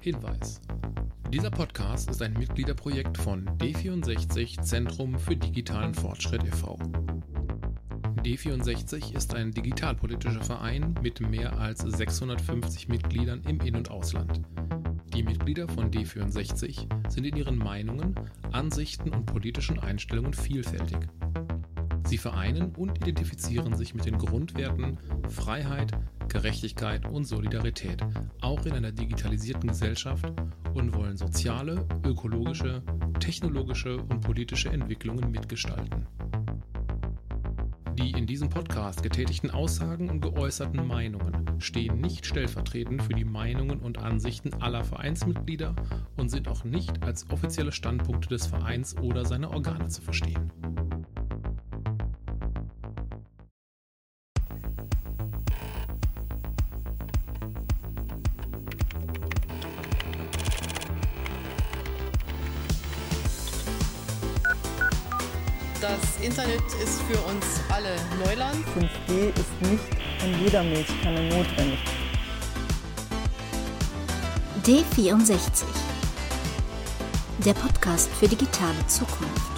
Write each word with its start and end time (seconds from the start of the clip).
Hinweis. 0.00 0.62
Dieser 1.30 1.50
Podcast 1.50 2.08
ist 2.08 2.22
ein 2.22 2.32
Mitgliederprojekt 2.32 3.18
von 3.18 3.46
D64 3.58 4.62
Zentrum 4.62 5.18
für 5.18 5.36
digitalen 5.36 5.92
Fortschritt 5.92 6.42
e.V. 6.42 6.76
D64 8.24 9.14
ist 9.14 9.34
ein 9.34 9.52
digitalpolitischer 9.52 10.42
Verein 10.42 10.94
mit 11.02 11.20
mehr 11.20 11.58
als 11.58 11.80
650 11.80 12.88
Mitgliedern 12.88 13.42
im 13.46 13.60
In- 13.60 13.76
und 13.76 13.90
Ausland. 13.90 14.40
Die 15.14 15.22
Mitglieder 15.22 15.68
von 15.68 15.90
D64 15.90 17.10
sind 17.10 17.24
in 17.24 17.36
ihren 17.36 17.58
Meinungen, 17.58 18.14
Ansichten 18.52 19.10
und 19.10 19.26
politischen 19.26 19.78
Einstellungen 19.78 20.32
vielfältig. 20.32 20.98
Sie 22.04 22.18
vereinen 22.18 22.74
und 22.74 22.98
identifizieren 22.98 23.76
sich 23.76 23.94
mit 23.94 24.06
den 24.06 24.18
Grundwerten 24.18 24.98
Freiheit, 25.28 25.92
Gerechtigkeit 26.30 27.06
und 27.06 27.24
Solidarität, 27.24 28.02
auch 28.40 28.64
in 28.64 28.72
einer 28.72 28.92
digitalisierten 28.92 29.68
Gesellschaft 29.68 30.32
und 30.74 30.94
wollen 30.94 31.16
soziale, 31.16 31.86
ökologische, 32.06 32.82
technologische 33.18 33.96
und 33.96 34.20
politische 34.20 34.70
Entwicklungen 34.70 35.30
mitgestalten. 35.30 36.06
Die 37.98 38.12
in 38.12 38.26
diesem 38.26 38.48
Podcast 38.48 39.02
getätigten 39.02 39.50
Aussagen 39.50 40.08
und 40.08 40.20
geäußerten 40.20 40.86
Meinungen 40.86 41.60
stehen 41.60 42.00
nicht 42.00 42.24
stellvertretend 42.24 43.02
für 43.02 43.12
die 43.12 43.24
Meinungen 43.24 43.80
und 43.80 43.98
Ansichten 43.98 44.54
aller 44.62 44.84
Vereinsmitglieder 44.84 45.74
und 46.16 46.30
sind 46.30 46.48
auch 46.48 46.64
nicht 46.64 47.02
als 47.02 47.28
offizielle 47.30 47.72
Standpunkte 47.72 48.28
des 48.28 48.46
Vereins 48.46 48.96
oder 48.96 49.24
seiner 49.24 49.50
Organe 49.50 49.88
zu 49.88 50.00
verstehen. 50.00 50.50
Neuland. 68.24 68.56
5G 68.76 69.28
ist 69.28 69.62
nicht 69.70 69.84
in 70.24 70.44
jeder 70.44 70.62
Milchkanne 70.62 71.22
notwendig. 71.28 71.78
D64. 74.64 75.64
Der 77.44 77.54
Podcast 77.54 78.10
für 78.10 78.28
digitale 78.28 78.86
Zukunft. 78.88 79.50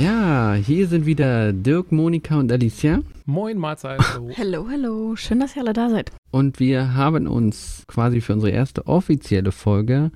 Ja, 0.00 0.54
hier 0.54 0.86
sind 0.88 1.04
wieder 1.04 1.52
Dirk, 1.52 1.92
Monika 1.92 2.38
und 2.38 2.50
Alicia. 2.50 3.00
Moin, 3.26 3.58
Mahlzeit. 3.58 4.00
Hallo. 4.14 4.30
Hallo, 4.36 4.66
hallo. 4.70 5.16
Schön, 5.16 5.40
dass 5.40 5.56
ihr 5.56 5.62
alle 5.62 5.74
da 5.74 5.90
seid. 5.90 6.10
Und 6.30 6.58
wir 6.58 6.94
haben 6.94 7.26
uns 7.26 7.84
quasi 7.86 8.22
für 8.22 8.32
unsere 8.32 8.52
erste 8.52 8.86
offizielle 8.86 9.52
Folge 9.52 10.10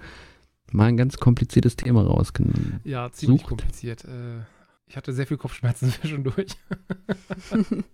mal 0.70 0.87
ein 0.87 0.97
ganz 0.97 1.19
kompliziertes 1.19 1.77
Thema 1.77 2.03
rausgenommen. 2.06 2.81
Ja, 2.84 3.11
ziemlich 3.12 3.41
Sucht. 3.43 3.48
kompliziert. 3.48 4.05
Äh, 4.05 4.45
Ich 4.86 4.97
hatte 4.97 5.12
sehr 5.12 5.27
viel 5.27 5.36
Kopfschmerzen 5.38 5.91
zwischendurch. 6.00 6.52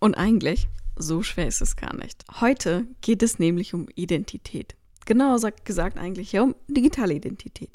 Und 0.00 0.14
eigentlich, 0.14 0.68
so 0.96 1.22
schwer 1.22 1.46
ist 1.46 1.60
es 1.60 1.76
gar 1.76 1.94
nicht. 1.96 2.24
Heute 2.40 2.86
geht 3.00 3.22
es 3.22 3.38
nämlich 3.38 3.74
um 3.74 3.88
Identität. 3.94 4.76
Genauer 5.06 5.38
sagt- 5.38 5.64
gesagt 5.64 5.98
eigentlich 5.98 6.32
ja 6.32 6.42
um 6.42 6.54
digitale 6.68 7.14
Identität. 7.14 7.70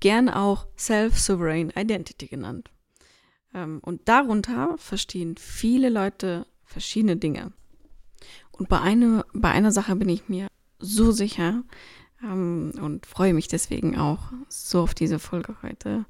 Gern 0.00 0.28
auch 0.28 0.66
Self-Sovereign 0.78 1.70
Identity 1.70 2.26
genannt. 2.26 2.70
Ähm, 3.54 3.80
Und 3.82 4.08
darunter 4.08 4.76
verstehen 4.78 5.36
viele 5.36 5.88
Leute 5.88 6.46
verschiedene 6.64 7.16
Dinge. 7.16 7.52
Und 8.52 8.68
bei, 8.68 8.80
eine, 8.80 9.24
bei 9.32 9.50
einer 9.50 9.72
Sache 9.72 9.94
bin 9.96 10.08
ich 10.08 10.28
mir 10.28 10.48
so 10.78 11.12
sicher 11.12 11.62
ähm, 12.22 12.72
und 12.80 13.06
freue 13.06 13.34
mich 13.34 13.48
deswegen 13.48 13.96
auch 13.98 14.32
so 14.48 14.80
auf 14.82 14.94
diese 14.94 15.18
Folge 15.18 15.56
heute, 15.62 16.06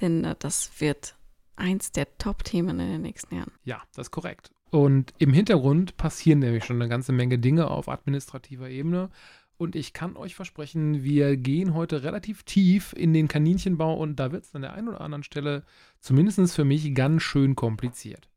denn 0.00 0.24
äh, 0.24 0.34
das 0.38 0.70
wird 0.80 1.16
eins 1.56 1.92
der 1.92 2.06
Top-Themen 2.18 2.78
in 2.80 2.88
den 2.90 3.02
nächsten 3.02 3.34
Jahren. 3.36 3.52
Ja, 3.64 3.82
das 3.94 4.08
ist 4.08 4.10
korrekt. 4.10 4.50
Und 4.70 5.14
im 5.18 5.32
Hintergrund 5.32 5.96
passieren 5.96 6.40
nämlich 6.40 6.64
schon 6.64 6.80
eine 6.80 6.88
ganze 6.90 7.12
Menge 7.12 7.38
Dinge 7.38 7.70
auf 7.70 7.88
administrativer 7.88 8.68
Ebene. 8.68 9.10
Und 9.58 9.74
ich 9.74 9.94
kann 9.94 10.16
euch 10.16 10.34
versprechen, 10.34 11.02
wir 11.02 11.36
gehen 11.38 11.72
heute 11.72 12.02
relativ 12.02 12.42
tief 12.42 12.92
in 12.94 13.14
den 13.14 13.26
Kaninchenbau 13.26 13.94
und 13.96 14.16
da 14.16 14.30
wird 14.32 14.44
es 14.44 14.54
an 14.54 14.60
der 14.62 14.74
einen 14.74 14.88
oder 14.88 15.00
anderen 15.00 15.22
Stelle, 15.22 15.64
zumindest 16.00 16.54
für 16.54 16.64
mich, 16.66 16.94
ganz 16.94 17.22
schön 17.22 17.56
kompliziert. 17.56 18.28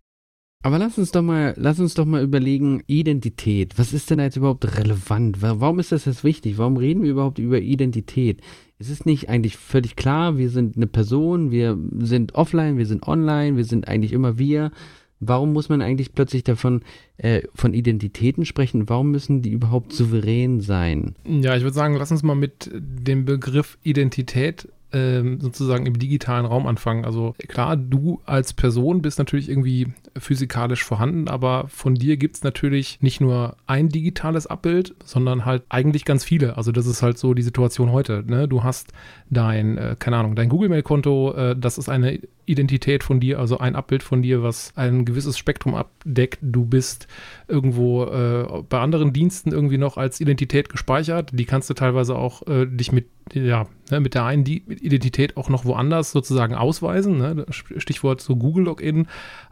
Aber 0.64 0.78
lass 0.78 0.98
uns 0.98 1.12
doch 1.12 1.22
mal, 1.22 1.54
lass 1.58 1.80
uns 1.80 1.94
doch 1.94 2.06
mal 2.06 2.24
überlegen, 2.24 2.84
Identität. 2.88 3.78
Was 3.78 3.92
ist 3.92 4.10
denn 4.10 4.18
da 4.20 4.26
jetzt 4.26 4.38
überhaupt 4.38 4.78
relevant? 4.78 5.42
Wa- 5.42 5.60
Warum 5.60 5.80
ist 5.80 5.92
das 5.92 6.06
jetzt 6.06 6.24
wichtig? 6.24 6.58
Warum 6.58 6.78
reden 6.78 7.04
wir 7.04 7.12
überhaupt 7.12 7.40
über 7.40 7.60
Identität? 7.60 8.42
Ist 8.80 8.90
es 8.90 9.06
nicht 9.06 9.28
eigentlich 9.28 9.58
völlig 9.58 9.98
klar, 9.98 10.38
wir 10.38 10.50
sind 10.50 10.78
eine 10.78 10.88
Person, 10.88 11.52
wir 11.52 11.78
sind 12.00 12.36
offline, 12.36 12.78
wir 12.78 12.86
sind 12.86 13.06
online, 13.06 13.58
wir 13.58 13.66
sind 13.66 13.90
eigentlich 13.90 14.14
immer 14.14 14.38
wir. 14.38 14.72
Warum 15.20 15.52
muss 15.52 15.68
man 15.68 15.82
eigentlich 15.82 16.14
plötzlich 16.14 16.46
davon 16.46 16.84
äh, 17.18 17.42
von 17.54 17.74
Identitäten 17.74 18.46
sprechen? 18.46 18.88
Warum 18.88 19.12
müssen 19.12 19.42
die 19.42 19.52
überhaupt 19.52 19.92
souverän 19.92 20.62
sein? 20.62 21.16
Ja, 21.26 21.58
ich 21.58 21.64
würde 21.64 21.76
sagen, 21.76 21.96
lass 21.96 22.12
uns 22.12 22.24
mal 22.24 22.36
mit 22.36 22.72
dem 22.74 23.26
Begriff 23.26 23.78
Identität 23.84 24.70
ähm, 24.92 25.40
sozusagen 25.40 25.86
im 25.86 26.00
digitalen 26.00 26.46
Raum 26.46 26.68
anfangen. 26.68 27.06
Also 27.06 27.36
klar, 27.48 27.78
du 27.78 28.22
als 28.26 28.54
Person 28.54 29.02
bist 29.02 29.20
natürlich 29.20 29.50
irgendwie 29.50 29.88
physikalisch 30.18 30.84
vorhanden, 30.84 31.28
aber 31.28 31.68
von 31.68 31.96
dir 31.96 32.18
gibt 32.18 32.38
es 32.38 32.44
natürlich 32.44 33.02
nicht 33.02 33.22
nur 33.22 33.56
ein 33.68 33.90
digitales 33.90 34.48
Abbild, 34.48 34.96
sondern 35.04 35.46
halt 35.46 35.64
eigentlich 35.70 36.06
ganz 36.06 36.24
viele. 36.24 36.58
Also 36.58 36.72
das 36.72 36.88
ist 36.88 37.02
halt 37.02 37.18
so 37.18 37.34
die 37.34 37.42
Situation 37.42 37.92
heute. 37.92 38.24
Ne? 38.26 38.48
Du 38.48 38.64
hast 38.64 38.92
dein, 39.30 39.78
äh, 39.78 39.96
keine 39.98 40.18
Ahnung, 40.18 40.36
dein 40.36 40.50
Google-Mail-Konto, 40.50 41.34
äh, 41.34 41.56
das 41.58 41.78
ist 41.78 41.90
eine 41.90 42.20
Identität 42.50 43.04
von 43.04 43.20
dir, 43.20 43.40
also 43.40 43.60
ein 43.60 43.76
Abbild 43.76 44.02
von 44.02 44.24
dir, 44.24 44.42
was 44.42 44.74
ein 44.76 45.06
gewisses 45.06 45.38
Spektrum 45.38 45.76
abdeckt. 45.76 46.40
Du 46.42 46.66
bist 46.66 47.08
irgendwo 47.48 48.06
äh, 48.06 48.64
bei 48.68 48.80
anderen 48.80 49.14
Diensten 49.14 49.52
irgendwie 49.52 49.78
noch 49.78 49.98
als 49.98 50.20
Identität 50.20 50.70
gespeichert. 50.70 51.30
Die 51.32 51.46
kannst 51.46 51.70
du 51.70 51.76
teilweise 51.76 52.16
auch 52.16 52.48
äh, 52.48 52.66
dich 52.66 52.92
mit, 52.92 53.06
ja, 53.34 53.68
ne, 53.92 54.00
mit 54.00 54.14
der 54.14 54.26
einen 54.26 54.46
Identität 54.46 55.38
auch 55.38 55.50
noch 55.50 55.66
woanders 55.66 56.12
sozusagen 56.12 56.56
ausweisen. 56.56 57.18
Ne? 57.18 57.46
Stichwort 57.50 58.22
so 58.22 58.36
Google-Login. 58.36 59.08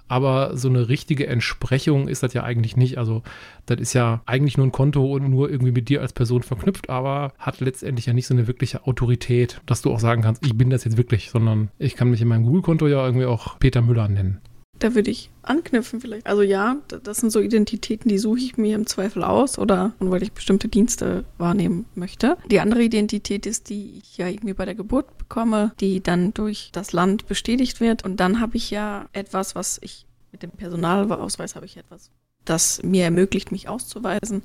Aber 0.09 0.55
so 0.55 0.69
eine 0.69 0.87
richtige 0.87 1.27
Entsprechung 1.27 2.07
ist 2.07 2.23
das 2.23 2.33
ja 2.33 2.43
eigentlich 2.43 2.77
nicht. 2.77 2.97
Also, 2.97 3.23
das 3.65 3.79
ist 3.79 3.93
ja 3.93 4.21
eigentlich 4.25 4.57
nur 4.57 4.65
ein 4.65 4.71
Konto 4.71 5.05
und 5.05 5.29
nur 5.29 5.49
irgendwie 5.49 5.73
mit 5.73 5.89
dir 5.89 6.01
als 6.01 6.13
Person 6.13 6.43
verknüpft, 6.43 6.89
aber 6.89 7.33
hat 7.37 7.59
letztendlich 7.59 8.05
ja 8.05 8.13
nicht 8.13 8.27
so 8.27 8.33
eine 8.33 8.47
wirkliche 8.47 8.87
Autorität, 8.87 9.59
dass 9.65 9.81
du 9.81 9.91
auch 9.91 9.99
sagen 9.99 10.21
kannst, 10.21 10.45
ich 10.45 10.57
bin 10.57 10.69
das 10.69 10.85
jetzt 10.85 10.95
wirklich, 10.95 11.29
sondern 11.29 11.69
ich 11.77 11.95
kann 11.95 12.09
mich 12.09 12.21
in 12.21 12.29
meinem 12.29 12.45
Google-Konto 12.45 12.87
ja 12.87 13.05
irgendwie 13.05 13.25
auch 13.25 13.59
Peter 13.59 13.81
Müller 13.81 14.07
nennen. 14.07 14.39
Da 14.79 14.93
würde 14.93 15.09
ich 15.09 15.29
anknüpfen 15.41 16.01
vielleicht. 16.01 16.27
Also 16.27 16.41
ja, 16.41 16.77
das 17.03 17.17
sind 17.17 17.31
so 17.31 17.39
Identitäten, 17.39 18.09
die 18.09 18.17
suche 18.17 18.39
ich 18.39 18.57
mir 18.57 18.75
im 18.75 18.85
Zweifel 18.85 19.23
aus 19.23 19.57
oder 19.57 19.93
weil 19.99 20.23
ich 20.23 20.31
bestimmte 20.31 20.67
Dienste 20.67 21.25
wahrnehmen 21.37 21.85
möchte. 21.95 22.37
Die 22.51 22.59
andere 22.59 22.83
Identität 22.83 23.45
ist, 23.45 23.69
die 23.69 23.99
ich 23.99 24.17
ja 24.17 24.27
irgendwie 24.27 24.53
bei 24.53 24.65
der 24.65 24.75
Geburt 24.75 25.17
bekomme, 25.17 25.73
die 25.79 26.01
dann 26.01 26.33
durch 26.33 26.69
das 26.73 26.93
Land 26.93 27.27
bestätigt 27.27 27.79
wird. 27.79 28.03
Und 28.03 28.19
dann 28.19 28.39
habe 28.39 28.57
ich 28.57 28.69
ja 28.69 29.07
etwas, 29.13 29.55
was 29.55 29.79
ich 29.81 30.05
mit 30.31 30.43
dem 30.43 30.51
Personalausweis 30.51 31.55
habe 31.55 31.65
ich 31.65 31.77
etwas, 31.77 32.11
das 32.45 32.83
mir 32.83 33.05
ermöglicht, 33.05 33.51
mich 33.51 33.69
auszuweisen. 33.69 34.43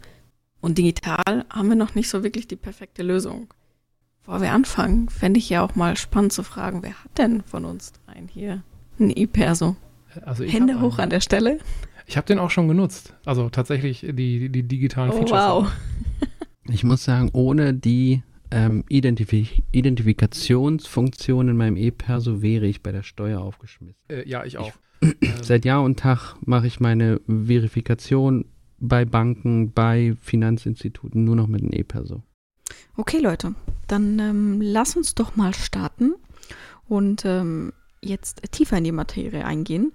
Und 0.61 0.79
digital 0.79 1.45
haben 1.51 1.69
wir 1.69 1.77
noch 1.77 1.95
nicht 1.95 2.09
so 2.09 2.23
wirklich 2.23 2.47
die 2.47 2.57
perfekte 2.57 3.03
Lösung. 3.03 3.53
Bevor 4.25 4.41
wir 4.41 4.53
anfangen, 4.53 5.09
fände 5.09 5.39
ich 5.39 5.51
ja 5.51 5.63
auch 5.63 5.75
mal 5.75 5.97
spannend 5.97 6.33
zu 6.33 6.45
fragen, 6.45 6.83
wer 6.83 7.03
hat 7.03 7.19
denn 7.19 7.43
von 7.43 7.65
uns 7.65 7.93
dreien 8.07 8.29
hier 8.29 8.63
ein 9.01 9.11
E-Perso? 9.11 9.77
Also 10.25 10.45
ich 10.45 10.53
Hände 10.53 10.81
hoch 10.81 10.95
einen. 10.99 11.05
an 11.05 11.11
der 11.11 11.21
Stelle. 11.21 11.59
Ich 12.07 12.17
habe 12.17 12.27
den 12.27 12.39
auch 12.39 12.51
schon 12.51 12.69
genutzt. 12.69 13.15
Also 13.25 13.49
tatsächlich 13.49 14.01
die, 14.01 14.13
die, 14.13 14.49
die 14.51 14.63
digitalen 14.65 15.11
Oh, 15.11 15.19
Features. 15.19 15.31
wow. 15.33 15.67
auch. 15.67 15.71
Ich 16.69 16.85
muss 16.85 17.05
sagen, 17.05 17.31
ohne 17.33 17.75
die 17.75 18.23
ähm, 18.51 18.85
Identifi 18.89 19.65
Identifikationsfunktion 19.73 21.49
in 21.49 21.57
meinem 21.57 21.77
E-Perso 21.77 22.43
wäre 22.43 22.67
ich 22.67 22.83
bei 22.83 22.93
der 22.93 23.03
Steuer 23.03 23.41
aufgeschmissen. 23.41 23.97
Äh, 24.09 24.29
ja, 24.29 24.45
ich 24.45 24.59
auch. 24.59 24.73
Seit 25.43 25.65
Jahr 25.65 25.83
und 25.83 25.99
Tag 25.99 26.37
mache 26.45 26.67
ich 26.67 26.79
meine 26.81 27.21
Verifikation 27.27 28.45
bei 28.79 29.05
Banken, 29.05 29.73
bei 29.73 30.15
Finanzinstituten 30.21 31.25
nur 31.25 31.37
noch 31.37 31.47
mit 31.47 31.63
einem 31.63 31.73
E-Perso. 31.73 32.23
Okay, 32.97 33.19
Leute, 33.19 33.55
dann 33.89 34.19
ähm, 34.19 34.61
lass 34.61 34.97
uns 34.97 35.15
doch 35.15 35.37
mal 35.37 35.55
starten 35.55 36.15
und 36.89 37.25
ähm, 37.25 37.73
jetzt 38.03 38.43
tiefer 38.53 38.79
in 38.79 38.85
die 38.85 38.93
Materie 38.93 39.45
eingehen 39.45 39.93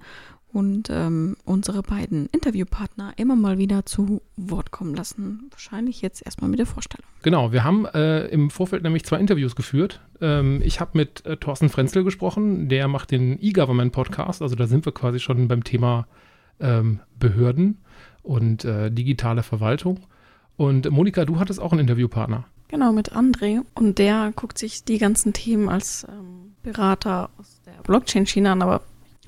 und 0.54 0.90
ähm, 0.90 1.36
unsere 1.46 1.84
beiden 1.84 2.28
Interviewpartner 2.28 3.14
immer 3.18 3.36
mal 3.36 3.58
wieder 3.58 3.86
zu 3.86 4.22
Wort 4.38 4.72
kommen 4.72 4.96
lassen. 4.96 5.50
Wahrscheinlich 5.52 6.02
jetzt 6.02 6.26
erstmal 6.26 6.50
mit 6.50 6.60
der 6.60 6.66
Vorstellung. 6.66 7.06
Genau, 7.22 7.52
wir 7.52 7.64
haben 7.64 7.86
äh, 7.86 8.26
im 8.28 8.50
Vorfeld 8.50 8.84
nämlich 8.84 9.04
zwei 9.04 9.20
Interviews 9.20 9.56
geführt. 9.56 10.02
Ähm, 10.22 10.62
ich 10.64 10.80
habe 10.80 10.92
mit 10.98 11.26
äh, 11.26 11.38
Thorsten 11.38 11.70
Frenzel 11.70 12.04
gesprochen, 12.04 12.70
der 12.70 12.88
macht 12.88 13.12
den 13.12 13.38
E-Government-Podcast, 13.42 14.42
also 14.42 14.56
da 14.56 14.68
sind 14.68 14.86
wir 14.86 14.94
quasi 14.94 15.20
schon 15.20 15.48
beim 15.48 15.64
Thema 15.64 16.08
ähm, 16.60 17.02
Behörden 17.20 17.80
und 18.24 18.66
äh, 18.66 18.90
digitale 18.90 19.44
Verwaltung. 19.44 20.00
Und 20.56 20.90
Monika, 20.90 21.26
du 21.26 21.40
hattest 21.40 21.60
auch 21.60 21.72
einen 21.72 21.82
Interviewpartner. 21.82 22.46
Genau, 22.70 22.92
mit 22.92 23.14
André. 23.14 23.62
Und 23.76 23.98
der 23.98 24.34
guckt 24.36 24.58
sich 24.58 24.84
die 24.84 24.98
ganzen 24.98 25.34
Themen 25.34 25.70
als 25.70 26.06
ähm, 26.10 26.54
Berater 26.64 27.30
aus 27.38 27.62
der 27.66 27.82
Blockchain-Schiene 27.84 28.52
an. 28.52 28.62
Aber 28.62 28.82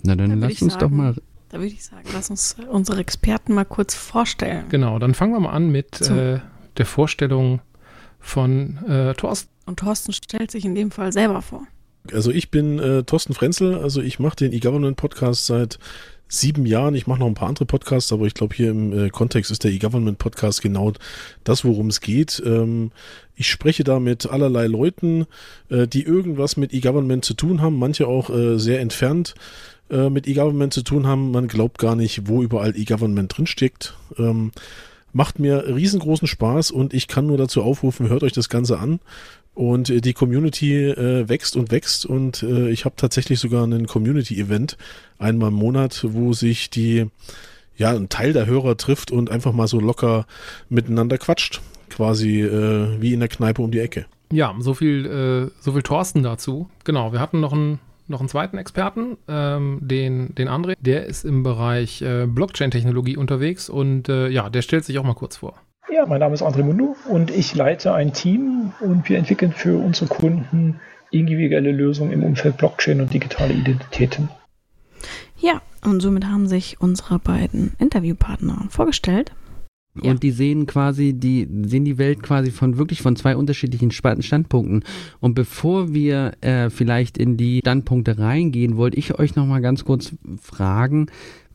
Na, 0.04 0.16
dann 0.16 0.30
Da 0.40 0.48
lass 0.48 0.62
uns 0.62 0.74
doch 0.74 0.82
sagen- 0.82 0.98
mal. 0.98 1.16
da 1.50 1.58
würde 1.58 1.68
ich 1.68 1.84
sagen, 1.86 2.08
lass 2.14 2.30
uns 2.30 2.58
äh, 2.60 2.64
unsere 2.66 3.00
Experten 3.00 3.54
mal 3.54 3.66
kurz 3.66 3.96
vorstellen. 3.96 4.66
Genau, 4.70 5.00
dann 5.00 5.14
fangen 5.14 5.34
wir 5.34 5.40
mal 5.40 5.52
an 5.52 5.70
mit 5.70 6.02
äh, 6.10 6.40
der 6.78 6.86
Vorstellung 6.86 7.62
von 8.20 8.78
äh, 8.88 9.14
Thorsten. 9.14 9.50
Und 9.66 9.80
Thorsten 9.80 10.12
stellt 10.14 10.52
sich 10.52 10.66
in 10.66 10.76
dem 10.76 10.92
Fall 10.92 11.14
selber 11.14 11.42
vor. 11.42 11.64
Also 12.12 12.32
ich 12.32 12.50
bin 12.50 12.80
äh, 12.80 13.04
Thorsten 13.04 13.34
Frenzel, 13.34 13.76
also 13.76 14.02
ich 14.02 14.20
mache 14.20 14.36
den 14.38 14.52
E-Government-Podcast 14.52 15.46
seit 15.46 15.78
sieben 16.30 16.66
Jahren. 16.66 16.96
Ich 16.96 17.08
mache 17.08 17.20
noch 17.20 17.28
ein 17.28 17.34
paar 17.34 17.50
andere 17.50 17.66
Podcasts, 17.66 18.14
aber 18.14 18.26
ich 18.28 18.36
glaube 18.36 18.56
hier 18.56 18.70
im 18.70 19.08
äh, 19.08 19.10
Kontext 19.10 19.52
ist 19.52 19.64
der 19.64 19.72
E-Government-Podcast 19.72 20.62
genau 20.62 20.94
das, 21.44 21.66
worum 21.66 21.88
es 21.88 22.00
geht. 22.00 22.42
Ähm, 22.46 22.92
ich 23.36 23.50
spreche 23.50 23.84
da 23.84 24.00
mit 24.00 24.30
allerlei 24.30 24.68
Leuten, 24.68 25.26
äh, 25.70 25.88
die 25.88 26.04
irgendwas 26.04 26.56
mit 26.56 26.74
E-Government 26.74 27.26
zu 27.26 27.34
tun 27.34 27.62
haben, 27.62 27.78
manche 27.80 28.08
auch 28.08 28.30
äh, 28.30 28.60
sehr 28.60 28.80
entfernt 28.80 29.34
äh, 29.90 30.10
mit 30.10 30.28
E-Government 30.28 30.72
zu 30.72 30.84
tun 30.84 31.08
haben. 31.08 31.32
Man 31.32 31.48
glaubt 31.48 31.80
gar 31.80 31.96
nicht, 31.96 32.28
wo 32.28 32.44
überall 32.44 32.78
E-Government 32.78 33.36
drinsteckt. 33.36 33.96
Ähm, 34.18 34.52
macht 35.12 35.40
mir 35.40 35.66
riesengroßen 35.68 36.28
Spaß 36.28 36.70
und 36.70 36.94
ich 36.94 37.08
kann 37.08 37.26
nur 37.26 37.38
dazu 37.38 37.64
aufrufen, 37.64 38.10
hört 38.10 38.22
euch 38.22 38.34
das 38.34 38.50
Ganze 38.50 38.80
an. 38.80 39.00
Und 39.54 39.90
äh, 39.90 40.02
die 40.02 40.14
Community 40.14 40.90
äh, 40.90 41.28
wächst 41.28 41.56
und 41.56 41.72
wächst 41.72 42.06
und 42.06 42.44
äh, 42.44 42.70
ich 42.70 42.86
habe 42.86 42.96
tatsächlich 42.96 43.40
sogar 43.40 43.64
einen 43.64 43.88
Community-Event 43.88 44.78
einmal 45.18 45.50
im 45.50 45.56
Monat, 45.56 46.06
wo 46.08 46.34
sich 46.34 46.70
die, 46.70 47.08
ja, 47.76 47.92
ein 47.92 48.10
Teil 48.10 48.34
der 48.34 48.46
Hörer 48.46 48.78
trifft 48.78 49.12
und 49.12 49.30
einfach 49.30 49.52
mal 49.52 49.68
so 49.68 49.80
locker 49.80 50.26
miteinander 50.70 51.18
quatscht. 51.18 51.62
Quasi 51.90 52.42
äh, 52.42 53.02
wie 53.02 53.14
in 53.14 53.20
der 53.20 53.30
Kneipe 53.30 53.62
um 53.62 53.72
die 53.72 53.80
Ecke. 53.80 54.06
Ja, 54.32 54.56
so 54.60 54.74
viel, 54.74 55.06
äh, 55.06 55.52
so 55.60 55.72
viel 55.72 55.82
Thorsten 55.82 56.24
dazu. 56.24 56.70
Genau, 56.84 57.12
wir 57.12 57.20
hatten 57.20 57.40
noch 57.40 57.52
einen, 57.52 57.80
noch 58.08 58.20
einen 58.20 58.30
zweiten 58.30 58.58
Experten, 58.58 59.18
ähm, 59.28 59.80
den, 59.82 60.36
den 60.36 60.48
André. 60.48 60.76
Der 60.80 61.08
ist 61.08 61.26
im 61.26 61.44
Bereich 61.44 62.02
äh, 62.02 62.28
Blockchain-Technologie 62.28 63.18
unterwegs 63.18 63.70
und 63.70 64.08
äh, 64.08 64.30
ja, 64.30 64.50
der 64.50 64.62
stellt 64.62 64.86
sich 64.86 65.00
auch 65.00 65.04
mal 65.04 65.16
kurz 65.16 65.38
vor. 65.38 65.60
Ja, 65.92 66.06
mein 66.06 66.20
Name 66.20 66.36
ist 66.36 66.44
André 66.44 66.64
Mundo 66.64 66.96
und 67.08 67.32
ich 67.32 67.56
leite 67.56 67.94
ein 67.94 68.14
Team 68.14 68.74
und 68.80 69.10
wir 69.10 69.18
entwickeln 69.18 69.52
für 69.52 69.78
unsere 69.78 70.08
Kunden 70.08 70.80
individuelle 71.10 71.72
Lösungen 71.72 72.12
im 72.12 72.24
Umfeld 72.24 72.58
Blockchain 72.58 73.02
und 73.02 73.12
digitale 73.12 73.54
Identitäten. 73.54 74.30
Ja, 75.40 75.62
und 75.84 76.02
somit 76.02 76.26
haben 76.26 76.48
sich 76.48 76.80
unsere 76.80 77.18
beiden 77.18 77.74
Interviewpartner 77.80 78.68
vorgestellt. 78.70 79.32
Ja. 79.96 80.12
Und 80.12 80.22
die 80.22 80.30
sehen 80.30 80.68
quasi, 80.68 81.14
die 81.14 81.48
sehen 81.66 81.86
die 81.86 81.98
Welt 81.98 82.22
quasi 82.22 82.52
von 82.52 82.78
wirklich 82.78 83.02
von 83.02 83.16
zwei 83.16 83.36
unterschiedlichen 83.36 83.90
Standpunkten. 83.90 84.84
Und 85.20 85.34
bevor 85.34 85.92
wir 85.92 86.34
äh, 86.42 86.70
vielleicht 86.70 87.18
in 87.18 87.36
die 87.36 87.60
Standpunkte 87.60 88.20
reingehen, 88.20 88.78
wollte 88.78 88.98
ich 88.98 89.18
euch 89.18 89.36
noch 89.36 89.48
mal 89.48 89.62
ganz 89.62 89.86
kurz 89.86 90.14
fragen, 90.40 91.08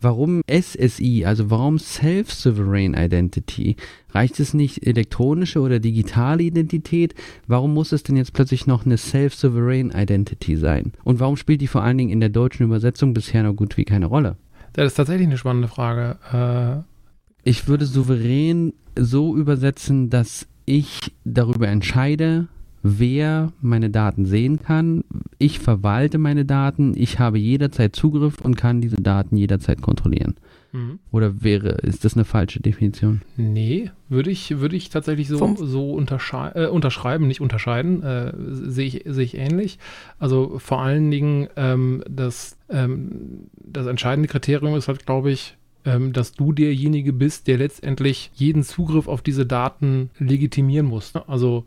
warum 0.04 0.42
SSI, 0.46 1.24
also 1.24 1.50
warum 1.50 1.78
Self-Sovereign 1.78 2.94
Identity? 2.94 3.76
Reicht 4.10 4.38
es 4.38 4.54
nicht 4.54 4.86
elektronische 4.86 5.60
oder 5.60 5.80
digitale 5.80 6.44
Identität? 6.44 7.14
Warum 7.48 7.74
muss 7.74 7.90
es 7.90 8.04
denn 8.04 8.16
jetzt 8.16 8.34
plötzlich 8.34 8.66
noch 8.66 8.86
eine 8.86 8.98
Self-Sovereign 8.98 9.90
Identity 9.90 10.56
sein? 10.56 10.92
Und 11.02 11.18
warum 11.18 11.36
spielt 11.36 11.60
die 11.60 11.66
vor 11.66 11.82
allen 11.82 11.98
Dingen 11.98 12.10
in 12.10 12.20
der 12.20 12.28
deutschen 12.28 12.64
Übersetzung 12.64 13.14
bisher 13.14 13.42
noch 13.42 13.54
gut 13.54 13.76
wie 13.76 13.84
keine 13.84 14.06
Rolle? 14.06 14.36
Das 14.74 14.86
ist 14.86 14.94
tatsächlich 14.94 15.26
eine 15.26 15.38
spannende 15.38 15.68
Frage. 15.68 16.84
Äh, 16.84 17.48
Ich 17.48 17.66
würde 17.66 17.86
souverän 17.86 18.74
so 18.96 19.36
übersetzen, 19.36 20.10
dass 20.10 20.46
ich 20.66 20.98
darüber 21.24 21.68
entscheide, 21.68 22.48
wer 22.86 23.50
meine 23.62 23.88
Daten 23.88 24.26
sehen 24.26 24.60
kann. 24.62 25.04
Ich 25.38 25.58
verwalte 25.58 26.18
meine 26.18 26.44
Daten, 26.44 26.92
ich 26.94 27.18
habe 27.18 27.38
jederzeit 27.38 27.96
Zugriff 27.96 28.40
und 28.42 28.56
kann 28.56 28.82
diese 28.82 28.96
Daten 28.96 29.36
jederzeit 29.38 29.80
kontrollieren. 29.80 30.34
mhm. 30.72 30.98
Oder 31.10 31.42
wäre, 31.42 31.70
ist 31.70 32.04
das 32.04 32.14
eine 32.14 32.26
falsche 32.26 32.60
Definition? 32.60 33.22
Nee, 33.38 33.90
würde 34.10 34.30
ich, 34.30 34.58
würde 34.60 34.76
ich 34.76 34.90
tatsächlich 34.90 35.28
so, 35.28 35.38
Vom- 35.38 35.56
so 35.56 35.92
äh, 35.98 36.66
unterschreiben, 36.66 37.26
nicht 37.26 37.40
unterscheiden, 37.40 38.02
äh, 38.02 38.32
sehe 38.50 38.86
ich, 38.86 39.02
sehe 39.06 39.24
ich 39.24 39.36
ähnlich. 39.38 39.78
Also 40.18 40.58
vor 40.58 40.82
allen 40.82 41.10
Dingen 41.10 41.48
ähm, 41.56 42.04
das, 42.08 42.58
ähm, 42.68 43.48
das 43.64 43.86
entscheidende 43.86 44.28
Kriterium 44.28 44.74
ist 44.76 44.88
halt, 44.88 45.06
glaube 45.06 45.30
ich, 45.30 45.56
ähm, 45.86 46.12
dass 46.12 46.32
du 46.32 46.52
derjenige 46.52 47.14
bist, 47.14 47.46
der 47.46 47.56
letztendlich 47.58 48.30
jeden 48.34 48.62
Zugriff 48.62 49.08
auf 49.08 49.22
diese 49.22 49.46
Daten 49.46 50.10
legitimieren 50.18 50.86
muss. 50.86 51.14
Ne? 51.14 51.26
Also 51.28 51.64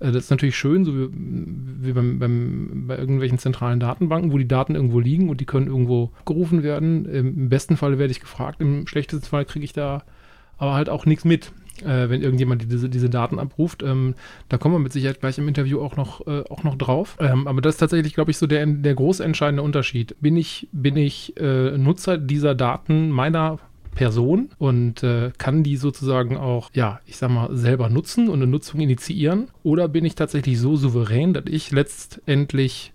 das 0.00 0.24
ist 0.24 0.30
natürlich 0.30 0.56
schön, 0.56 0.84
so 0.84 0.94
wie, 0.94 1.08
wie 1.12 1.92
beim, 1.92 2.18
beim, 2.18 2.84
bei 2.86 2.96
irgendwelchen 2.96 3.38
zentralen 3.38 3.80
Datenbanken, 3.80 4.32
wo 4.32 4.38
die 4.38 4.48
Daten 4.48 4.74
irgendwo 4.74 4.98
liegen 4.98 5.28
und 5.28 5.40
die 5.40 5.46
können 5.46 5.66
irgendwo 5.66 6.10
gerufen 6.24 6.62
werden. 6.62 7.04
Im 7.04 7.48
besten 7.50 7.76
Fall 7.76 7.98
werde 7.98 8.10
ich 8.10 8.20
gefragt, 8.20 8.60
im 8.60 8.86
schlechtesten 8.86 9.26
Fall 9.26 9.44
kriege 9.44 9.64
ich 9.64 9.74
da 9.74 10.02
aber 10.56 10.74
halt 10.74 10.88
auch 10.90 11.06
nichts 11.06 11.24
mit, 11.24 11.52
äh, 11.82 12.08
wenn 12.08 12.22
irgendjemand 12.22 12.70
diese, 12.70 12.88
diese 12.88 13.10
Daten 13.10 13.38
abruft. 13.38 13.82
Ähm, 13.82 14.14
da 14.48 14.58
kommen 14.58 14.74
wir 14.74 14.78
mit 14.78 14.92
Sicherheit 14.92 15.20
gleich 15.20 15.38
im 15.38 15.48
Interview 15.48 15.80
auch 15.80 15.96
noch, 15.96 16.26
äh, 16.26 16.44
auch 16.50 16.64
noch 16.64 16.76
drauf. 16.76 17.16
Ähm, 17.18 17.46
aber 17.48 17.60
das 17.60 17.74
ist 17.74 17.78
tatsächlich, 17.78 18.14
glaube 18.14 18.30
ich, 18.30 18.38
so 18.38 18.46
der, 18.46 18.66
der 18.66 18.94
groß 18.94 19.20
entscheidende 19.20 19.62
Unterschied. 19.62 20.16
Bin 20.20 20.36
ich, 20.36 20.68
bin 20.72 20.96
ich 20.96 21.34
äh, 21.38 21.76
Nutzer 21.78 22.18
dieser 22.18 22.54
Daten 22.54 23.10
meiner 23.10 23.58
Person 23.94 24.50
und 24.58 25.02
äh, 25.02 25.32
kann 25.36 25.62
die 25.62 25.76
sozusagen 25.76 26.36
auch, 26.36 26.70
ja, 26.72 27.00
ich 27.06 27.16
sag 27.16 27.30
mal, 27.30 27.54
selber 27.56 27.88
nutzen 27.88 28.28
und 28.28 28.42
eine 28.42 28.50
Nutzung 28.50 28.80
initiieren? 28.80 29.48
Oder 29.62 29.88
bin 29.88 30.04
ich 30.04 30.14
tatsächlich 30.14 30.58
so 30.58 30.76
souverän, 30.76 31.34
dass 31.34 31.44
ich 31.46 31.70
letztendlich 31.70 32.92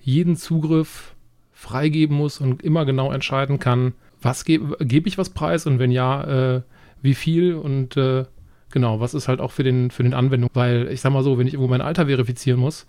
jeden 0.00 0.36
Zugriff 0.36 1.14
freigeben 1.52 2.16
muss 2.16 2.40
und 2.40 2.62
immer 2.62 2.84
genau 2.84 3.12
entscheiden 3.12 3.58
kann, 3.58 3.94
was 4.20 4.44
gebe 4.44 4.76
ich 4.80 5.18
was 5.18 5.30
preis 5.30 5.66
und 5.66 5.78
wenn 5.78 5.90
ja, 5.90 6.56
äh, 6.56 6.62
wie 7.02 7.14
viel 7.14 7.54
und 7.54 7.96
äh, 7.96 8.24
genau, 8.70 9.00
was 9.00 9.14
ist 9.14 9.28
halt 9.28 9.40
auch 9.40 9.52
für 9.52 9.64
den, 9.64 9.90
für 9.90 10.02
den 10.02 10.14
Anwendung. 10.14 10.50
Weil 10.54 10.88
ich 10.88 11.00
sag 11.00 11.12
mal 11.12 11.22
so, 11.22 11.38
wenn 11.38 11.46
ich 11.46 11.54
irgendwo 11.54 11.70
mein 11.70 11.80
Alter 11.80 12.06
verifizieren 12.06 12.60
muss, 12.60 12.86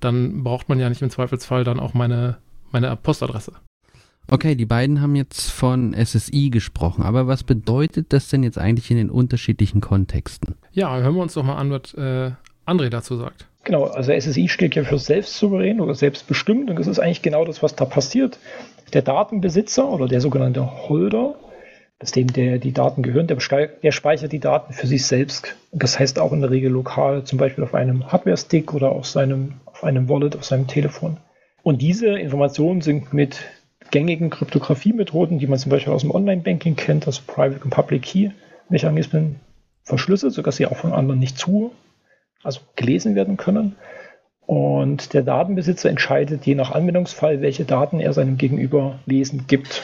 dann 0.00 0.42
braucht 0.42 0.68
man 0.68 0.78
ja 0.78 0.88
nicht 0.88 1.02
im 1.02 1.10
Zweifelsfall 1.10 1.64
dann 1.64 1.80
auch 1.80 1.94
meine, 1.94 2.38
meine 2.72 2.94
Postadresse. 2.96 3.52
Okay, 4.32 4.54
die 4.54 4.64
beiden 4.64 5.02
haben 5.02 5.16
jetzt 5.16 5.50
von 5.50 5.92
SSI 5.92 6.50
gesprochen, 6.50 7.02
aber 7.02 7.26
was 7.26 7.42
bedeutet 7.42 8.12
das 8.12 8.28
denn 8.28 8.44
jetzt 8.44 8.58
eigentlich 8.58 8.88
in 8.92 8.96
den 8.96 9.10
unterschiedlichen 9.10 9.80
Kontexten? 9.80 10.54
Ja, 10.70 10.96
hören 10.98 11.16
wir 11.16 11.22
uns 11.22 11.34
doch 11.34 11.42
mal 11.42 11.56
an, 11.56 11.72
was 11.72 11.94
äh, 11.94 12.30
André 12.64 12.90
dazu 12.90 13.16
sagt. 13.16 13.46
Genau, 13.64 13.84
also 13.84 14.12
SSI 14.12 14.48
steht 14.48 14.76
ja 14.76 14.84
für 14.84 15.00
selbstsouverän 15.00 15.80
oder 15.80 15.96
selbstbestimmt 15.96 16.70
und 16.70 16.78
das 16.78 16.86
ist 16.86 17.00
eigentlich 17.00 17.22
genau 17.22 17.44
das, 17.44 17.60
was 17.60 17.74
da 17.74 17.84
passiert. 17.84 18.38
Der 18.92 19.02
Datenbesitzer 19.02 19.88
oder 19.88 20.06
der 20.06 20.20
sogenannte 20.20 20.88
Holder, 20.88 21.34
das 21.98 22.12
dem 22.12 22.32
der 22.32 22.58
die 22.58 22.72
Daten 22.72 23.02
gehören, 23.02 23.26
der, 23.26 23.36
der 23.36 23.90
speichert 23.90 24.30
die 24.30 24.38
Daten 24.38 24.72
für 24.72 24.86
sich 24.86 25.06
selbst. 25.06 25.56
Das 25.72 25.98
heißt 25.98 26.20
auch 26.20 26.32
in 26.32 26.40
der 26.40 26.50
Regel 26.50 26.70
lokal, 26.70 27.24
zum 27.24 27.36
Beispiel 27.36 27.64
auf 27.64 27.74
einem 27.74 28.12
Hardware-Stick 28.12 28.72
oder 28.74 28.92
auf 28.92 29.06
seinem, 29.06 29.54
auf 29.64 29.82
einem 29.82 30.08
Wallet, 30.08 30.36
auf 30.36 30.44
seinem 30.44 30.68
Telefon. 30.68 31.16
Und 31.64 31.82
diese 31.82 32.16
Informationen 32.16 32.80
sind 32.80 33.12
mit 33.12 33.40
gängigen 33.90 34.30
Kryptografiemethoden, 34.30 35.38
die 35.38 35.46
man 35.46 35.58
zum 35.58 35.70
Beispiel 35.70 35.92
aus 35.92 36.02
dem 36.02 36.10
Online-Banking 36.10 36.76
kennt, 36.76 37.06
also 37.06 37.22
Private 37.26 37.62
und 37.64 37.70
Public 37.70 38.02
Key 38.02 38.30
Mechanismen, 38.68 39.36
verschlüsselt, 39.82 40.32
sodass 40.32 40.56
sie 40.56 40.66
auch 40.66 40.76
von 40.76 40.92
anderen 40.92 41.18
nicht 41.18 41.38
zu, 41.38 41.72
also 42.42 42.60
gelesen 42.76 43.14
werden 43.14 43.36
können. 43.36 43.76
Und 44.46 45.12
der 45.12 45.22
Datenbesitzer 45.22 45.90
entscheidet 45.90 46.46
je 46.46 46.54
nach 46.54 46.72
Anwendungsfall, 46.72 47.40
welche 47.40 47.64
Daten 47.64 48.00
er 48.00 48.12
seinem 48.12 48.36
Gegenüber 48.36 48.98
lesen 49.06 49.44
gibt. 49.46 49.82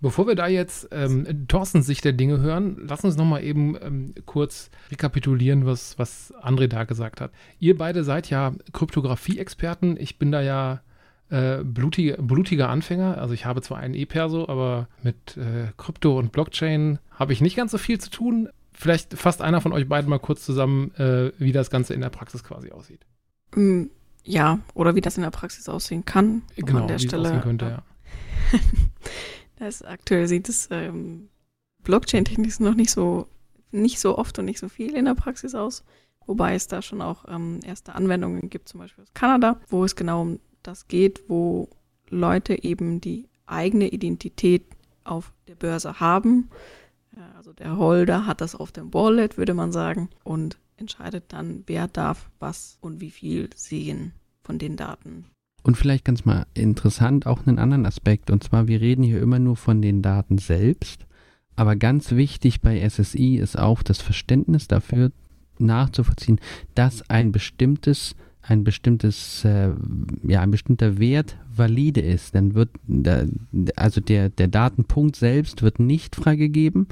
Bevor 0.00 0.26
wir 0.26 0.34
da 0.34 0.48
jetzt 0.48 0.88
ähm, 0.90 1.46
Thorstens 1.46 1.86
Sicht 1.86 2.04
der 2.04 2.12
Dinge 2.12 2.40
hören, 2.40 2.76
lass 2.88 3.04
uns 3.04 3.16
nochmal 3.16 3.44
eben 3.44 3.76
ähm, 3.80 4.14
kurz 4.26 4.68
rekapitulieren, 4.90 5.64
was, 5.64 5.96
was 5.96 6.34
André 6.42 6.66
da 6.66 6.82
gesagt 6.84 7.20
hat. 7.20 7.30
Ihr 7.60 7.78
beide 7.78 8.02
seid 8.02 8.28
ja 8.28 8.52
Kryptographie-Experten. 8.72 9.96
Ich 9.96 10.18
bin 10.18 10.32
da 10.32 10.42
ja 10.42 10.82
äh, 11.32 11.64
blutige, 11.64 12.18
blutiger 12.20 12.68
Anfänger. 12.68 13.16
Also 13.18 13.32
ich 13.32 13.46
habe 13.46 13.62
zwar 13.62 13.78
einen 13.78 13.94
E-Perso, 13.94 14.46
aber 14.48 14.88
mit 15.02 15.36
äh, 15.38 15.72
Krypto 15.78 16.18
und 16.18 16.30
Blockchain 16.30 16.98
habe 17.10 17.32
ich 17.32 17.40
nicht 17.40 17.56
ganz 17.56 17.72
so 17.72 17.78
viel 17.78 17.98
zu 17.98 18.10
tun. 18.10 18.48
Vielleicht 18.72 19.14
fasst 19.14 19.40
einer 19.40 19.60
von 19.60 19.72
euch 19.72 19.88
beiden 19.88 20.10
mal 20.10 20.18
kurz 20.18 20.44
zusammen, 20.44 20.94
äh, 20.96 21.32
wie 21.38 21.52
das 21.52 21.70
Ganze 21.70 21.94
in 21.94 22.00
der 22.02 22.10
Praxis 22.10 22.44
quasi 22.44 22.70
aussieht. 22.70 23.06
Mm, 23.54 23.84
Ja, 24.24 24.58
oder 24.74 24.94
wie 24.94 25.00
das 25.00 25.16
in 25.16 25.22
der 25.22 25.30
Praxis 25.30 25.68
aussehen 25.68 26.04
kann. 26.04 26.42
Genau, 26.56 26.82
an 26.82 26.86
der 26.88 26.98
wie 26.98 27.02
es 27.04 27.08
Stelle. 27.08 27.22
aussehen 27.28 27.40
könnte, 27.40 27.64
ja. 27.66 27.82
das 29.58 29.82
aktuell 29.82 30.28
sieht 30.28 30.48
es 30.48 30.68
ähm, 30.70 31.28
Blockchain-Technik 31.84 32.60
noch 32.60 32.74
nicht 32.74 32.90
so, 32.90 33.26
nicht 33.70 33.98
so 34.00 34.18
oft 34.18 34.38
und 34.38 34.44
nicht 34.44 34.58
so 34.58 34.68
viel 34.68 34.94
in 34.94 35.06
der 35.06 35.14
Praxis 35.14 35.54
aus. 35.54 35.82
Wobei 36.26 36.54
es 36.54 36.68
da 36.68 36.82
schon 36.82 37.02
auch 37.02 37.24
ähm, 37.28 37.60
erste 37.64 37.94
Anwendungen 37.94 38.48
gibt, 38.50 38.68
zum 38.68 38.80
Beispiel 38.80 39.02
aus 39.02 39.10
Kanada, 39.14 39.60
wo 39.68 39.84
es 39.84 39.96
genau 39.96 40.22
um 40.22 40.40
das 40.62 40.88
geht, 40.88 41.28
wo 41.28 41.68
Leute 42.08 42.62
eben 42.62 43.00
die 43.00 43.28
eigene 43.46 43.88
Identität 43.88 44.64
auf 45.04 45.32
der 45.48 45.54
Börse 45.54 46.00
haben, 46.00 46.48
also 47.36 47.52
der 47.52 47.76
Holder 47.76 48.26
hat 48.26 48.40
das 48.40 48.54
auf 48.54 48.72
dem 48.72 48.94
Wallet, 48.94 49.36
würde 49.36 49.54
man 49.54 49.72
sagen, 49.72 50.08
und 50.24 50.58
entscheidet 50.76 51.24
dann, 51.28 51.64
wer 51.66 51.88
darf 51.88 52.30
was 52.38 52.78
und 52.80 53.00
wie 53.00 53.10
viel 53.10 53.50
sehen 53.54 54.12
von 54.42 54.58
den 54.58 54.76
Daten. 54.76 55.26
Und 55.62 55.76
vielleicht 55.76 56.04
ganz 56.04 56.24
mal 56.24 56.46
interessant 56.54 57.26
auch 57.26 57.46
einen 57.46 57.58
anderen 57.58 57.86
Aspekt. 57.86 58.30
Und 58.30 58.42
zwar, 58.42 58.66
wir 58.66 58.80
reden 58.80 59.02
hier 59.02 59.20
immer 59.20 59.38
nur 59.38 59.56
von 59.56 59.82
den 59.82 60.02
Daten 60.02 60.38
selbst. 60.38 61.06
Aber 61.54 61.76
ganz 61.76 62.12
wichtig 62.12 62.62
bei 62.62 62.88
SSI 62.88 63.36
ist 63.36 63.58
auch 63.58 63.82
das 63.82 64.00
Verständnis 64.00 64.66
dafür 64.66 65.12
nachzuvollziehen, 65.58 66.40
dass 66.74 67.08
ein 67.10 67.30
bestimmtes 67.30 68.16
ein 68.42 68.64
bestimmtes, 68.64 69.44
äh, 69.44 69.70
ja, 70.26 70.40
ein 70.40 70.50
bestimmter 70.50 70.98
Wert 70.98 71.36
valide 71.54 72.00
ist, 72.00 72.34
dann 72.34 72.54
wird, 72.54 72.70
da, 72.86 73.24
also 73.76 74.00
der, 74.00 74.30
der 74.30 74.48
Datenpunkt 74.48 75.16
selbst 75.16 75.62
wird 75.62 75.78
nicht 75.78 76.16
freigegeben, 76.16 76.88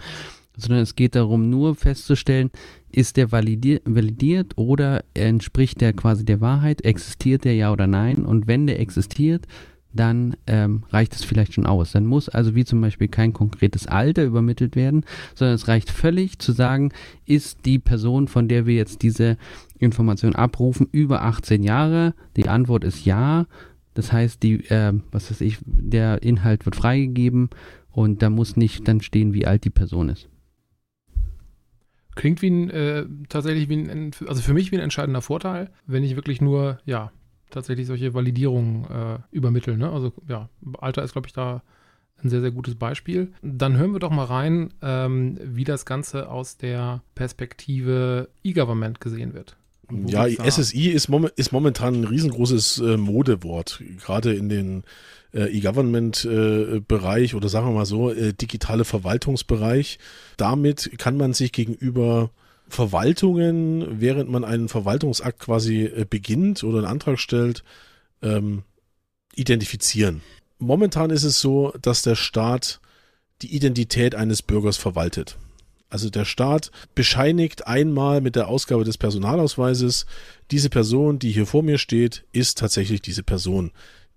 sondern 0.56 0.82
es 0.82 0.94
geht 0.94 1.14
darum, 1.14 1.50
nur 1.50 1.74
festzustellen, 1.74 2.50
ist 2.92 3.16
der 3.16 3.32
validiert, 3.32 3.82
validiert 3.84 4.56
oder 4.56 5.04
entspricht 5.14 5.80
der 5.80 5.92
quasi 5.92 6.24
der 6.24 6.40
Wahrheit, 6.40 6.84
existiert 6.84 7.44
der 7.44 7.54
ja 7.54 7.72
oder 7.72 7.86
nein 7.86 8.24
und 8.24 8.46
wenn 8.46 8.66
der 8.66 8.78
existiert, 8.78 9.46
dann 9.92 10.36
ähm, 10.46 10.84
reicht 10.90 11.14
es 11.14 11.24
vielleicht 11.24 11.54
schon 11.54 11.66
aus. 11.66 11.92
Dann 11.92 12.06
muss 12.06 12.28
also 12.28 12.54
wie 12.54 12.64
zum 12.64 12.80
Beispiel 12.80 13.08
kein 13.08 13.32
konkretes 13.32 13.86
Alter 13.86 14.24
übermittelt 14.24 14.76
werden, 14.76 15.04
sondern 15.34 15.56
es 15.56 15.66
reicht 15.66 15.90
völlig 15.90 16.38
zu 16.38 16.52
sagen, 16.52 16.92
ist 17.26 17.64
die 17.64 17.78
Person, 17.78 18.28
von 18.28 18.46
der 18.46 18.66
wir 18.66 18.74
jetzt 18.74 19.02
diese 19.02 19.36
Information 19.80 20.34
abrufen, 20.34 20.88
über 20.92 21.22
18 21.22 21.62
Jahre? 21.62 22.14
Die 22.36 22.48
Antwort 22.48 22.84
ist 22.84 23.04
ja. 23.04 23.46
Das 23.94 24.12
heißt, 24.12 24.42
die, 24.42 24.64
äh, 24.70 24.92
was 25.10 25.30
weiß 25.30 25.40
ich, 25.40 25.58
der 25.64 26.22
Inhalt 26.22 26.64
wird 26.64 26.76
freigegeben 26.76 27.50
und 27.90 28.22
da 28.22 28.30
muss 28.30 28.56
nicht 28.56 28.86
dann 28.86 29.00
stehen, 29.00 29.34
wie 29.34 29.46
alt 29.46 29.64
die 29.64 29.70
Person 29.70 30.08
ist. 30.08 30.28
Klingt 32.14 32.42
wie 32.42 32.50
ein, 32.50 32.70
äh, 32.70 33.06
tatsächlich 33.28 33.68
wie 33.68 33.76
ein, 33.76 34.12
also 34.26 34.42
für 34.42 34.54
mich 34.54 34.70
wie 34.70 34.76
ein 34.76 34.82
entscheidender 34.82 35.22
Vorteil, 35.22 35.70
wenn 35.86 36.04
ich 36.04 36.16
wirklich 36.16 36.40
nur, 36.40 36.78
ja, 36.84 37.12
tatsächlich 37.50 37.86
solche 37.86 38.14
Validierungen 38.14 38.84
äh, 38.84 39.18
übermitteln. 39.30 39.78
Ne? 39.78 39.90
Also 39.90 40.12
ja, 40.28 40.48
Alter 40.78 41.02
ist, 41.02 41.12
glaube 41.12 41.26
ich, 41.26 41.32
da 41.32 41.62
ein 42.22 42.28
sehr, 42.28 42.40
sehr 42.40 42.50
gutes 42.50 42.74
Beispiel. 42.74 43.32
Dann 43.42 43.76
hören 43.76 43.92
wir 43.92 43.98
doch 43.98 44.10
mal 44.10 44.24
rein, 44.24 44.72
ähm, 44.82 45.38
wie 45.42 45.64
das 45.64 45.86
Ganze 45.86 46.28
aus 46.28 46.56
der 46.56 47.02
Perspektive 47.14 48.28
E-Government 48.44 49.00
gesehen 49.00 49.34
wird. 49.34 49.56
Ja, 50.06 50.26
SSI 50.26 50.88
ist, 50.88 51.08
mom 51.08 51.28
ist, 51.36 51.52
momentan 51.52 51.94
ein 51.94 52.04
riesengroßes 52.04 52.78
äh, 52.78 52.96
Modewort, 52.96 53.82
gerade 54.04 54.34
in 54.34 54.48
den 54.48 54.84
äh, 55.34 55.56
E-Government-Bereich 55.56 57.32
äh, 57.32 57.36
oder 57.36 57.48
sagen 57.48 57.66
wir 57.68 57.72
mal 57.72 57.86
so, 57.86 58.10
äh, 58.10 58.32
digitale 58.32 58.84
Verwaltungsbereich. 58.84 59.98
Damit 60.36 60.98
kann 60.98 61.16
man 61.16 61.32
sich 61.32 61.52
gegenüber 61.52 62.30
Verwaltungen, 62.68 64.00
während 64.00 64.30
man 64.30 64.44
einen 64.44 64.68
Verwaltungsakt 64.68 65.40
quasi 65.40 65.84
äh, 65.84 66.06
beginnt 66.08 66.62
oder 66.64 66.78
einen 66.78 66.86
Antrag 66.86 67.18
stellt, 67.18 67.64
ähm, 68.22 68.62
identifizieren. 69.34 70.22
Momentan 70.58 71.10
ist 71.10 71.24
es 71.24 71.40
so, 71.40 71.72
dass 71.80 72.02
der 72.02 72.14
Staat 72.14 72.80
die 73.42 73.54
Identität 73.54 74.14
eines 74.14 74.42
Bürgers 74.42 74.76
verwaltet. 74.76 75.36
Also 75.90 76.08
der 76.08 76.24
Staat 76.24 76.70
bescheinigt 76.94 77.66
einmal 77.66 78.20
mit 78.20 78.36
der 78.36 78.48
Ausgabe 78.48 78.84
des 78.84 78.96
Personalausweises, 78.96 80.06
diese 80.50 80.70
Person, 80.70 81.18
die 81.18 81.32
hier 81.32 81.46
vor 81.46 81.62
mir 81.62 81.78
steht, 81.78 82.24
ist 82.32 82.58
tatsächlich 82.58 83.02
diese 83.02 83.22
Person, 83.22 83.72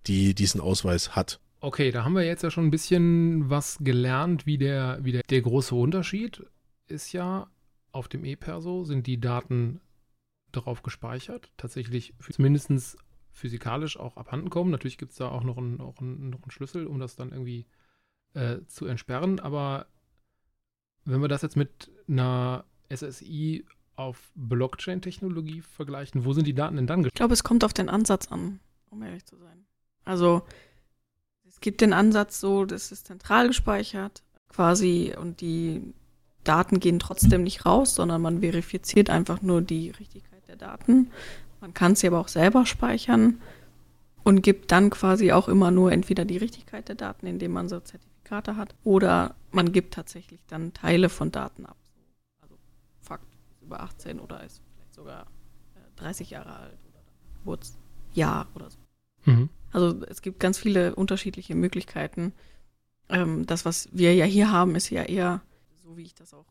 die 0.08 0.36
diesen 0.36 0.62
Ausweis 0.62 1.16
hat. 1.16 1.40
Okay, 1.60 1.92
da 1.92 2.04
haben 2.04 2.14
wir 2.14 2.24
jetzt 2.24 2.44
ja 2.44 2.52
schon 2.52 2.66
ein 2.66 2.72
bisschen 2.72 3.50
was 3.50 3.78
gelernt, 3.80 4.46
wie 4.46 4.58
der, 4.58 5.00
wie 5.02 5.14
der, 5.14 5.24
der 5.24 5.42
große 5.42 5.74
Unterschied 5.74 6.44
ist 6.88 7.14
ja, 7.14 7.48
auf 7.92 8.08
dem 8.08 8.26
E-Perso 8.26 8.84
sind 8.84 9.08
die 9.08 9.20
Daten 9.20 9.80
darauf 10.52 10.84
gespeichert, 10.84 11.52
tatsächlich 11.58 12.14
zumindest 12.32 12.98
physikalisch 13.32 13.98
auch 13.98 14.18
abhanden 14.18 14.50
kommen. 14.50 14.72
Natürlich 14.72 14.98
gibt 14.98 15.12
es 15.12 15.18
da 15.18 15.30
auch 15.30 15.44
noch 15.44 15.58
einen, 15.58 15.82
auch 15.82 16.00
einen, 16.00 16.30
noch 16.30 16.44
einen 16.44 16.52
Schlüssel, 16.52 16.86
um 16.86 17.00
das 17.00 17.16
dann 17.16 17.32
irgendwie 17.32 17.66
äh, 18.34 18.58
zu 18.68 18.86
entsperren. 18.86 19.40
Aber 19.40 19.88
wenn 21.06 21.22
wir 21.22 21.28
das 21.28 21.42
jetzt 21.42 21.56
mit 21.56 21.92
einer 22.08 22.66
SSI 22.94 23.66
auf 23.96 24.32
Blockchain-Technologie 24.36 25.62
vergleichen, 25.62 26.26
wo 26.26 26.34
sind 26.34 26.48
die 26.48 26.54
Daten 26.54 26.76
denn 26.76 26.88
dann 26.88 27.04
gespeichert? 27.04 27.16
Ich 27.16 27.18
glaube, 27.18 27.34
es 27.34 27.44
kommt 27.44 27.64
auf 27.64 27.74
den 27.74 27.90
Ansatz 27.90 28.32
an, 28.32 28.60
um 28.90 29.04
ehrlich 29.04 29.26
zu 29.26 29.38
sein. 29.38 29.66
Also 30.06 30.44
es 31.48 31.60
gibt 31.60 31.82
den 31.82 31.94
Ansatz 31.94 32.40
so, 32.40 32.66
das 32.66 32.92
ist 32.92 33.08
zentral 33.08 33.48
gespeichert 33.48 34.24
quasi 34.50 35.14
und 35.20 35.42
die 35.42 35.94
Daten 36.44 36.80
gehen 36.80 37.00
trotzdem 37.00 37.44
nicht 37.44 37.66
raus, 37.66 37.96
sondern 37.96 38.22
man 38.22 38.42
verifiziert 38.42 39.10
einfach 39.10 39.42
nur 39.42 39.62
die 39.62 39.92
Richtigkeit 39.92 40.48
der 40.48 40.58
Daten. 40.58 41.12
Man 41.62 41.74
kann 41.74 41.96
sie 41.96 42.08
aber 42.08 42.20
auch 42.20 42.28
selber 42.28 42.66
speichern 42.66 43.42
und 44.24 44.42
gibt 44.42 44.72
dann 44.72 44.90
quasi 44.90 45.32
auch 45.32 45.48
immer 45.48 45.72
nur 45.72 45.92
entweder 45.92 46.26
die 46.26 46.38
Richtigkeit 46.38 46.90
der 46.90 46.96
Daten, 46.96 47.28
indem 47.28 47.52
man 47.52 47.70
so 47.70 47.80
Zertifikate 47.80 48.13
hat, 48.32 48.76
oder 48.84 49.36
man 49.52 49.72
gibt 49.72 49.94
tatsächlich 49.94 50.44
dann 50.48 50.74
Teile 50.74 51.10
von 51.10 51.32
Daten 51.32 51.66
ab. 51.66 51.78
Also 52.42 52.58
Fakt 53.02 53.32
ist 53.52 53.62
über 53.62 53.82
18 53.82 54.20
oder 54.20 54.44
ist 54.44 54.62
vielleicht 54.74 54.94
sogar 54.94 55.28
30 55.98 56.32
äh, 56.32 56.36
Jahre 56.36 56.56
alt 56.56 56.80
oder 56.90 57.02
Geburtsjahr 57.36 58.48
oder 58.56 58.70
so. 58.70 58.80
Mhm. 59.26 59.50
Also 59.72 60.04
es 60.06 60.22
gibt 60.22 60.40
ganz 60.40 60.58
viele 60.58 60.96
unterschiedliche 60.96 61.56
Möglichkeiten. 61.56 62.34
Ähm, 63.10 63.46
das, 63.46 63.66
was 63.66 63.90
wir 63.92 64.16
ja 64.16 64.26
hier 64.26 64.52
haben, 64.52 64.76
ist 64.76 64.90
ja 64.90 65.04
eher 65.04 65.42
so 65.84 65.98
wie 65.98 66.04
ich 66.04 66.16
das 66.16 66.34
auch 66.34 66.48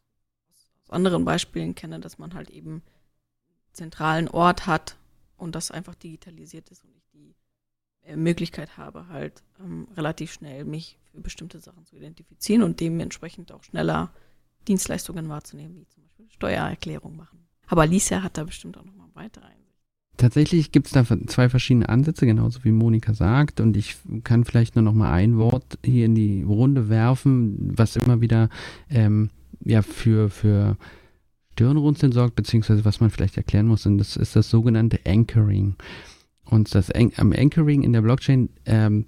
aus 0.51 0.91
anderen 0.91 1.25
Beispielen 1.25 1.75
kenne, 1.75 2.01
dass 2.01 2.19
man 2.19 2.35
halt 2.35 2.51
eben 2.51 2.75
einen 2.75 3.73
zentralen 3.73 4.29
Ort 4.29 4.67
hat 4.67 4.97
und 5.37 5.55
das 5.55 5.71
einfach 5.71 5.95
digitalisiert 5.95 6.71
ist 6.71 6.85
und 6.85 6.95
ich 6.95 7.09
die 7.13 7.35
äh, 8.03 8.17
Möglichkeit 8.17 8.77
habe, 8.77 9.09
halt 9.09 9.43
ähm, 9.59 9.89
relativ 9.97 10.33
schnell 10.33 10.65
mich 10.65 10.99
bestimmte 11.21 11.61
Sachen 11.61 11.85
zu 11.85 11.97
identifizieren 11.97 12.63
und 12.63 12.81
dementsprechend 12.81 13.53
auch 13.53 13.63
schneller 13.65 14.11
Dienstleistungen 14.69 15.29
wahrzunehmen, 15.29 15.77
wie 15.77 15.87
zum 15.87 16.03
Beispiel 16.03 16.27
Steuererklärung 16.31 17.17
machen. 17.17 17.47
Aber 17.67 17.83
Alicia 17.83 18.23
hat 18.23 18.39
da 18.39 18.45
bestimmt 18.45 18.77
auch 18.79 18.85
nochmal 18.85 19.09
weitere 19.15 19.45
Einsicht. 19.45 19.63
Tatsächlich 20.19 20.73
gibt 20.73 20.87
es 20.87 20.93
da 20.93 21.05
zwei 21.27 21.49
verschiedene 21.49 21.89
Ansätze, 21.89 22.27
genauso 22.27 22.65
wie 22.65 22.71
Monika 22.71 23.15
sagt. 23.15 23.61
Und 23.61 23.77
ich 23.77 23.97
kann 24.25 24.45
vielleicht 24.45 24.77
nur 24.77 24.83
noch 24.83 24.93
mal 24.93 25.11
ein 25.11 25.39
Wort 25.39 25.79
hier 25.85 26.05
in 26.07 26.15
die 26.15 26.43
Runde 26.43 26.89
werfen, 26.89 27.73
was 27.77 27.97
immer 27.97 28.21
wieder 28.21 28.51
ähm, 28.91 29.31
ja, 29.65 29.83
für, 29.83 30.29
für 30.29 30.77
Stirnrunzeln 31.53 32.13
sorgt, 32.13 32.35
beziehungsweise 32.35 32.85
was 32.85 33.01
man 33.01 33.11
vielleicht 33.11 33.37
erklären 33.37 33.67
muss. 33.67 33.87
Und 33.87 33.99
das 33.99 34.17
ist 34.17 34.37
das 34.37 34.51
sogenannte 34.51 35.01
Anchoring. 35.07 35.77
Und 36.45 36.75
das 36.75 36.91
An 36.91 37.13
Anchoring 37.17 37.83
in 37.83 37.93
der 37.93 38.03
Blockchain 38.03 38.51
ähm, 38.67 39.07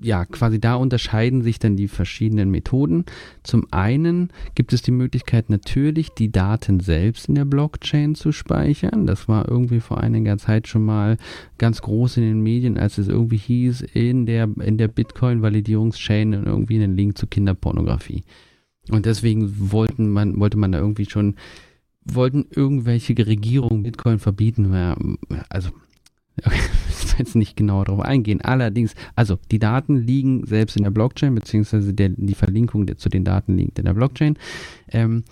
ja, 0.00 0.24
quasi 0.24 0.60
da 0.60 0.74
unterscheiden 0.74 1.42
sich 1.42 1.58
dann 1.58 1.76
die 1.76 1.88
verschiedenen 1.88 2.50
Methoden. 2.50 3.04
Zum 3.42 3.66
einen 3.72 4.30
gibt 4.54 4.72
es 4.72 4.82
die 4.82 4.92
Möglichkeit 4.92 5.50
natürlich, 5.50 6.10
die 6.10 6.30
Daten 6.30 6.80
selbst 6.80 7.28
in 7.28 7.34
der 7.34 7.44
Blockchain 7.44 8.14
zu 8.14 8.32
speichern. 8.32 9.06
Das 9.06 9.28
war 9.28 9.48
irgendwie 9.48 9.80
vor 9.80 9.98
einiger 9.98 10.38
Zeit 10.38 10.68
schon 10.68 10.84
mal 10.84 11.16
ganz 11.58 11.82
groß 11.82 12.18
in 12.18 12.22
den 12.22 12.40
Medien, 12.40 12.78
als 12.78 12.98
es 12.98 13.08
irgendwie 13.08 13.38
hieß, 13.38 13.82
in 13.92 14.26
der, 14.26 14.48
in 14.60 14.78
der 14.78 14.88
Bitcoin-Validierungschain 14.88 16.32
irgendwie 16.32 16.76
einen 16.76 16.96
Link 16.96 17.18
zu 17.18 17.26
Kinderpornografie. 17.26 18.24
Und 18.90 19.04
deswegen 19.04 19.52
wollten 19.72 20.08
man, 20.08 20.38
wollte 20.38 20.56
man 20.56 20.72
da 20.72 20.78
irgendwie 20.78 21.10
schon, 21.10 21.34
wollten 22.04 22.46
irgendwelche 22.54 23.14
Regierungen 23.26 23.82
Bitcoin 23.82 24.18
verbieten. 24.18 25.18
Also 25.48 25.70
Okay, 26.44 26.56
will 27.18 27.26
jetzt 27.26 27.36
nicht 27.36 27.56
genauer 27.56 27.86
darauf 27.86 28.00
eingehen. 28.00 28.40
Allerdings, 28.40 28.94
also 29.14 29.38
die 29.50 29.58
Daten 29.58 29.96
liegen 29.96 30.46
selbst 30.46 30.76
in 30.76 30.84
der 30.84 30.90
Blockchain, 30.90 31.34
beziehungsweise 31.34 31.92
der, 31.92 32.10
die 32.10 32.34
Verlinkung 32.34 32.86
der, 32.86 32.98
zu 32.98 33.08
den 33.08 33.24
Daten 33.24 33.56
liegt 33.56 33.78
in 33.78 33.84
der 33.84 33.94
Blockchain. 33.94 34.38
Ähm, 34.90 35.24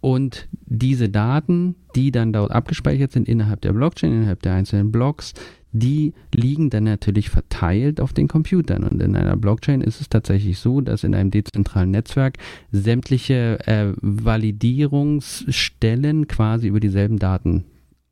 und 0.00 0.48
diese 0.66 1.08
Daten, 1.08 1.74
die 1.96 2.12
dann 2.12 2.32
dort 2.32 2.52
abgespeichert 2.52 3.12
sind 3.12 3.28
innerhalb 3.28 3.60
der 3.62 3.72
Blockchain, 3.72 4.12
innerhalb 4.12 4.42
der 4.42 4.54
einzelnen 4.54 4.92
Blocks, 4.92 5.32
die 5.72 6.12
liegen 6.32 6.70
dann 6.70 6.84
natürlich 6.84 7.28
verteilt 7.28 8.00
auf 8.00 8.12
den 8.12 8.28
Computern. 8.28 8.84
Und 8.84 9.02
in 9.02 9.16
einer 9.16 9.36
Blockchain 9.36 9.80
ist 9.80 10.00
es 10.00 10.08
tatsächlich 10.08 10.58
so, 10.58 10.80
dass 10.80 11.04
in 11.04 11.14
einem 11.14 11.30
dezentralen 11.30 11.90
Netzwerk 11.90 12.38
sämtliche 12.70 13.58
äh, 13.66 13.92
Validierungsstellen 14.00 16.28
quasi 16.28 16.68
über 16.68 16.80
dieselben 16.80 17.18
Daten 17.18 17.64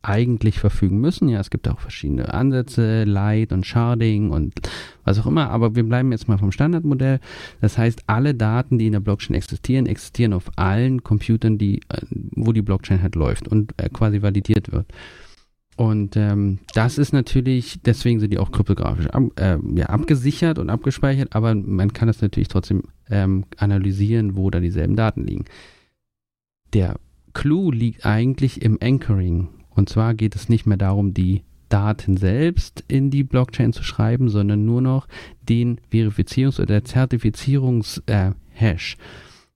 eigentlich 0.04 0.58
verfügen 0.58 1.00
müssen. 1.00 1.28
Ja, 1.28 1.40
es 1.40 1.50
gibt 1.50 1.68
auch 1.68 1.80
verschiedene 1.80 2.32
Ansätze, 2.32 3.04
Light 3.04 3.52
und 3.52 3.66
Sharding 3.66 4.30
und 4.30 4.52
was 5.04 5.18
auch 5.18 5.26
immer, 5.26 5.50
aber 5.50 5.74
wir 5.74 5.84
bleiben 5.84 6.12
jetzt 6.12 6.28
mal 6.28 6.38
vom 6.38 6.52
Standardmodell. 6.52 7.20
Das 7.60 7.78
heißt, 7.78 8.04
alle 8.06 8.34
Daten, 8.34 8.78
die 8.78 8.86
in 8.86 8.92
der 8.92 9.00
Blockchain 9.00 9.34
existieren, 9.34 9.86
existieren 9.86 10.32
auf 10.32 10.50
allen 10.56 11.02
Computern, 11.02 11.58
die, 11.58 11.80
äh, 11.88 12.00
wo 12.36 12.52
die 12.52 12.62
Blockchain 12.62 13.02
halt 13.02 13.14
läuft 13.14 13.48
und 13.48 13.72
äh, 13.76 13.88
quasi 13.88 14.22
validiert 14.22 14.72
wird. 14.72 14.86
Und 15.76 16.16
ähm, 16.16 16.60
das 16.72 16.98
ist 16.98 17.12
natürlich, 17.12 17.80
deswegen 17.82 18.20
sind 18.20 18.32
die 18.32 18.38
auch 18.38 18.52
kryptografisch 18.52 19.08
ab, 19.08 19.24
äh, 19.36 19.58
ja, 19.74 19.86
abgesichert 19.86 20.58
und 20.58 20.70
abgespeichert, 20.70 21.34
aber 21.34 21.54
man 21.54 21.92
kann 21.92 22.06
das 22.06 22.22
natürlich 22.22 22.48
trotzdem 22.48 22.84
ähm, 23.10 23.44
analysieren, 23.56 24.36
wo 24.36 24.50
da 24.50 24.60
dieselben 24.60 24.94
Daten 24.94 25.24
liegen. 25.24 25.46
Der 26.74 26.96
Clou 27.32 27.72
liegt 27.72 28.06
eigentlich 28.06 28.62
im 28.62 28.78
Anchoring. 28.80 29.48
Und 29.74 29.88
zwar 29.88 30.14
geht 30.14 30.36
es 30.36 30.48
nicht 30.48 30.66
mehr 30.66 30.76
darum, 30.76 31.14
die 31.14 31.42
Daten 31.68 32.16
selbst 32.16 32.84
in 32.88 33.10
die 33.10 33.24
Blockchain 33.24 33.72
zu 33.72 33.82
schreiben, 33.82 34.28
sondern 34.28 34.64
nur 34.64 34.80
noch 34.80 35.08
den 35.42 35.80
Verifizierungs- 35.92 36.60
oder 36.60 36.84
Zertifizierungs-Hash. 36.84 38.94
Äh, 38.94 38.96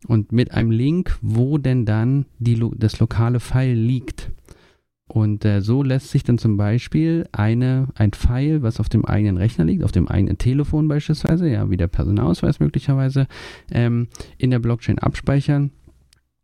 und 0.07 0.33
mit 0.33 0.53
einem 0.53 0.71
Link, 0.71 1.19
wo 1.23 1.59
denn 1.59 1.85
dann 1.85 2.27
die, 2.39 2.63
das 2.77 3.01
lokale 3.01 3.41
File 3.41 3.75
liegt. 3.75 4.31
Und 5.09 5.45
äh, 5.45 5.63
so 5.63 5.83
lässt 5.83 6.11
sich 6.11 6.23
dann 6.23 6.39
zum 6.39 6.57
Beispiel 6.57 7.27
eine, 7.33 7.89
ein 7.95 8.13
File, 8.13 8.63
was 8.63 8.79
auf 8.79 8.91
dem 8.91 9.07
eigenen 9.07 9.39
Rechner 9.39 9.65
liegt, 9.65 9.83
auf 9.83 9.93
dem 9.93 10.07
eigenen 10.07 10.39
Telefon 10.39 10.87
beispielsweise, 10.87 11.49
ja, 11.49 11.71
wie 11.71 11.79
der 11.79 11.89
Personalausweis 11.89 12.61
möglicherweise, 12.61 13.27
ähm, 13.73 14.09
in 14.37 14.51
der 14.51 14.59
Blockchain 14.59 14.99
abspeichern. 14.99 15.71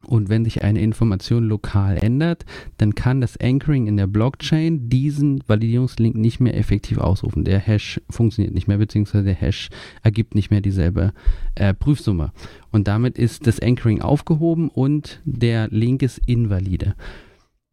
Und 0.04 0.28
wenn 0.28 0.44
sich 0.44 0.62
eine 0.62 0.80
Information 0.80 1.44
lokal 1.44 1.96
ändert, 1.96 2.44
dann 2.78 2.94
kann 2.94 3.20
das 3.20 3.37
Anchoring 3.37 3.87
in 3.87 3.96
der 3.96 4.06
Blockchain 4.06 4.88
diesen 4.88 5.42
Validierungslink 5.46 6.14
nicht 6.14 6.40
mehr 6.40 6.56
effektiv 6.56 6.99
ausrufen. 6.99 7.44
Der 7.44 7.58
Hash 7.58 8.00
funktioniert 8.11 8.54
nicht 8.54 8.68
mehr, 8.68 8.78
beziehungsweise 8.78 9.25
der 9.25 9.34
Hash 9.34 9.70
ergibt 10.02 10.34
nicht 10.34 10.50
mehr 10.50 10.61
dieselbe 10.61 11.12
äh, 11.54 11.75
Prüfsumme. 11.75 12.32
Und 12.70 12.88
damit 12.88 13.18
ist 13.18 13.46
das 13.46 13.61
Anchoring 13.61 14.02
aufgehoben 14.02 14.68
und 14.68 15.20
der 15.25 15.68
Link 15.68 16.02
ist 16.02 16.20
invalide. 16.26 16.94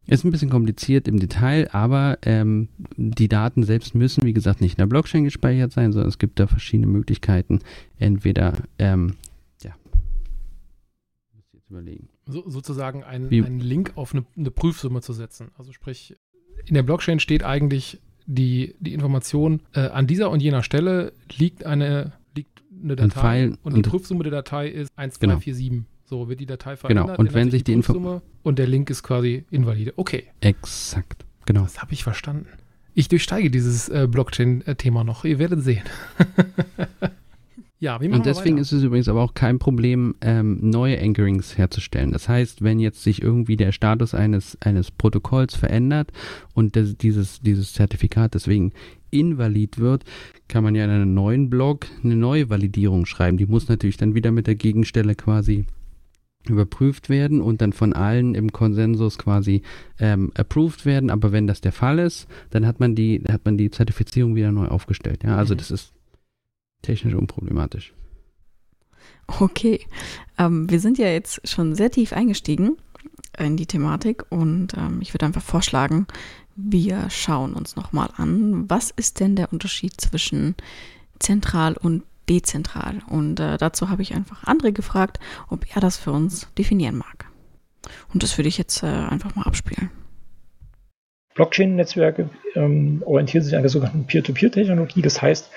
Ist 0.06 0.24
ein 0.24 0.32
bisschen 0.32 0.50
kompliziert 0.50 1.06
im 1.06 1.20
Detail, 1.20 1.68
aber 1.72 2.18
ähm, 2.22 2.68
die 2.96 3.28
Daten 3.28 3.62
selbst 3.62 3.94
müssen, 3.94 4.24
wie 4.24 4.32
gesagt, 4.32 4.60
nicht 4.60 4.72
in 4.72 4.78
der 4.78 4.86
Blockchain 4.86 5.24
gespeichert 5.24 5.72
sein, 5.72 5.92
sondern 5.92 6.08
es 6.08 6.18
gibt 6.18 6.40
da 6.40 6.48
verschiedene 6.48 6.88
Möglichkeiten. 6.88 7.60
Entweder, 7.98 8.54
ähm, 8.80 9.14
ja, 9.62 9.74
muss 11.32 11.44
ich 11.46 11.54
jetzt 11.54 11.70
überlegen. 11.70 12.08
So, 12.32 12.48
sozusagen 12.48 13.04
einen, 13.04 13.28
einen 13.44 13.60
Link 13.60 13.92
auf 13.96 14.14
eine, 14.14 14.24
eine, 14.36 14.50
Prüfsumme 14.50 15.00
zu 15.00 15.12
setzen. 15.12 15.50
Also 15.56 15.72
sprich, 15.72 16.16
in 16.66 16.74
der 16.74 16.82
Blockchain 16.82 17.20
steht 17.20 17.44
eigentlich 17.44 18.00
die, 18.26 18.74
die 18.80 18.94
Information, 18.94 19.60
äh, 19.74 19.80
an 19.80 20.06
dieser 20.06 20.30
und 20.30 20.40
jener 20.40 20.62
Stelle 20.62 21.12
liegt 21.36 21.64
eine, 21.64 22.12
liegt 22.34 22.62
eine 22.82 22.96
Datei 22.96 23.44
ein 23.44 23.58
und 23.62 23.76
die 23.76 23.82
Prüfsumme 23.82 24.22
der 24.22 24.32
Datei 24.32 24.68
ist 24.68 24.90
1247. 24.96 25.70
Genau. 25.70 25.84
So 26.04 26.28
wird 26.28 26.40
die 26.40 26.46
Datei 26.46 26.76
verändert. 26.76 27.06
Genau, 27.06 27.18
und 27.18 27.32
wenn 27.32 27.50
sich 27.50 27.64
die, 27.64 27.72
die 27.72 27.78
Info 27.78 28.20
und 28.42 28.58
der 28.58 28.66
Link 28.66 28.90
ist 28.90 29.02
quasi 29.02 29.44
invalide. 29.50 29.94
Okay. 29.96 30.24
Exakt, 30.40 31.24
genau. 31.46 31.62
Das 31.62 31.80
habe 31.80 31.92
ich 31.94 32.04
verstanden. 32.04 32.48
Ich 32.94 33.08
durchsteige 33.08 33.50
dieses 33.50 33.88
äh, 33.88 34.06
Blockchain-Thema 34.10 35.04
noch. 35.04 35.24
Ihr 35.24 35.38
werdet 35.38 35.62
sehen. 35.62 35.84
ja, 37.82 38.00
wie 38.00 38.06
machen 38.06 38.20
Und 38.20 38.26
deswegen 38.26 38.58
ist 38.58 38.70
es 38.70 38.84
übrigens 38.84 39.08
aber 39.08 39.22
auch 39.22 39.34
kein 39.34 39.58
Problem, 39.58 40.14
ähm, 40.20 40.58
neue 40.62 41.00
Anchorings 41.00 41.58
herzustellen. 41.58 42.12
Das 42.12 42.28
heißt, 42.28 42.62
wenn 42.62 42.78
jetzt 42.78 43.02
sich 43.02 43.20
irgendwie 43.20 43.56
der 43.56 43.72
Status 43.72 44.14
eines, 44.14 44.56
eines 44.60 44.92
Protokolls 44.92 45.56
verändert 45.56 46.12
und 46.54 46.76
das, 46.76 46.96
dieses, 46.96 47.40
dieses 47.40 47.72
Zertifikat 47.72 48.34
deswegen 48.34 48.72
invalid 49.10 49.78
wird, 49.78 50.04
kann 50.46 50.62
man 50.62 50.76
ja 50.76 50.84
in 50.84 50.90
einem 50.90 51.12
neuen 51.12 51.50
Blog 51.50 51.88
eine 52.04 52.14
neue 52.14 52.48
Validierung 52.48 53.04
schreiben. 53.04 53.36
Die 53.36 53.46
muss 53.46 53.66
natürlich 53.66 53.96
dann 53.96 54.14
wieder 54.14 54.30
mit 54.30 54.46
der 54.46 54.54
Gegenstelle 54.54 55.16
quasi 55.16 55.66
überprüft 56.48 57.08
werden 57.08 57.40
und 57.40 57.60
dann 57.60 57.72
von 57.72 57.94
allen 57.94 58.36
im 58.36 58.52
Konsensus 58.52 59.18
quasi 59.18 59.62
ähm, 59.98 60.30
approved 60.36 60.86
werden. 60.86 61.10
Aber 61.10 61.32
wenn 61.32 61.48
das 61.48 61.60
der 61.60 61.72
Fall 61.72 61.98
ist, 61.98 62.28
dann 62.50 62.64
hat 62.64 62.78
man 62.78 62.94
die, 62.94 63.24
hat 63.28 63.44
man 63.44 63.58
die 63.58 63.72
Zertifizierung 63.72 64.36
wieder 64.36 64.52
neu 64.52 64.68
aufgestellt. 64.68 65.24
Ja, 65.24 65.36
also 65.36 65.54
mhm. 65.54 65.58
das 65.58 65.72
ist 65.72 65.92
technisch 66.82 67.14
unproblematisch. 67.14 67.92
Okay, 69.26 69.86
ähm, 70.38 70.68
wir 70.68 70.80
sind 70.80 70.98
ja 70.98 71.06
jetzt 71.06 71.48
schon 71.48 71.74
sehr 71.74 71.90
tief 71.90 72.12
eingestiegen 72.12 72.76
in 73.38 73.56
die 73.56 73.66
Thematik 73.66 74.24
und 74.30 74.74
ähm, 74.76 74.98
ich 75.00 75.14
würde 75.14 75.26
einfach 75.26 75.42
vorschlagen, 75.42 76.06
wir 76.54 77.08
schauen 77.08 77.54
uns 77.54 77.76
nochmal 77.76 78.10
an, 78.16 78.68
was 78.68 78.90
ist 78.90 79.20
denn 79.20 79.36
der 79.36 79.52
Unterschied 79.52 80.00
zwischen 80.00 80.54
zentral 81.18 81.76
und 81.76 82.02
dezentral. 82.28 83.00
Und 83.08 83.40
äh, 83.40 83.56
dazu 83.56 83.88
habe 83.88 84.02
ich 84.02 84.14
einfach 84.14 84.44
André 84.44 84.72
gefragt, 84.72 85.18
ob 85.48 85.64
er 85.74 85.80
das 85.80 85.96
für 85.96 86.12
uns 86.12 86.48
definieren 86.58 86.96
mag. 86.96 87.26
Und 88.12 88.22
das 88.22 88.36
würde 88.38 88.48
ich 88.48 88.58
jetzt 88.58 88.82
äh, 88.82 88.86
einfach 88.86 89.34
mal 89.34 89.44
abspielen. 89.44 89.90
Blockchain-Netzwerke 91.34 92.28
ähm, 92.54 93.02
orientieren 93.06 93.42
sich 93.42 93.56
an 93.56 93.62
der 93.62 93.70
sogenannten 93.70 94.06
Peer-to-Peer-Technologie. 94.06 95.00
Das 95.00 95.22
heißt, 95.22 95.50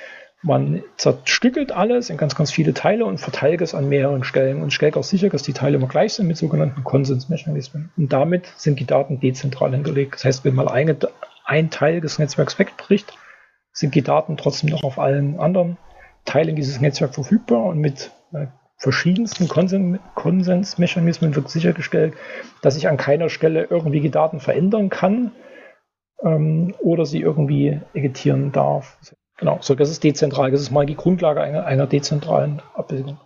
man 0.46 0.84
zerstückelt 0.98 1.72
alles 1.72 2.12
in 2.12 2.18
ganz, 2.18 2.36
ganz 2.36 2.52
viele 2.52 2.76
Teile 2.76 3.06
und 3.06 3.20
verteilt 3.20 3.62
es 3.62 3.74
an 3.74 3.90
mehreren 3.90 4.24
Stellen 4.24 4.62
und 4.62 4.72
stellt 4.72 4.96
auch 4.96 5.04
sicher, 5.04 5.30
dass 5.30 5.42
die 5.42 5.54
Teile 5.54 5.78
immer 5.78 5.88
gleich 5.88 6.14
sind 6.14 6.28
mit 6.28 6.38
sogenannten 6.38 6.84
Konsensmechanismen. 6.84 7.92
Und 7.98 8.14
damit 8.14 8.46
sind 8.56 8.80
die 8.80 8.86
Daten 8.86 9.20
dezentral 9.20 9.72
hinterlegt. 9.72 10.14
Das 10.14 10.26
heißt, 10.26 10.46
wenn 10.46 10.54
mal 10.54 10.68
eine, 10.68 10.98
ein 11.46 11.72
Teil 11.72 12.00
des 12.00 12.20
Netzwerks 12.20 12.60
wegbricht, 12.60 13.18
sind 13.72 13.96
die 13.96 14.04
Daten 14.04 14.38
trotzdem 14.38 14.70
noch 14.70 14.84
auf 14.84 15.00
allen 15.00 15.40
anderen 15.40 15.78
Teilen 16.26 16.56
dieses 16.56 16.80
Netzwerks 16.80 17.16
verfügbar 17.16 17.64
und 17.66 17.80
mit 17.80 18.12
äh, 18.32 18.46
verschiedensten 18.78 19.48
Konsen 19.48 20.00
Konsensmechanismen 20.14 21.36
wird 21.36 21.50
sichergestellt, 21.50 22.14
dass 22.62 22.78
ich 22.78 22.88
an 22.88 22.98
keiner 22.98 23.30
Stelle 23.30 23.64
irgendwie 23.64 24.00
die 24.00 24.12
Daten 24.12 24.40
verändern 24.40 24.90
kann 24.90 25.32
ähm, 26.22 26.76
oder 26.80 27.08
sie 27.08 27.22
irgendwie 27.22 27.80
editieren 27.96 28.52
darf. 28.52 29.00
Genau, 29.38 29.58
so 29.62 29.76
das 29.76 29.90
ist 29.90 30.04
dezentral. 30.04 30.52
Das 30.52 30.62
ist 30.62 30.72
mal 30.72 30.86
die 30.86 30.96
Grundlage 30.96 31.42
einer, 31.42 31.66
einer 31.66 31.88
dezentralen 31.88 32.62
Abbildung. 32.74 33.20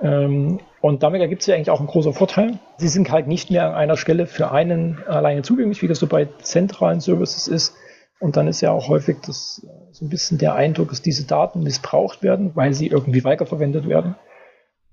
Ähm, 0.00 0.60
und 0.80 1.02
damit 1.02 1.20
ergibt 1.20 1.42
sich 1.42 1.54
eigentlich 1.54 1.70
auch 1.70 1.80
ein 1.80 1.86
großer 1.86 2.12
Vorteil. 2.12 2.58
Sie 2.78 2.88
sind 2.88 3.10
halt 3.10 3.26
nicht 3.26 3.50
mehr 3.50 3.68
an 3.68 3.74
einer 3.74 3.96
Stelle 3.96 4.26
für 4.26 4.50
einen 4.50 5.02
alleine 5.06 5.42
zugänglich, 5.42 5.82
wie 5.82 5.88
das 5.88 5.98
so 5.98 6.06
bei 6.06 6.28
zentralen 6.42 7.00
Services 7.00 7.48
ist, 7.48 7.74
und 8.18 8.36
dann 8.36 8.48
ist 8.48 8.60
ja 8.60 8.70
auch 8.70 8.88
häufig 8.88 9.18
das, 9.26 9.66
äh, 9.66 9.92
so 9.92 10.04
ein 10.04 10.08
bisschen 10.08 10.38
der 10.38 10.54
Eindruck, 10.54 10.88
dass 10.88 11.02
diese 11.02 11.26
Daten 11.26 11.62
missbraucht 11.62 12.22
werden, 12.22 12.52
weil 12.54 12.72
sie 12.72 12.86
irgendwie 12.86 13.24
weiterverwendet 13.24 13.88
werden. 13.88 14.14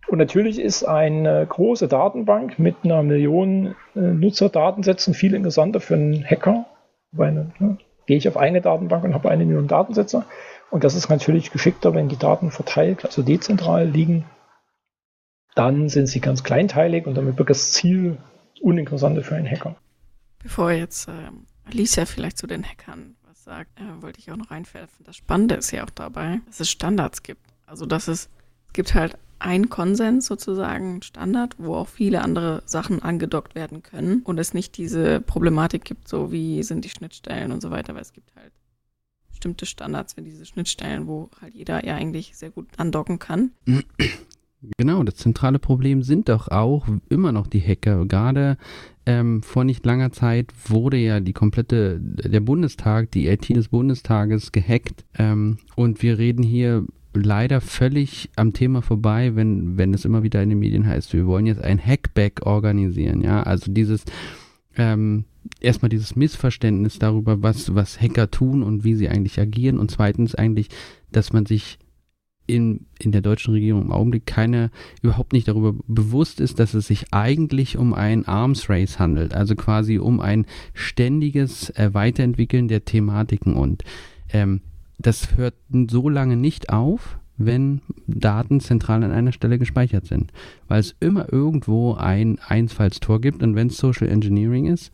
Und 0.07 0.17
natürlich 0.17 0.59
ist 0.59 0.83
eine 0.83 1.45
große 1.47 1.87
Datenbank 1.87 2.59
mit 2.59 2.75
einer 2.83 3.01
Million 3.03 3.75
äh, 3.95 3.99
Nutzerdatensätzen 3.99 5.13
viel 5.13 5.33
interessanter 5.33 5.79
für 5.79 5.95
einen 5.95 6.25
Hacker. 6.25 6.65
Weil, 7.11 7.31
ne, 7.31 7.77
gehe 8.05 8.17
ich 8.17 8.27
auf 8.27 8.37
eine 8.37 8.61
Datenbank 8.61 9.03
und 9.03 9.13
habe 9.13 9.29
eine 9.29 9.45
Million 9.45 9.67
Datensätze. 9.67 10.25
Und 10.69 10.83
das 10.83 10.95
ist 10.95 11.09
natürlich 11.09 11.51
geschickter, 11.51 11.93
wenn 11.93 12.09
die 12.09 12.17
Daten 12.17 12.51
verteilt, 12.51 13.05
also 13.05 13.21
dezentral 13.21 13.87
liegen. 13.87 14.25
Dann 15.55 15.87
sind 15.89 16.07
sie 16.07 16.19
ganz 16.19 16.43
kleinteilig 16.43 17.05
und 17.05 17.15
damit 17.15 17.37
wird 17.37 17.49
das 17.49 17.71
Ziel 17.71 18.17
uninteressanter 18.61 19.23
für 19.23 19.35
einen 19.35 19.49
Hacker. 19.49 19.75
Bevor 20.41 20.71
jetzt 20.71 21.07
ähm, 21.07 21.45
Alicia 21.65 22.05
vielleicht 22.05 22.37
zu 22.37 22.47
den 22.47 22.63
Hackern 22.63 23.15
was 23.27 23.43
sagt, 23.43 23.79
äh, 23.79 24.01
wollte 24.01 24.19
ich 24.19 24.31
auch 24.31 24.35
noch 24.35 24.51
reinwerfen. 24.51 25.05
Das 25.05 25.15
Spannende 25.15 25.55
ist 25.55 25.71
ja 25.71 25.83
auch 25.83 25.89
dabei, 25.89 26.39
dass 26.47 26.59
es 26.59 26.71
Standards 26.71 27.23
gibt. 27.23 27.41
Also 27.65 27.85
dass 27.85 28.07
es, 28.07 28.29
es 28.67 28.73
gibt 28.73 28.93
halt 28.93 29.17
ein 29.43 29.69
Konsens 29.69 30.25
sozusagen, 30.25 31.01
Standard, 31.01 31.55
wo 31.57 31.75
auch 31.75 31.89
viele 31.89 32.21
andere 32.21 32.63
Sachen 32.65 33.01
angedockt 33.01 33.55
werden 33.55 33.83
können 33.83 34.21
und 34.23 34.39
es 34.39 34.53
nicht 34.53 34.77
diese 34.77 35.19
Problematik 35.19 35.83
gibt, 35.83 36.07
so 36.07 36.31
wie 36.31 36.63
sind 36.63 36.85
die 36.85 36.89
Schnittstellen 36.89 37.51
und 37.51 37.61
so 37.61 37.69
weiter, 37.69 37.93
weil 37.93 38.01
es 38.01 38.13
gibt 38.13 38.33
halt 38.35 38.53
bestimmte 39.29 39.65
Standards 39.65 40.13
für 40.13 40.21
diese 40.21 40.45
Schnittstellen, 40.45 41.07
wo 41.07 41.29
halt 41.41 41.53
jeder 41.53 41.85
ja 41.85 41.95
eigentlich 41.95 42.37
sehr 42.37 42.51
gut 42.51 42.67
andocken 42.77 43.19
kann. 43.19 43.51
Genau, 44.77 45.03
das 45.03 45.15
zentrale 45.15 45.59
Problem 45.59 46.03
sind 46.03 46.29
doch 46.29 46.47
auch 46.47 46.87
immer 47.09 47.33
noch 47.33 47.47
die 47.47 47.61
Hacker. 47.61 48.05
Gerade 48.05 48.57
ähm, 49.05 49.43
vor 49.43 49.65
nicht 49.65 49.85
langer 49.85 50.13
Zeit 50.13 50.53
wurde 50.69 50.95
ja 50.95 51.19
die 51.19 51.33
komplette, 51.33 51.99
der 51.99 52.39
Bundestag, 52.39 53.11
die 53.11 53.27
IT 53.27 53.49
des 53.49 53.67
Bundestages 53.67 54.53
gehackt. 54.53 55.03
Ähm, 55.15 55.57
und 55.75 56.01
wir 56.01 56.17
reden 56.17 56.43
hier 56.43 56.85
leider 57.13 57.61
völlig 57.61 58.29
am 58.35 58.53
Thema 58.53 58.81
vorbei, 58.81 59.35
wenn, 59.35 59.77
wenn 59.77 59.93
es 59.93 60.05
immer 60.05 60.23
wieder 60.23 60.41
in 60.41 60.49
den 60.49 60.59
Medien 60.59 60.87
heißt, 60.87 61.13
wir 61.13 61.25
wollen 61.25 61.45
jetzt 61.45 61.61
ein 61.61 61.79
Hackback 61.83 62.45
organisieren. 62.45 63.21
Ja, 63.21 63.43
also 63.43 63.71
dieses, 63.71 64.03
ähm, 64.77 65.25
erstmal 65.59 65.89
dieses 65.89 66.15
Missverständnis 66.15 66.99
darüber, 66.99 67.41
was, 67.41 67.75
was 67.75 68.01
Hacker 68.01 68.31
tun 68.31 68.63
und 68.63 68.83
wie 68.83 68.95
sie 68.95 69.09
eigentlich 69.09 69.39
agieren. 69.39 69.79
Und 69.79 69.91
zweitens 69.91 70.35
eigentlich, 70.35 70.69
dass 71.11 71.33
man 71.33 71.45
sich 71.45 71.77
in, 72.45 72.87
in 72.99 73.11
der 73.11 73.21
deutschen 73.21 73.53
Regierung 73.53 73.83
im 73.83 73.91
Augenblick 73.91 74.25
keine, 74.25 74.69
überhaupt 75.01 75.33
nicht 75.33 75.47
darüber 75.47 75.73
bewusst 75.87 76.41
ist, 76.41 76.59
dass 76.59 76.73
es 76.73 76.87
sich 76.87 77.13
eigentlich 77.13 77.77
um 77.77 77.93
ein 77.93 78.25
Arms 78.27 78.69
Race 78.69 78.99
handelt, 78.99 79.33
also 79.33 79.55
quasi 79.55 79.97
um 79.97 80.19
ein 80.19 80.45
ständiges 80.73 81.69
äh, 81.71 81.93
Weiterentwickeln 81.93 82.67
der 82.67 82.83
Thematiken 82.83 83.55
und 83.55 83.83
ähm, 84.33 84.61
das 84.97 85.35
hört 85.35 85.55
so 85.89 86.09
lange 86.09 86.37
nicht 86.37 86.69
auf, 86.69 87.19
wenn 87.37 87.81
Daten 88.07 88.59
zentral 88.59 89.03
an 89.03 89.11
einer 89.11 89.31
Stelle 89.31 89.57
gespeichert 89.57 90.05
sind, 90.05 90.31
weil 90.67 90.79
es 90.79 90.95
immer 90.99 91.31
irgendwo 91.31 91.95
ein 91.95 92.39
Einfallstor 92.45 93.19
gibt 93.21 93.41
und 93.43 93.55
wenn 93.55 93.67
es 93.67 93.77
Social 93.77 94.07
Engineering 94.07 94.67
ist, 94.67 94.91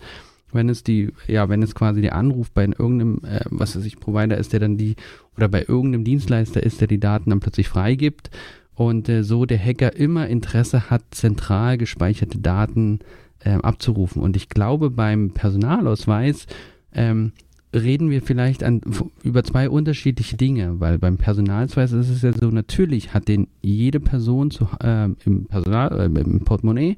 wenn 0.51 0.69
es 0.69 0.83
die, 0.83 1.11
ja, 1.27 1.49
wenn 1.49 1.61
es 1.61 1.75
quasi 1.75 2.01
der 2.01 2.15
Anruf 2.15 2.51
bei 2.51 2.63
irgendeinem, 2.63 3.21
äh, 3.23 3.41
was 3.49 3.75
weiß 3.75 3.85
ich, 3.85 3.99
Provider 3.99 4.37
ist, 4.37 4.53
der 4.53 4.59
dann 4.59 4.77
die, 4.77 4.95
oder 5.37 5.47
bei 5.47 5.63
irgendeinem 5.67 6.03
Dienstleister 6.03 6.63
ist, 6.63 6.81
der 6.81 6.87
die 6.87 6.99
Daten 6.99 7.29
dann 7.29 7.39
plötzlich 7.39 7.67
freigibt 7.67 8.31
und 8.73 9.09
äh, 9.09 9.23
so 9.23 9.45
der 9.45 9.63
Hacker 9.63 9.95
immer 9.95 10.27
Interesse 10.27 10.89
hat, 10.89 11.03
zentral 11.11 11.77
gespeicherte 11.77 12.39
Daten 12.39 12.99
äh, 13.43 13.51
abzurufen. 13.51 14.21
Und 14.21 14.35
ich 14.35 14.49
glaube, 14.49 14.89
beim 14.89 15.31
Personalausweis 15.31 16.47
ähm, 16.93 17.33
reden 17.73 18.09
wir 18.09 18.21
vielleicht 18.21 18.63
an, 18.63 18.81
über 19.23 19.43
zwei 19.43 19.69
unterschiedliche 19.69 20.37
Dinge, 20.37 20.79
weil 20.79 20.97
beim 20.97 21.17
Personalausweis 21.17 21.91
ist 21.91 22.09
es 22.09 22.21
ja 22.21 22.33
so, 22.33 22.49
natürlich 22.49 23.13
hat 23.13 23.27
den 23.27 23.47
jede 23.61 23.99
Person 23.99 24.49
zu, 24.49 24.67
äh, 24.83 25.09
im 25.25 25.45
Personal, 25.45 25.99
äh, 25.99 26.05
im 26.05 26.39
Portemonnaie 26.41 26.97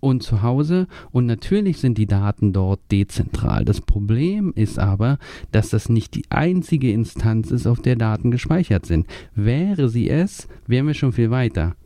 und 0.00 0.22
zu 0.22 0.42
Hause 0.42 0.88
und 1.10 1.26
natürlich 1.26 1.78
sind 1.78 1.96
die 1.96 2.06
Daten 2.06 2.52
dort 2.52 2.80
dezentral. 2.90 3.64
Das 3.64 3.80
Problem 3.80 4.52
ist 4.54 4.78
aber, 4.78 5.18
dass 5.52 5.70
das 5.70 5.88
nicht 5.88 6.14
die 6.14 6.24
einzige 6.30 6.92
Instanz 6.92 7.50
ist, 7.50 7.66
auf 7.66 7.80
der 7.80 7.96
Daten 7.96 8.30
gespeichert 8.30 8.86
sind. 8.86 9.06
Wäre 9.34 9.88
sie 9.88 10.10
es, 10.10 10.48
wären 10.66 10.86
wir 10.86 10.94
schon 10.94 11.12
viel 11.12 11.30
weiter. 11.30 11.76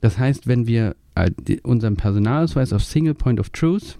Das 0.00 0.18
heißt, 0.18 0.46
wenn 0.46 0.66
wir 0.66 0.96
äh, 1.14 1.30
unseren 1.62 1.96
Personalausweis 1.96 2.72
auf 2.72 2.84
Single 2.84 3.14
Point 3.14 3.40
of 3.40 3.50
Truth 3.50 3.98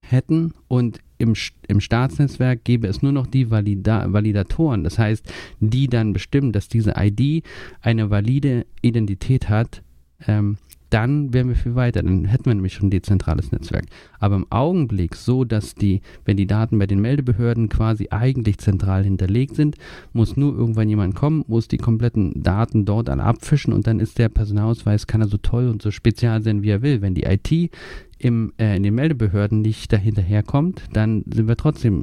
hätten 0.00 0.54
und 0.68 1.00
im, 1.18 1.34
im 1.66 1.80
Staatsnetzwerk 1.80 2.64
gäbe 2.64 2.86
es 2.86 3.02
nur 3.02 3.12
noch 3.12 3.26
die 3.26 3.50
Valida 3.50 4.12
Validatoren, 4.12 4.84
das 4.84 4.98
heißt, 4.98 5.30
die 5.60 5.88
dann 5.88 6.12
bestimmen, 6.12 6.52
dass 6.52 6.68
diese 6.68 6.94
ID 6.96 7.44
eine 7.82 8.10
valide 8.10 8.66
Identität 8.82 9.48
hat, 9.48 9.82
ähm, 10.26 10.56
dann 10.90 11.34
wären 11.34 11.48
wir 11.48 11.56
viel 11.56 11.74
weiter. 11.74 12.02
Dann 12.02 12.24
hätten 12.24 12.46
wir 12.46 12.54
nämlich 12.54 12.74
schon 12.74 12.86
ein 12.86 12.90
dezentrales 12.90 13.52
Netzwerk. 13.52 13.84
Aber 14.18 14.36
im 14.36 14.46
Augenblick 14.50 15.14
so, 15.14 15.44
dass 15.44 15.74
die, 15.74 16.00
wenn 16.24 16.36
die 16.36 16.46
Daten 16.46 16.78
bei 16.78 16.86
den 16.86 17.00
Meldebehörden 17.00 17.68
quasi 17.68 18.08
eigentlich 18.10 18.58
zentral 18.58 19.04
hinterlegt 19.04 19.54
sind, 19.54 19.76
muss 20.12 20.36
nur 20.36 20.56
irgendwann 20.56 20.88
jemand 20.88 21.14
kommen, 21.14 21.44
muss 21.46 21.68
die 21.68 21.76
kompletten 21.76 22.42
Daten 22.42 22.84
dort 22.84 23.10
alle 23.10 23.22
abfischen 23.22 23.72
und 23.72 23.86
dann 23.86 24.00
ist 24.00 24.18
der 24.18 24.28
Personalausweis, 24.28 25.06
kann 25.06 25.20
er 25.20 25.28
so 25.28 25.36
toll 25.36 25.68
und 25.68 25.82
so 25.82 25.90
spezial 25.90 26.42
sein, 26.42 26.62
wie 26.62 26.70
er 26.70 26.82
will. 26.82 27.02
Wenn 27.02 27.14
die 27.14 27.24
IT 27.24 27.70
im, 28.18 28.52
äh, 28.58 28.76
in 28.76 28.82
den 28.82 28.94
Meldebehörden 28.94 29.60
nicht 29.60 29.92
dahinterherkommt, 29.92 30.82
dann 30.92 31.24
sind 31.32 31.48
wir 31.48 31.56
trotzdem 31.56 32.02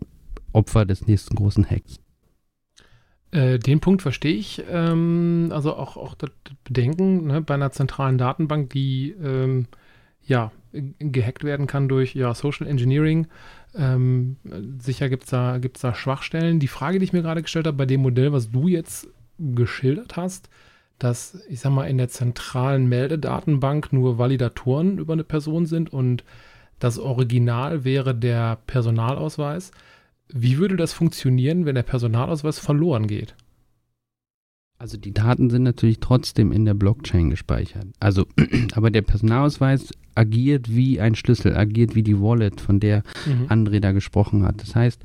Opfer 0.54 0.86
des 0.86 1.08
nächsten 1.08 1.36
großen 1.36 1.70
Hacks. 1.70 2.00
Äh, 3.32 3.60
den 3.60 3.82
Punkt 3.82 4.02
verstehe 4.02 4.36
ich. 4.36 4.64
Ähm, 4.70 5.50
also 5.52 5.76
auch, 5.76 5.98
auch 5.98 6.16
das 6.16 6.32
Bedenken 6.64 7.28
ne, 7.28 7.42
bei 7.42 7.56
einer 7.56 7.72
zentralen 7.72 8.18
Datenbank, 8.18 8.70
die 8.70 9.12
ähm, 9.12 9.68
ja 10.22 10.52
gehackt 11.00 11.44
werden 11.44 11.68
kann 11.68 11.88
durch 11.88 12.16
ja, 12.16 12.34
Social 12.34 12.68
Engineering. 12.68 13.28
Ähm, 13.76 14.38
sicher 14.80 15.10
gibt 15.10 15.24
es 15.24 15.30
da, 15.30 15.58
gibt's 15.58 15.82
da 15.82 15.94
Schwachstellen. 15.94 16.60
Die 16.60 16.68
Frage, 16.68 17.00
die 17.00 17.06
ich 17.06 17.14
mir 17.14 17.22
gerade 17.22 17.42
gestellt 17.42 17.68
habe, 17.68 17.78
bei 17.78 17.86
dem 17.86 18.02
Modell, 18.02 18.32
was 18.32 18.52
du 18.52 18.68
jetzt 18.68 19.08
geschildert 19.38 20.16
hast, 20.16 20.50
dass, 21.00 21.44
ich 21.50 21.60
sag 21.60 21.72
mal, 21.72 21.86
in 21.86 21.98
der 21.98 22.10
zentralen 22.10 22.88
Meldedatenbank 22.88 23.92
nur 23.92 24.18
Validatoren 24.18 24.98
über 24.98 25.14
eine 25.14 25.24
Person 25.24 25.66
sind 25.66 25.92
und 25.92 26.24
das 26.80 27.00
Original 27.00 27.84
wäre 27.84 28.16
der 28.16 28.58
Personalausweis. 28.68 29.72
Wie 30.30 30.58
würde 30.58 30.76
das 30.76 30.94
funktionieren, 30.94 31.66
wenn 31.66 31.76
der 31.76 31.84
Personalausweis 31.84 32.60
verloren 32.60 33.08
geht? 33.08 33.36
Also 34.78 34.98
die 34.98 35.14
Daten 35.14 35.50
sind 35.50 35.64
natürlich 35.64 36.00
trotzdem 36.00 36.52
in 36.52 36.66
der 36.66 36.74
Blockchain 36.74 37.30
gespeichert. 37.30 37.88
Also, 38.00 38.26
aber 38.74 38.92
der 38.92 39.04
Personalausweis 39.04 39.92
agiert 40.16 40.74
wie 40.74 41.00
ein 41.00 41.16
Schlüssel, 41.16 41.56
agiert 41.56 41.96
wie 41.96 42.04
die 42.04 42.20
Wallet, 42.20 42.60
von 42.60 42.80
der 42.80 43.04
mhm. 43.26 43.48
André 43.48 43.80
da 43.80 43.92
gesprochen 43.92 44.44
hat. 44.44 44.62
Das 44.62 44.76
heißt, 44.76 45.02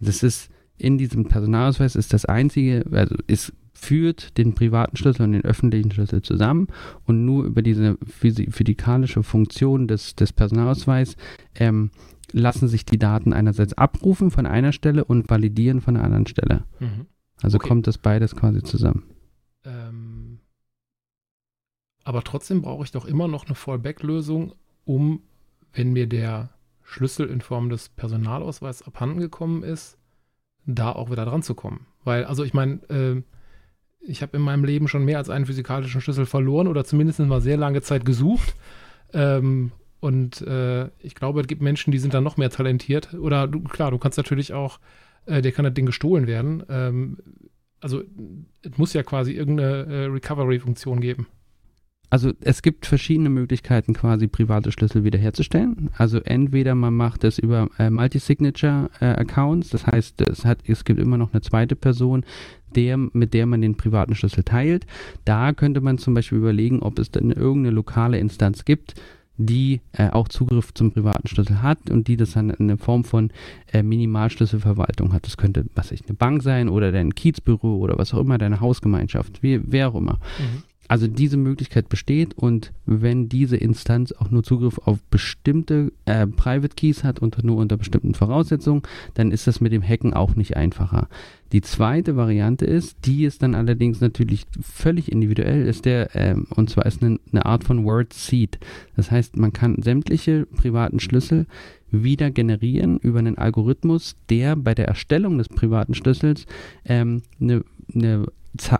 das 0.00 0.22
ist 0.22 0.50
in 0.78 0.98
diesem 0.98 1.26
Personalausweis 1.26 1.94
ist 1.94 2.12
das 2.12 2.24
einzige, 2.24 2.84
also 2.90 3.14
es 3.26 3.52
führt 3.72 4.36
den 4.38 4.54
privaten 4.54 4.96
Schlüssel 4.96 5.22
und 5.22 5.32
den 5.32 5.44
öffentlichen 5.44 5.90
Schlüssel 5.90 6.22
zusammen 6.22 6.68
und 7.04 7.24
nur 7.24 7.44
über 7.44 7.62
diese 7.62 7.96
physikalische 8.06 9.22
Funktion 9.22 9.88
des, 9.88 10.14
des 10.14 10.32
Personalausweis 10.32 11.16
ähm, 11.54 11.90
lassen 12.32 12.68
sich 12.68 12.84
die 12.84 12.98
Daten 12.98 13.32
einerseits 13.32 13.74
abrufen 13.74 14.30
von 14.30 14.46
einer 14.46 14.72
Stelle 14.72 15.04
und 15.04 15.28
validieren 15.28 15.80
von 15.80 15.94
der 15.94 16.04
anderen 16.04 16.26
Stelle. 16.26 16.64
Mhm. 16.80 17.06
Also 17.42 17.56
okay. 17.56 17.68
kommt 17.68 17.86
das 17.86 17.98
beides 17.98 18.36
quasi 18.36 18.62
zusammen. 18.62 19.04
Ähm, 19.64 20.38
aber 22.04 22.22
trotzdem 22.22 22.62
brauche 22.62 22.84
ich 22.84 22.90
doch 22.90 23.04
immer 23.04 23.28
noch 23.28 23.46
eine 23.46 23.54
Fallback-Lösung, 23.54 24.54
um, 24.84 25.22
wenn 25.72 25.92
mir 25.92 26.06
der 26.06 26.50
Schlüssel 26.82 27.28
in 27.28 27.40
Form 27.40 27.68
des 27.70 27.88
Personalausweises 27.88 28.82
abhanden 28.82 29.20
gekommen 29.20 29.62
ist, 29.62 29.98
da 30.66 30.92
auch 30.92 31.10
wieder 31.10 31.24
dran 31.24 31.42
zu 31.42 31.54
kommen. 31.54 31.86
Weil, 32.04 32.24
also 32.24 32.44
ich 32.44 32.54
meine, 32.54 32.74
äh, 32.88 33.22
ich 34.04 34.22
habe 34.22 34.36
in 34.36 34.42
meinem 34.42 34.64
Leben 34.64 34.88
schon 34.88 35.04
mehr 35.04 35.18
als 35.18 35.30
einen 35.30 35.46
physikalischen 35.46 36.00
Schlüssel 36.00 36.26
verloren 36.26 36.68
oder 36.68 36.84
zumindest 36.84 37.20
mal 37.20 37.40
sehr 37.40 37.56
lange 37.56 37.82
Zeit 37.82 38.04
gesucht. 38.04 38.54
Ähm, 39.12 39.72
und 40.00 40.42
äh, 40.42 40.88
ich 40.98 41.14
glaube, 41.14 41.40
es 41.40 41.46
gibt 41.46 41.62
Menschen, 41.62 41.92
die 41.92 41.98
sind 41.98 42.12
da 42.12 42.20
noch 42.20 42.36
mehr 42.36 42.50
talentiert. 42.50 43.14
Oder 43.14 43.46
du, 43.46 43.60
klar, 43.62 43.90
du 43.90 43.98
kannst 43.98 44.18
natürlich 44.18 44.52
auch, 44.52 44.80
äh, 45.26 45.42
dir 45.42 45.52
kann 45.52 45.64
das 45.64 45.74
Ding 45.74 45.86
gestohlen 45.86 46.26
werden. 46.26 46.64
Ähm, 46.68 47.18
also 47.80 48.02
es 48.62 48.78
muss 48.78 48.92
ja 48.92 49.02
quasi 49.02 49.32
irgendeine 49.32 49.84
äh, 49.86 50.04
Recovery-Funktion 50.06 51.00
geben. 51.00 51.26
Also 52.12 52.32
es 52.42 52.60
gibt 52.60 52.84
verschiedene 52.84 53.30
Möglichkeiten, 53.30 53.94
quasi 53.94 54.28
private 54.28 54.70
Schlüssel 54.70 55.02
wiederherzustellen. 55.02 55.88
Also 55.96 56.18
entweder 56.18 56.74
man 56.74 56.94
macht 56.94 57.24
das 57.24 57.38
über 57.38 57.70
äh, 57.78 57.88
Multi-Signature-Accounts, 57.88 59.70
das 59.70 59.86
heißt, 59.86 60.20
es, 60.20 60.44
hat, 60.44 60.58
es 60.66 60.84
gibt 60.84 61.00
immer 61.00 61.16
noch 61.16 61.32
eine 61.32 61.40
zweite 61.40 61.74
Person, 61.74 62.26
der, 62.76 62.98
mit 62.98 63.32
der 63.32 63.46
man 63.46 63.62
den 63.62 63.78
privaten 63.78 64.14
Schlüssel 64.14 64.44
teilt. 64.44 64.84
Da 65.24 65.54
könnte 65.54 65.80
man 65.80 65.96
zum 65.96 66.12
Beispiel 66.12 66.36
überlegen, 66.36 66.80
ob 66.80 66.98
es 66.98 67.10
dann 67.10 67.30
irgendeine 67.30 67.74
lokale 67.74 68.18
Instanz 68.18 68.66
gibt, 68.66 68.92
die 69.38 69.80
äh, 69.92 70.10
auch 70.10 70.28
Zugriff 70.28 70.74
zum 70.74 70.92
privaten 70.92 71.28
Schlüssel 71.28 71.62
hat 71.62 71.90
und 71.90 72.08
die 72.08 72.18
das 72.18 72.32
dann 72.32 72.50
in 72.50 72.68
der 72.68 72.76
Form 72.76 73.04
von 73.04 73.30
äh, 73.72 73.82
Minimalschlüsselverwaltung 73.82 75.14
hat. 75.14 75.24
Das 75.24 75.38
könnte, 75.38 75.64
was 75.74 75.92
ich, 75.92 76.04
eine 76.06 76.14
Bank 76.14 76.42
sein 76.42 76.68
oder 76.68 76.92
dein 76.92 77.14
Kiezbüro 77.14 77.76
oder 77.76 77.96
was 77.96 78.12
auch 78.12 78.20
immer, 78.20 78.36
deine 78.36 78.60
Hausgemeinschaft, 78.60 79.42
wie, 79.42 79.62
wer 79.64 79.88
auch 79.88 79.94
immer. 79.94 80.20
Mhm. 80.38 80.62
Also 80.92 81.06
diese 81.06 81.38
Möglichkeit 81.38 81.88
besteht 81.88 82.34
und 82.34 82.70
wenn 82.84 83.30
diese 83.30 83.56
Instanz 83.56 84.12
auch 84.12 84.30
nur 84.30 84.42
Zugriff 84.42 84.76
auf 84.76 85.02
bestimmte 85.04 85.90
äh, 86.04 86.26
Private 86.26 86.74
Keys 86.76 87.02
hat 87.02 87.18
und 87.18 87.42
nur 87.42 87.56
unter 87.56 87.78
bestimmten 87.78 88.12
Voraussetzungen, 88.12 88.82
dann 89.14 89.30
ist 89.30 89.46
das 89.46 89.62
mit 89.62 89.72
dem 89.72 89.82
Hacken 89.82 90.12
auch 90.12 90.34
nicht 90.34 90.54
einfacher. 90.54 91.08
Die 91.52 91.62
zweite 91.62 92.14
Variante 92.16 92.66
ist, 92.66 93.06
die 93.06 93.24
ist 93.24 93.42
dann 93.42 93.54
allerdings 93.54 94.02
natürlich 94.02 94.44
völlig 94.60 95.10
individuell, 95.10 95.66
ist 95.66 95.86
der, 95.86 96.14
ähm, 96.14 96.46
und 96.50 96.68
zwar 96.68 96.84
ist 96.84 97.02
eine, 97.02 97.18
eine 97.32 97.46
Art 97.46 97.64
von 97.64 97.86
Word 97.86 98.12
Seed. 98.12 98.58
Das 98.94 99.10
heißt, 99.10 99.38
man 99.38 99.54
kann 99.54 99.80
sämtliche 99.80 100.44
privaten 100.44 101.00
Schlüssel 101.00 101.46
wieder 101.90 102.30
generieren 102.30 102.98
über 102.98 103.20
einen 103.20 103.38
Algorithmus, 103.38 104.16
der 104.28 104.56
bei 104.56 104.74
der 104.74 104.88
Erstellung 104.88 105.38
des 105.38 105.48
privaten 105.48 105.94
Schlüssels 105.94 106.44
ähm, 106.84 107.22
eine, 107.40 107.64
eine 107.94 108.26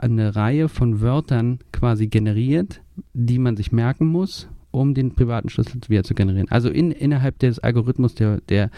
eine 0.00 0.36
Reihe 0.36 0.68
von 0.68 1.00
Wörtern 1.00 1.58
quasi 1.72 2.06
generiert, 2.06 2.82
die 3.14 3.38
man 3.38 3.56
sich 3.56 3.72
merken 3.72 4.06
muss, 4.06 4.48
um 4.70 4.94
den 4.94 5.14
privaten 5.14 5.48
Schlüssel 5.48 5.80
wieder 5.88 6.04
zu 6.04 6.14
generieren. 6.14 6.50
Also 6.50 6.68
in, 6.68 6.90
innerhalb 6.90 7.38
des 7.38 7.58
Algorithmus 7.58 8.14
der, 8.14 8.40
der, 8.48 8.70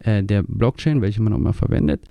äh, 0.00 0.22
der 0.22 0.42
Blockchain, 0.42 1.00
welche 1.00 1.22
man 1.22 1.32
auch 1.32 1.38
immer 1.38 1.52
verwendet, 1.52 2.02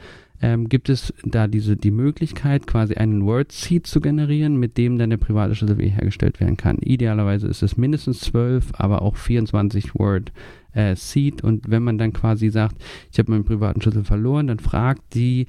ähm, 0.41 0.67
gibt 0.67 0.89
es 0.89 1.13
da 1.23 1.47
diese, 1.47 1.77
die 1.77 1.91
Möglichkeit, 1.91 2.67
quasi 2.67 2.95
einen 2.95 3.25
Word 3.25 3.51
Seed 3.51 3.87
zu 3.87 4.01
generieren, 4.01 4.57
mit 4.57 4.77
dem 4.77 4.97
dann 4.97 5.09
der 5.09 5.17
private 5.17 5.55
Schlüssel 5.55 5.77
wiederhergestellt 5.77 6.39
werden 6.41 6.57
kann. 6.57 6.79
Idealerweise 6.79 7.47
ist 7.47 7.63
es 7.63 7.77
mindestens 7.77 8.19
12, 8.21 8.73
aber 8.73 9.03
auch 9.03 9.15
24 9.15 9.95
Word 9.95 10.33
äh, 10.73 10.95
Seed. 10.97 11.43
Und 11.43 11.69
wenn 11.69 11.83
man 11.83 11.97
dann 11.97 12.11
quasi 12.11 12.49
sagt, 12.49 12.75
ich 13.11 13.19
habe 13.19 13.31
meinen 13.31 13.45
privaten 13.45 13.81
Schlüssel 13.81 14.03
verloren, 14.03 14.47
dann 14.47 14.59
fragt 14.59 15.13
die 15.13 15.47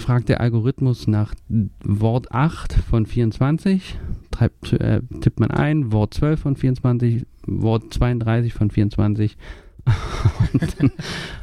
fragt 0.00 0.28
der 0.28 0.40
Algorithmus 0.40 1.06
nach 1.06 1.34
Wort 1.84 2.32
8 2.32 2.72
von 2.72 3.06
24, 3.06 3.98
treibt, 4.30 4.72
äh, 4.72 5.00
tippt 5.20 5.40
man 5.40 5.50
ein, 5.50 5.92
Wort 5.92 6.14
12 6.14 6.40
von 6.40 6.56
24, 6.56 7.26
Wort 7.46 7.92
32 7.94 8.52
von 8.52 8.70
24 8.70 9.36
und 10.52 10.80
dann 10.80 10.92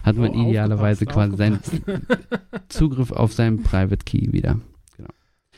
hat 0.04 0.17
man 0.17 0.32
oh, 0.36 0.50
idealerweise 0.50 1.06
quasi 1.06 1.36
seinen 1.38 1.60
Zugriff 2.70 3.12
auf 3.12 3.34
seinen 3.34 3.63
Private 3.63 4.04
Key 4.06 4.32
wieder. 4.32 4.60
Genau. 4.96 5.10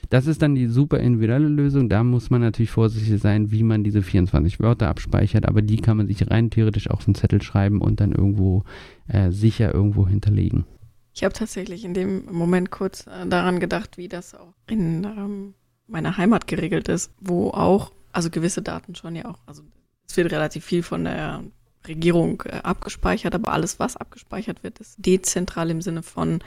Das 0.10 0.28
ist 0.28 0.42
dann 0.42 0.56
die 0.56 0.68
super 0.68 1.00
individuelle 1.00 1.48
Lösung. 1.48 1.90
Da 1.90 2.04
muss 2.04 2.30
man 2.30 2.42
natürlich 2.42 2.72
vorsichtig 2.72 3.20
sein, 3.20 3.52
wie 3.52 3.64
man 3.64 3.84
diese 3.84 4.02
24 4.02 4.60
Wörter 4.60 4.88
abspeichert, 4.88 5.48
aber 5.48 5.62
die 5.62 5.78
kann 5.78 5.98
man 5.98 6.08
sich 6.08 6.30
rein 6.30 6.50
theoretisch 6.50 6.90
auf 6.90 7.08
einen 7.08 7.16
Zettel 7.16 7.42
schreiben 7.42 7.82
und 7.82 8.00
dann 8.00 8.12
irgendwo 8.12 8.64
äh, 9.08 9.32
sicher 9.32 9.74
irgendwo 9.74 10.08
hinterlegen. 10.08 10.66
Ich 11.14 11.24
habe 11.24 11.34
tatsächlich 11.34 11.84
in 11.84 11.94
dem 11.94 12.26
Moment 12.32 12.72
kurz 12.72 13.08
äh, 13.08 13.28
daran 13.28 13.60
gedacht, 13.60 13.98
wie 13.98 14.08
das 14.08 14.36
auch 14.36 14.54
in 14.68 15.04
ähm, 15.04 15.54
meiner 15.88 16.18
Heimat 16.18 16.48
geregelt 16.48 16.88
ist, 16.88 17.12
wo 17.20 17.50
auch, 17.50 17.92
also 18.12 18.30
gewisse 18.30 18.62
Daten 18.62 18.96
schon 18.96 19.16
ja 19.16 19.26
auch, 19.26 19.40
also 19.46 19.64
es 20.08 20.16
wird 20.18 20.32
relativ 20.32 20.66
viel 20.66 20.84
von 20.84 21.04
der 21.04 21.44
Regierung 21.88 22.44
äh, 22.46 22.62
abgespeichert, 22.64 23.36
aber 23.36 23.52
alles, 23.52 23.80
was 23.80 23.98
abgespeichert 23.98 24.64
wird, 24.64 24.80
ist 24.80 24.96
dezentral 24.98 25.70
im 25.70 25.82
Sinne 25.82 26.04
von 26.04 26.40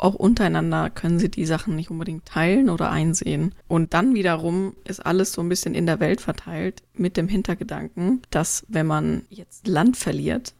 auch 0.00 0.14
untereinander 0.14 0.88
können 0.88 1.18
sie 1.18 1.28
die 1.28 1.44
Sachen 1.44 1.76
nicht 1.76 1.90
unbedingt 1.90 2.24
teilen 2.24 2.70
oder 2.70 2.90
einsehen. 2.90 3.54
Und 3.68 3.92
dann 3.92 4.14
wiederum 4.14 4.74
ist 4.84 5.04
alles 5.04 5.32
so 5.32 5.42
ein 5.42 5.48
bisschen 5.50 5.74
in 5.74 5.84
der 5.84 6.00
Welt 6.00 6.22
verteilt 6.22 6.82
mit 6.94 7.18
dem 7.18 7.28
Hintergedanken, 7.28 8.22
dass 8.30 8.64
wenn 8.68 8.86
man 8.86 9.26
jetzt 9.28 9.66
Land 9.66 9.98
verliert, 9.98 10.54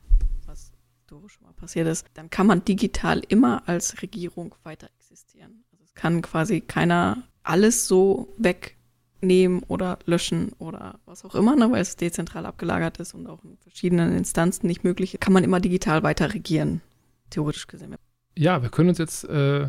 was 0.45 0.73
historisch 0.99 1.35
schon 1.35 1.45
mal 1.45 1.50
passiert 1.61 1.87
ist, 1.87 2.07
dann 2.15 2.31
kann 2.31 2.47
man 2.47 2.65
digital 2.65 3.23
immer 3.29 3.69
als 3.69 4.03
Regierung 4.03 4.55
weiter 4.63 4.89
existieren. 4.99 5.65
Also 5.73 5.85
es 5.85 5.95
kann 5.95 6.23
quasi 6.23 6.61
keiner 6.61 7.23
alles 7.43 7.87
so 7.87 8.35
wegnehmen 8.39 9.63
oder 9.69 9.99
löschen 10.07 10.53
oder 10.59 10.99
was 11.05 11.25
auch 11.25 11.35
immer, 11.35 11.57
ne, 11.57 11.71
weil 11.71 11.83
es 11.83 11.97
dezentral 11.97 12.47
abgelagert 12.47 12.99
ist 12.99 13.15
und 13.15 13.27
auch 13.27 13.45
in 13.45 13.57
verschiedenen 13.59 14.17
Instanzen 14.17 14.67
nicht 14.67 14.85
möglich 14.85 15.15
ist, 15.15 15.21
kann 15.21 15.33
man 15.33 15.45
immer 15.45 15.61
digital 15.61 16.03
weiter 16.03 16.35
regieren, 16.35 16.81
theoretisch 17.31 17.67
gesehen. 17.67 17.97
Ja, 18.37 18.63
wir 18.63 18.71
können 18.71 18.91
uns 18.91 18.99
jetzt 18.99 19.25
äh, 19.25 19.69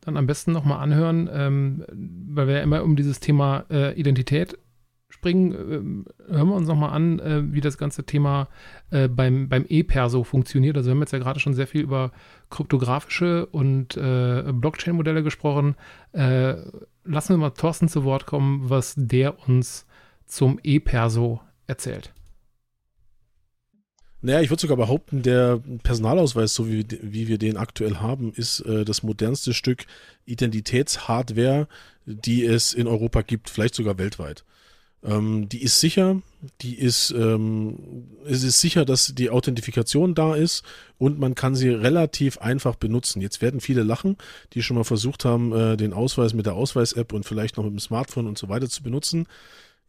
dann 0.00 0.16
am 0.16 0.26
besten 0.26 0.52
nochmal 0.52 0.80
anhören, 0.80 1.28
ähm, 1.32 1.84
weil 1.92 2.46
wir 2.46 2.54
ja 2.54 2.62
immer 2.62 2.82
um 2.82 2.96
dieses 2.96 3.20
Thema 3.20 3.64
äh, 3.70 3.98
Identität 3.98 4.58
springen. 5.20 6.06
Äh, 6.28 6.32
hören 6.32 6.48
wir 6.48 6.54
uns 6.54 6.68
nochmal 6.68 6.90
an, 6.90 7.18
äh, 7.18 7.42
wie 7.52 7.60
das 7.60 7.76
ganze 7.76 8.04
Thema 8.04 8.48
äh, 8.90 9.08
beim, 9.08 9.48
beim 9.48 9.66
E-Perso 9.68 10.24
funktioniert. 10.24 10.76
Also 10.76 10.88
wir 10.88 10.92
haben 10.92 11.00
jetzt 11.00 11.12
ja 11.12 11.18
gerade 11.18 11.40
schon 11.40 11.54
sehr 11.54 11.66
viel 11.66 11.82
über 11.82 12.10
kryptografische 12.48 13.46
und 13.46 13.96
äh, 13.96 14.44
Blockchain-Modelle 14.52 15.22
gesprochen. 15.22 15.76
lassen 16.12 17.34
wir 17.34 17.36
mal 17.36 17.50
Thorsten 17.50 17.88
zu 17.88 18.04
Wort 18.04 18.26
kommen, 18.26 18.68
was 18.68 18.94
der 18.96 19.46
uns 19.46 19.86
zum 20.26 20.58
E-Perso 20.62 21.40
erzählt. 21.66 22.12
Naja, 24.22 24.40
ich 24.40 24.50
würde 24.50 24.60
sogar 24.60 24.76
behaupten, 24.76 25.22
der 25.22 25.62
Personalausweis, 25.82 26.54
so 26.54 26.68
wie, 26.68 26.84
wie 27.00 27.28
wir 27.28 27.38
den 27.38 27.56
aktuell 27.56 27.96
haben, 27.96 28.32
ist 28.34 28.60
äh, 28.60 28.84
das 28.84 29.02
modernste 29.02 29.54
Stück 29.54 29.86
Identitätshardware, 30.26 31.68
die 32.04 32.44
es 32.44 32.74
in 32.74 32.86
Europa 32.86 33.22
gibt, 33.22 33.48
vielleicht 33.48 33.74
sogar 33.74 33.96
weltweit. 33.96 34.44
Ähm, 35.02 35.48
die 35.48 35.62
ist 35.62 35.80
sicher, 35.80 36.20
die 36.60 36.78
ist, 36.78 37.10
ähm, 37.10 38.08
es 38.26 38.42
ist 38.42 38.60
sicher, 38.60 38.84
dass 38.84 39.14
die 39.14 39.30
Authentifikation 39.30 40.14
da 40.14 40.34
ist 40.34 40.62
und 40.98 41.18
man 41.18 41.34
kann 41.34 41.54
sie 41.54 41.70
relativ 41.70 42.38
einfach 42.38 42.76
benutzen. 42.76 43.22
Jetzt 43.22 43.40
werden 43.40 43.60
viele 43.60 43.82
lachen, 43.82 44.16
die 44.52 44.62
schon 44.62 44.76
mal 44.76 44.84
versucht 44.84 45.24
haben, 45.24 45.52
äh, 45.52 45.76
den 45.76 45.92
Ausweis 45.92 46.34
mit 46.34 46.46
der 46.46 46.54
Ausweis-App 46.54 47.12
und 47.12 47.24
vielleicht 47.24 47.56
noch 47.56 47.64
mit 47.64 47.72
dem 47.72 47.80
Smartphone 47.80 48.26
und 48.26 48.38
so 48.38 48.48
weiter 48.48 48.68
zu 48.68 48.82
benutzen. 48.82 49.26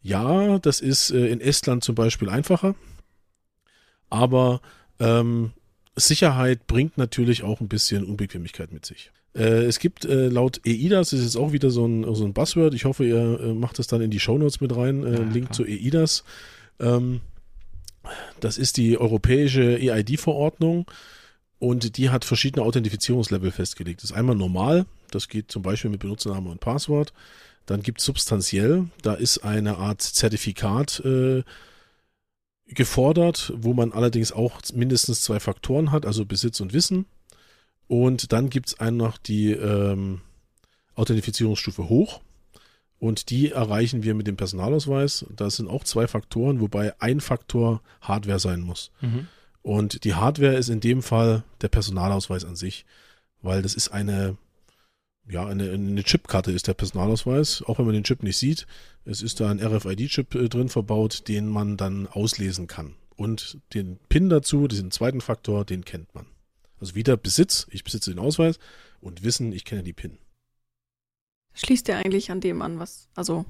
Ja, 0.00 0.58
das 0.58 0.80
ist 0.80 1.10
äh, 1.10 1.26
in 1.26 1.40
Estland 1.40 1.84
zum 1.84 1.94
Beispiel 1.94 2.28
einfacher 2.28 2.74
aber 4.12 4.60
ähm, 5.00 5.52
Sicherheit 5.96 6.66
bringt 6.66 6.98
natürlich 6.98 7.44
auch 7.44 7.60
ein 7.60 7.68
bisschen 7.68 8.04
Unbequemlichkeit 8.04 8.70
mit 8.70 8.84
sich. 8.84 9.10
Äh, 9.34 9.64
es 9.64 9.78
gibt 9.78 10.04
äh, 10.04 10.28
laut 10.28 10.60
EIDAS, 10.66 11.10
das 11.10 11.20
ist 11.20 11.24
jetzt 11.24 11.36
auch 11.36 11.52
wieder 11.52 11.70
so 11.70 11.86
ein, 11.86 12.14
so 12.14 12.24
ein 12.24 12.34
Buzzword, 12.34 12.74
ich 12.74 12.84
hoffe, 12.84 13.04
ihr 13.04 13.40
äh, 13.40 13.54
macht 13.54 13.78
das 13.78 13.86
dann 13.86 14.02
in 14.02 14.10
die 14.10 14.20
Shownotes 14.20 14.60
mit 14.60 14.76
rein, 14.76 15.04
äh, 15.04 15.12
ja, 15.12 15.18
Link 15.20 15.46
klar. 15.46 15.52
zu 15.52 15.64
EIDAS. 15.64 16.24
Ähm, 16.80 17.20
das 18.40 18.58
ist 18.58 18.76
die 18.76 18.98
europäische 18.98 19.78
EID-Verordnung 19.78 20.90
und 21.58 21.96
die 21.96 22.10
hat 22.10 22.24
verschiedene 22.24 22.64
Authentifizierungslevel 22.64 23.52
festgelegt. 23.52 24.02
Das 24.02 24.10
ist 24.10 24.16
einmal 24.16 24.34
normal, 24.36 24.86
das 25.10 25.28
geht 25.28 25.50
zum 25.50 25.62
Beispiel 25.62 25.90
mit 25.90 26.00
Benutzername 26.00 26.50
und 26.50 26.60
Passwort. 26.60 27.12
Dann 27.66 27.82
gibt 27.82 28.00
es 28.00 28.04
substanziell, 28.04 28.86
da 29.02 29.14
ist 29.14 29.38
eine 29.44 29.78
Art 29.78 30.02
Zertifikat 30.02 31.00
äh, 31.04 31.44
gefordert, 32.66 33.52
wo 33.56 33.72
man 33.72 33.92
allerdings 33.92 34.32
auch 34.32 34.60
mindestens 34.74 35.20
zwei 35.20 35.38
Faktoren 35.38 35.92
hat, 35.92 36.04
also 36.06 36.26
Besitz 36.26 36.60
und 36.60 36.72
Wissen. 36.72 37.06
Und 37.88 38.32
dann 38.32 38.50
gibt 38.50 38.68
es 38.68 38.80
einen 38.80 38.96
noch 38.96 39.18
die 39.18 39.52
ähm, 39.52 40.20
Authentifizierungsstufe 40.94 41.88
hoch. 41.88 42.20
Und 42.98 43.30
die 43.30 43.50
erreichen 43.50 44.04
wir 44.04 44.14
mit 44.14 44.28
dem 44.28 44.36
Personalausweis. 44.36 45.26
Das 45.34 45.56
sind 45.56 45.68
auch 45.68 45.82
zwei 45.84 46.06
Faktoren, 46.06 46.60
wobei 46.60 46.94
ein 47.00 47.20
Faktor 47.20 47.82
Hardware 48.00 48.38
sein 48.38 48.60
muss. 48.60 48.92
Mhm. 49.00 49.26
Und 49.62 50.04
die 50.04 50.14
Hardware 50.14 50.54
ist 50.54 50.68
in 50.68 50.80
dem 50.80 51.02
Fall 51.02 51.42
der 51.60 51.68
Personalausweis 51.68 52.44
an 52.44 52.56
sich, 52.56 52.84
weil 53.40 53.62
das 53.62 53.74
ist 53.74 53.88
eine 53.88 54.36
ja, 55.28 55.46
eine, 55.46 55.70
eine 55.70 56.02
Chipkarte 56.02 56.52
ist 56.52 56.66
der 56.66 56.74
Personalausweis, 56.74 57.62
auch 57.66 57.78
wenn 57.78 57.86
man 57.86 57.94
den 57.94 58.04
Chip 58.04 58.22
nicht 58.22 58.36
sieht. 58.36 58.66
Es 59.04 59.22
ist 59.22 59.40
da 59.40 59.50
ein 59.50 59.60
RFID-Chip 59.60 60.34
äh, 60.34 60.48
drin 60.48 60.68
verbaut, 60.68 61.28
den 61.28 61.48
man 61.48 61.76
dann 61.76 62.06
auslesen 62.06 62.66
kann. 62.66 62.94
Und 63.16 63.58
den 63.74 63.98
PIN 64.08 64.30
dazu, 64.30 64.66
diesen 64.68 64.90
zweiten 64.90 65.20
Faktor, 65.20 65.64
den 65.64 65.84
kennt 65.84 66.14
man. 66.14 66.26
Also 66.82 66.96
wieder 66.96 67.16
Besitz, 67.16 67.68
ich 67.70 67.84
besitze 67.84 68.10
den 68.10 68.18
Ausweis 68.18 68.58
und 69.00 69.22
Wissen, 69.22 69.52
ich 69.52 69.64
kenne 69.64 69.84
die 69.84 69.92
PIN. 69.92 70.18
Schließt 71.54 71.86
ja 71.86 71.98
eigentlich 71.98 72.32
an 72.32 72.40
dem 72.40 72.60
an, 72.60 72.80
was, 72.80 73.08
also, 73.14 73.44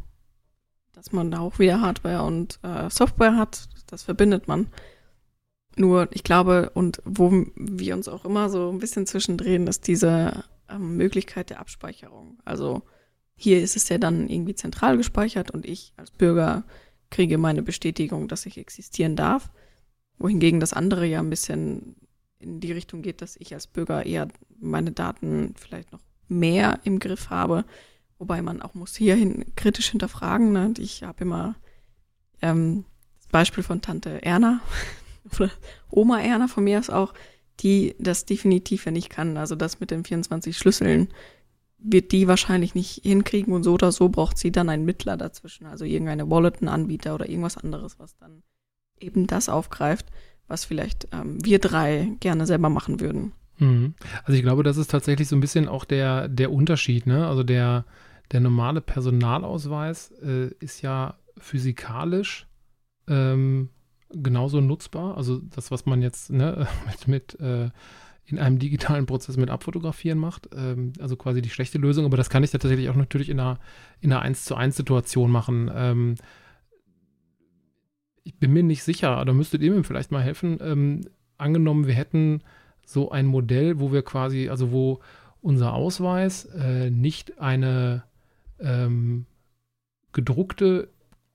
dass 0.93 1.13
man 1.13 1.31
da 1.31 1.39
auch 1.39 1.59
wieder 1.59 1.81
Hardware 1.81 2.25
und 2.25 2.59
äh, 2.63 2.91
Software 2.91 3.39
hat, 3.39 3.71
das 3.87 4.03
verbindet 4.03 4.49
man. 4.49 4.67
Nur, 5.77 6.09
ich 6.11 6.25
glaube, 6.25 6.73
und 6.75 7.01
wo 7.07 7.33
wir 7.57 7.95
uns 7.97 8.07
auch 8.07 8.27
immer 8.27 8.51
so 8.51 8.71
ein 8.71 8.81
bisschen 8.81 9.07
zwischendrehen, 9.07 9.67
ist 9.67 9.87
diese 9.87 10.45
ähm, 10.69 10.99
Möglichkeit 10.99 11.49
der 11.49 11.61
Abspeicherung. 11.61 12.39
Also 12.45 12.83
hier 13.35 13.63
ist 13.63 13.77
es 13.77 13.89
ja 13.89 13.97
dann 13.97 14.29
irgendwie 14.29 14.57
zentral 14.57 14.99
gespeichert 14.99 15.53
und 15.53 15.65
ich 15.65 15.95
als 15.97 16.11
Bürger 16.11 16.65
kriege 17.09 17.39
meine 17.39 17.63
Bestätigung, 17.63 18.29
dass 18.29 18.45
ich 18.45 18.59
existieren 18.59 19.17
darf. 19.17 19.51
Wohingegen 20.19 20.61
das 20.61 20.75
andere 20.75 21.07
ja 21.07 21.21
ein 21.21 21.31
bisschen 21.31 21.97
in 22.43 22.61
die 22.61 22.73
Richtung 22.73 23.03
geht, 23.03 23.23
dass 23.23 23.37
ich 23.37 23.55
als 23.55 23.67
Bürger 23.67 24.05
eher 24.05 24.29
meine 24.61 24.93
Daten 24.93 25.55
vielleicht 25.57 25.93
noch 25.93 26.01
mehr 26.29 26.81
im 26.85 26.99
Griff 26.99 27.31
habe. 27.31 27.65
Wobei 28.19 28.43
man 28.43 28.63
auch 28.63 28.75
muss 28.75 28.97
hierhin 28.97 29.45
kritisch 29.57 29.91
hinterfragen. 29.91 30.53
Ne? 30.53 30.75
Ich 30.79 31.03
habe 31.03 31.25
immer 31.25 31.57
ähm, 32.41 32.85
das 33.19 33.27
Beispiel 33.29 33.65
von 33.65 33.81
Tante 33.81 34.23
Erna 34.23 34.61
oder 35.39 35.51
Oma 35.91 36.21
Erna 36.21 36.49
von 36.49 36.65
mir 36.65 36.79
ist 36.79 36.91
auch, 36.91 37.15
die 37.61 37.95
das 37.99 38.25
definitiv 38.25 38.87
ja 38.87 38.93
nicht 38.93 39.11
kann. 39.11 39.37
Also 39.37 39.55
das 39.55 39.81
mit 39.81 39.91
den 39.91 40.05
24 40.05 40.57
Schlüsseln 40.57 41.09
wird 41.79 42.13
die 42.13 42.29
wahrscheinlich 42.29 42.75
nicht 42.75 43.03
hinkriegen 43.03 43.53
und 43.53 43.65
so 43.65 43.75
oder 43.75 43.93
so 43.93 44.09
braucht 44.09 44.39
sie 44.39 44.53
dann 44.53 44.69
einen 44.69 44.85
Mittler 44.85 45.17
dazwischen, 45.17 45.67
also 45.67 45.85
irgendeine 45.85 46.31
Wallet, 46.31 46.63
Anbieter 46.63 47.15
oder 47.15 47.29
irgendwas 47.29 47.57
anderes, 47.57 47.99
was 47.99 48.17
dann 48.17 48.43
eben 49.01 49.27
das 49.27 49.49
aufgreift, 49.49 50.07
was 50.53 50.65
vielleicht 50.65 51.09
ähm, 51.13 51.45
wir 51.45 51.59
drei 51.59 52.13
gerne 52.21 52.47
selber 52.47 52.69
machen 52.69 53.01
würden. 53.01 53.33
Mhm. 53.59 53.95
Also 54.25 54.37
ich 54.37 54.43
glaube, 54.43 54.63
das 54.63 54.77
ist 54.77 54.91
tatsächlich 54.91 55.27
so 55.27 55.35
ein 55.35 55.41
bisschen 55.41 55.67
auch 55.67 55.85
der, 55.85 56.29
der 56.29 56.53
Unterschied, 56.53 57.07
ne? 57.07 57.27
Also 57.27 57.43
der, 57.43 57.85
der 58.31 58.41
normale 58.41 58.81
Personalausweis 58.81 60.13
äh, 60.23 60.49
ist 60.61 60.83
ja 60.83 61.15
physikalisch 61.39 62.47
ähm, 63.09 63.71
genauso 64.11 64.61
nutzbar. 64.61 65.17
Also 65.17 65.39
das, 65.39 65.71
was 65.71 65.87
man 65.87 66.03
jetzt 66.03 66.31
ne, 66.31 66.69
mit, 66.87 67.09
mit 67.09 67.41
äh, 67.41 67.71
in 68.27 68.39
einem 68.39 68.59
digitalen 68.59 69.07
Prozess 69.07 69.37
mit 69.37 69.51
Abfotografieren 69.51 70.19
macht. 70.19 70.49
Ähm, 70.55 70.93
also 71.01 71.17
quasi 71.17 71.43
die 71.43 71.51
schlechte 71.51 71.79
Lösung, 71.79 72.05
aber 72.05 72.17
das 72.17 72.31
kann 72.31 72.45
ich 72.45 72.51
tatsächlich 72.51 72.89
auch 72.89 72.97
natürlich 72.97 73.29
in 73.29 73.41
einer, 73.41 73.59
in 74.01 74.13
einer 74.13 74.23
1 74.23 74.45
zu 74.45 74.55
1 74.55 74.77
Situation 74.77 75.31
machen. 75.31 75.71
Ähm, 75.75 76.15
ich 78.25 78.39
bin 78.39 78.53
mir 78.53 78.63
nicht 78.63 78.83
sicher, 78.83 79.25
da 79.25 79.33
müsstet 79.33 79.63
ihr 79.63 79.73
mir 79.73 79.85
vielleicht 79.85 80.13
mal 80.13 80.23
helfen. 80.23 80.59
Ähm, 80.61 81.01
angenommen, 81.39 81.87
wir 81.87 81.95
hätten 81.95 82.43
so 82.85 83.11
ein 83.11 83.27
Modell, 83.27 83.81
wo 83.81 83.93
wir 83.93 84.03
quasi, 84.03 84.49
also 84.49 84.71
wo 84.73 85.01
unser 85.41 85.75
Ausweis 85.75 86.45
äh, 86.45 86.91
nicht 86.91 87.41
eine 87.41 88.05
ähm, 88.61 89.27
gedruckte 90.13 90.89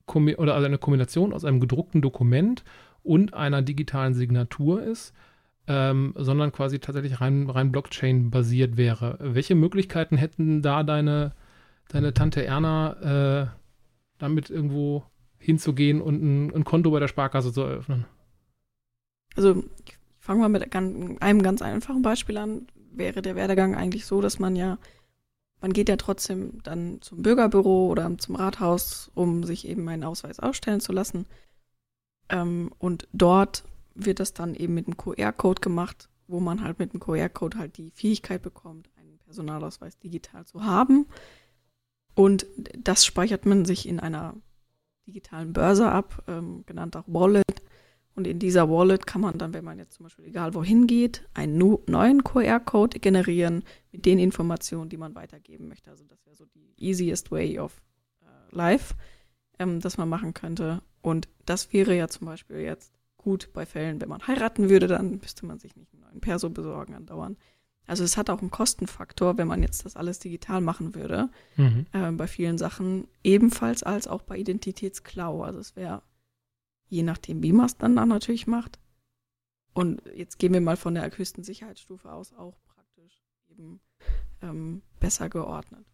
oder 0.07 0.55
also 0.55 0.65
eine 0.65 0.77
Kombination 0.77 1.33
aus 1.33 1.43
einem 1.43 1.59
gedruckten 1.59 2.01
Dokument 2.01 2.63
und 3.03 3.33
einer 3.33 3.61
digitalen 3.61 4.13
Signatur 4.13 4.81
ist, 4.81 5.13
ähm, 5.67 6.13
sondern 6.15 6.53
quasi 6.53 6.79
tatsächlich 6.79 7.19
rein, 7.19 7.49
rein 7.49 7.73
Blockchain-basiert 7.73 8.77
wäre. 8.77 9.17
Welche 9.19 9.55
Möglichkeiten 9.55 10.15
hätten 10.15 10.61
da 10.61 10.83
deine, 10.83 11.33
deine 11.89 12.13
Tante 12.13 12.45
Erna 12.45 13.43
äh, 13.43 13.47
damit 14.17 14.49
irgendwo 14.49 15.03
hinzugehen 15.39 16.01
und 16.01 16.21
ein, 16.21 16.55
ein, 16.55 16.63
Konto 16.63 16.91
bei 16.91 16.99
der 16.99 17.07
Sparkasse 17.07 17.53
zu 17.53 17.61
eröffnen? 17.61 18.05
Also 19.35 19.63
ich 19.85 19.97
fange 20.19 20.41
mal 20.41 20.49
mit 20.49 20.73
einem 20.73 21.43
ganz 21.43 21.61
einfachen 21.61 22.01
Beispiel 22.01 22.37
an. 22.37 22.67
Wäre 22.91 23.21
der 23.21 23.35
Werdegang 23.35 23.75
eigentlich 23.75 24.05
so, 24.05 24.21
dass 24.21 24.39
man 24.39 24.55
ja 24.55 24.77
man 25.61 25.73
geht 25.73 25.89
ja 25.89 25.95
trotzdem 25.95 26.61
dann 26.63 27.01
zum 27.01 27.23
Bürgerbüro 27.23 27.87
oder 27.87 28.15
zum 28.17 28.35
Rathaus, 28.35 29.11
um 29.15 29.43
sich 29.43 29.67
eben 29.67 29.87
einen 29.89 30.03
Ausweis 30.03 30.39
ausstellen 30.39 30.81
zu 30.81 30.91
lassen. 30.91 31.25
Ähm, 32.29 32.71
und 32.77 33.07
dort 33.11 33.63
wird 33.95 34.19
das 34.19 34.33
dann 34.33 34.53
eben 34.53 34.75
mit 34.75 34.87
einem 34.87 34.97
QR-Code 34.97 35.61
gemacht, 35.61 36.09
wo 36.27 36.39
man 36.39 36.63
halt 36.63 36.77
mit 36.77 36.93
dem 36.93 36.99
QR-Code 36.99 37.57
halt 37.57 37.77
die 37.77 37.91
Fähigkeit 37.91 38.41
bekommt, 38.41 38.89
einen 38.97 39.17
Personalausweis 39.19 39.97
digital 39.97 40.45
zu 40.45 40.63
haben. 40.63 41.07
Und 42.13 42.45
das 42.77 43.05
speichert 43.05 43.45
man 43.45 43.65
sich 43.65 43.87
in 43.87 43.99
einer 43.99 44.35
digitalen 45.07 45.53
Börse 45.53 45.89
ab, 45.89 46.23
ähm, 46.27 46.63
genannt 46.65 46.95
auch 46.95 47.05
Wallet. 47.07 47.43
Und 48.15 48.25
in 48.25 48.39
dieser 48.39 48.69
Wallet 48.69 49.05
kann 49.05 49.21
man 49.21 49.37
dann, 49.37 49.53
wenn 49.53 49.63
man 49.63 49.77
jetzt 49.77 49.93
zum 49.93 50.05
Beispiel 50.05 50.25
egal 50.25 50.53
wohin 50.53 50.87
geht, 50.87 51.27
einen 51.33 51.57
neuen 51.87 52.23
QR-Code 52.23 52.99
generieren 52.99 53.63
mit 53.91 54.05
den 54.05 54.19
Informationen, 54.19 54.89
die 54.89 54.97
man 54.97 55.13
weitergeben 55.15 55.67
möchte. 55.67 55.91
Also 55.91 56.03
das 56.05 56.25
wäre 56.25 56.35
so 56.35 56.45
die 56.45 56.73
easiest 56.77 57.31
way 57.31 57.59
of 57.59 57.79
äh, 58.21 58.55
life, 58.55 58.95
ähm, 59.59 59.79
das 59.79 59.97
man 59.97 60.09
machen 60.09 60.33
könnte. 60.33 60.81
Und 61.01 61.27
das 61.45 61.71
wäre 61.73 61.95
ja 61.95 62.07
zum 62.07 62.25
Beispiel 62.25 62.57
jetzt 62.57 62.91
gut 63.17 63.49
bei 63.53 63.65
Fällen, 63.65 64.01
wenn 64.01 64.09
man 64.09 64.25
heiraten 64.25 64.69
würde, 64.69 64.87
dann 64.87 65.19
müsste 65.19 65.45
man 65.45 65.59
sich 65.59 65.75
nicht 65.75 65.93
einen 65.93 66.01
neuen 66.01 66.21
Perso 66.21 66.49
besorgen 66.49 66.95
andauernd. 66.95 67.37
Also 67.87 68.03
es 68.03 68.17
hat 68.17 68.29
auch 68.29 68.41
einen 68.41 68.51
Kostenfaktor, 68.51 69.37
wenn 69.37 69.47
man 69.47 69.61
jetzt 69.63 69.85
das 69.85 69.95
alles 69.95 70.19
digital 70.19 70.61
machen 70.61 70.93
würde, 70.93 71.29
Mhm. 71.55 71.85
äh, 71.93 72.11
bei 72.11 72.27
vielen 72.27 72.57
Sachen, 72.57 73.07
ebenfalls 73.23 73.81
als 73.83 74.07
auch 74.07 74.21
bei 74.23 74.37
Identitätsklau. 74.37 75.43
Also 75.43 75.59
es 75.59 75.75
wäre, 75.75 76.01
je 76.89 77.03
nachdem, 77.03 77.41
wie 77.41 77.53
man 77.53 77.65
es 77.65 77.77
dann, 77.77 77.95
dann 77.95 78.09
natürlich 78.09 78.45
macht. 78.45 78.77
Und 79.73 80.01
jetzt 80.15 80.37
gehen 80.39 80.53
wir 80.53 80.61
mal 80.61 80.75
von 80.77 80.95
der 80.95 81.09
höchsten 81.17 81.43
Sicherheitsstufe 81.43 82.11
aus, 82.11 82.33
auch 82.33 82.57
praktisch 82.65 83.21
eben 83.49 83.79
ähm, 84.41 84.81
besser 84.99 85.29
geordnet. 85.29 85.85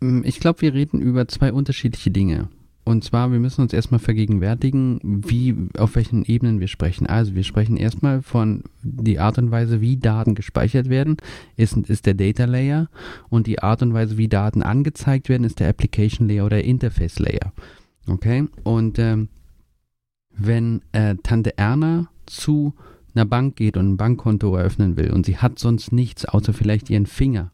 Mm, 0.00 0.22
Ich 0.24 0.40
glaube, 0.40 0.62
wir 0.62 0.72
reden 0.72 1.00
über 1.00 1.28
zwei 1.28 1.52
unterschiedliche 1.52 2.10
Dinge. 2.10 2.48
Und 2.84 3.04
zwar, 3.04 3.30
wir 3.30 3.38
müssen 3.38 3.62
uns 3.62 3.72
erstmal 3.72 4.00
vergegenwärtigen, 4.00 4.98
wie, 5.02 5.54
auf 5.78 5.94
welchen 5.94 6.24
Ebenen 6.24 6.58
wir 6.58 6.66
sprechen. 6.66 7.06
Also, 7.06 7.34
wir 7.34 7.44
sprechen 7.44 7.76
erstmal 7.76 8.22
von 8.22 8.64
die 8.82 9.20
Art 9.20 9.38
und 9.38 9.52
Weise, 9.52 9.80
wie 9.80 9.96
Daten 9.96 10.34
gespeichert 10.34 10.88
werden, 10.88 11.16
ist, 11.56 11.76
ist 11.76 12.06
der 12.06 12.14
Data 12.14 12.44
Layer. 12.44 12.88
Und 13.28 13.46
die 13.46 13.60
Art 13.60 13.82
und 13.82 13.94
Weise, 13.94 14.18
wie 14.18 14.28
Daten 14.28 14.62
angezeigt 14.62 15.28
werden, 15.28 15.44
ist 15.44 15.60
der 15.60 15.68
Application 15.68 16.28
Layer 16.28 16.44
oder 16.44 16.64
Interface 16.64 17.20
Layer. 17.20 17.52
Okay? 18.08 18.48
Und 18.64 18.98
ähm, 18.98 19.28
wenn 20.36 20.82
äh, 20.90 21.14
Tante 21.22 21.56
Erna 21.56 22.08
zu 22.26 22.74
einer 23.14 23.26
Bank 23.26 23.56
geht 23.56 23.76
und 23.76 23.92
ein 23.92 23.96
Bankkonto 23.96 24.56
eröffnen 24.56 24.96
will 24.96 25.10
und 25.12 25.26
sie 25.26 25.36
hat 25.36 25.58
sonst 25.58 25.92
nichts, 25.92 26.24
außer 26.24 26.52
vielleicht 26.52 26.90
ihren 26.90 27.06
Finger, 27.06 27.52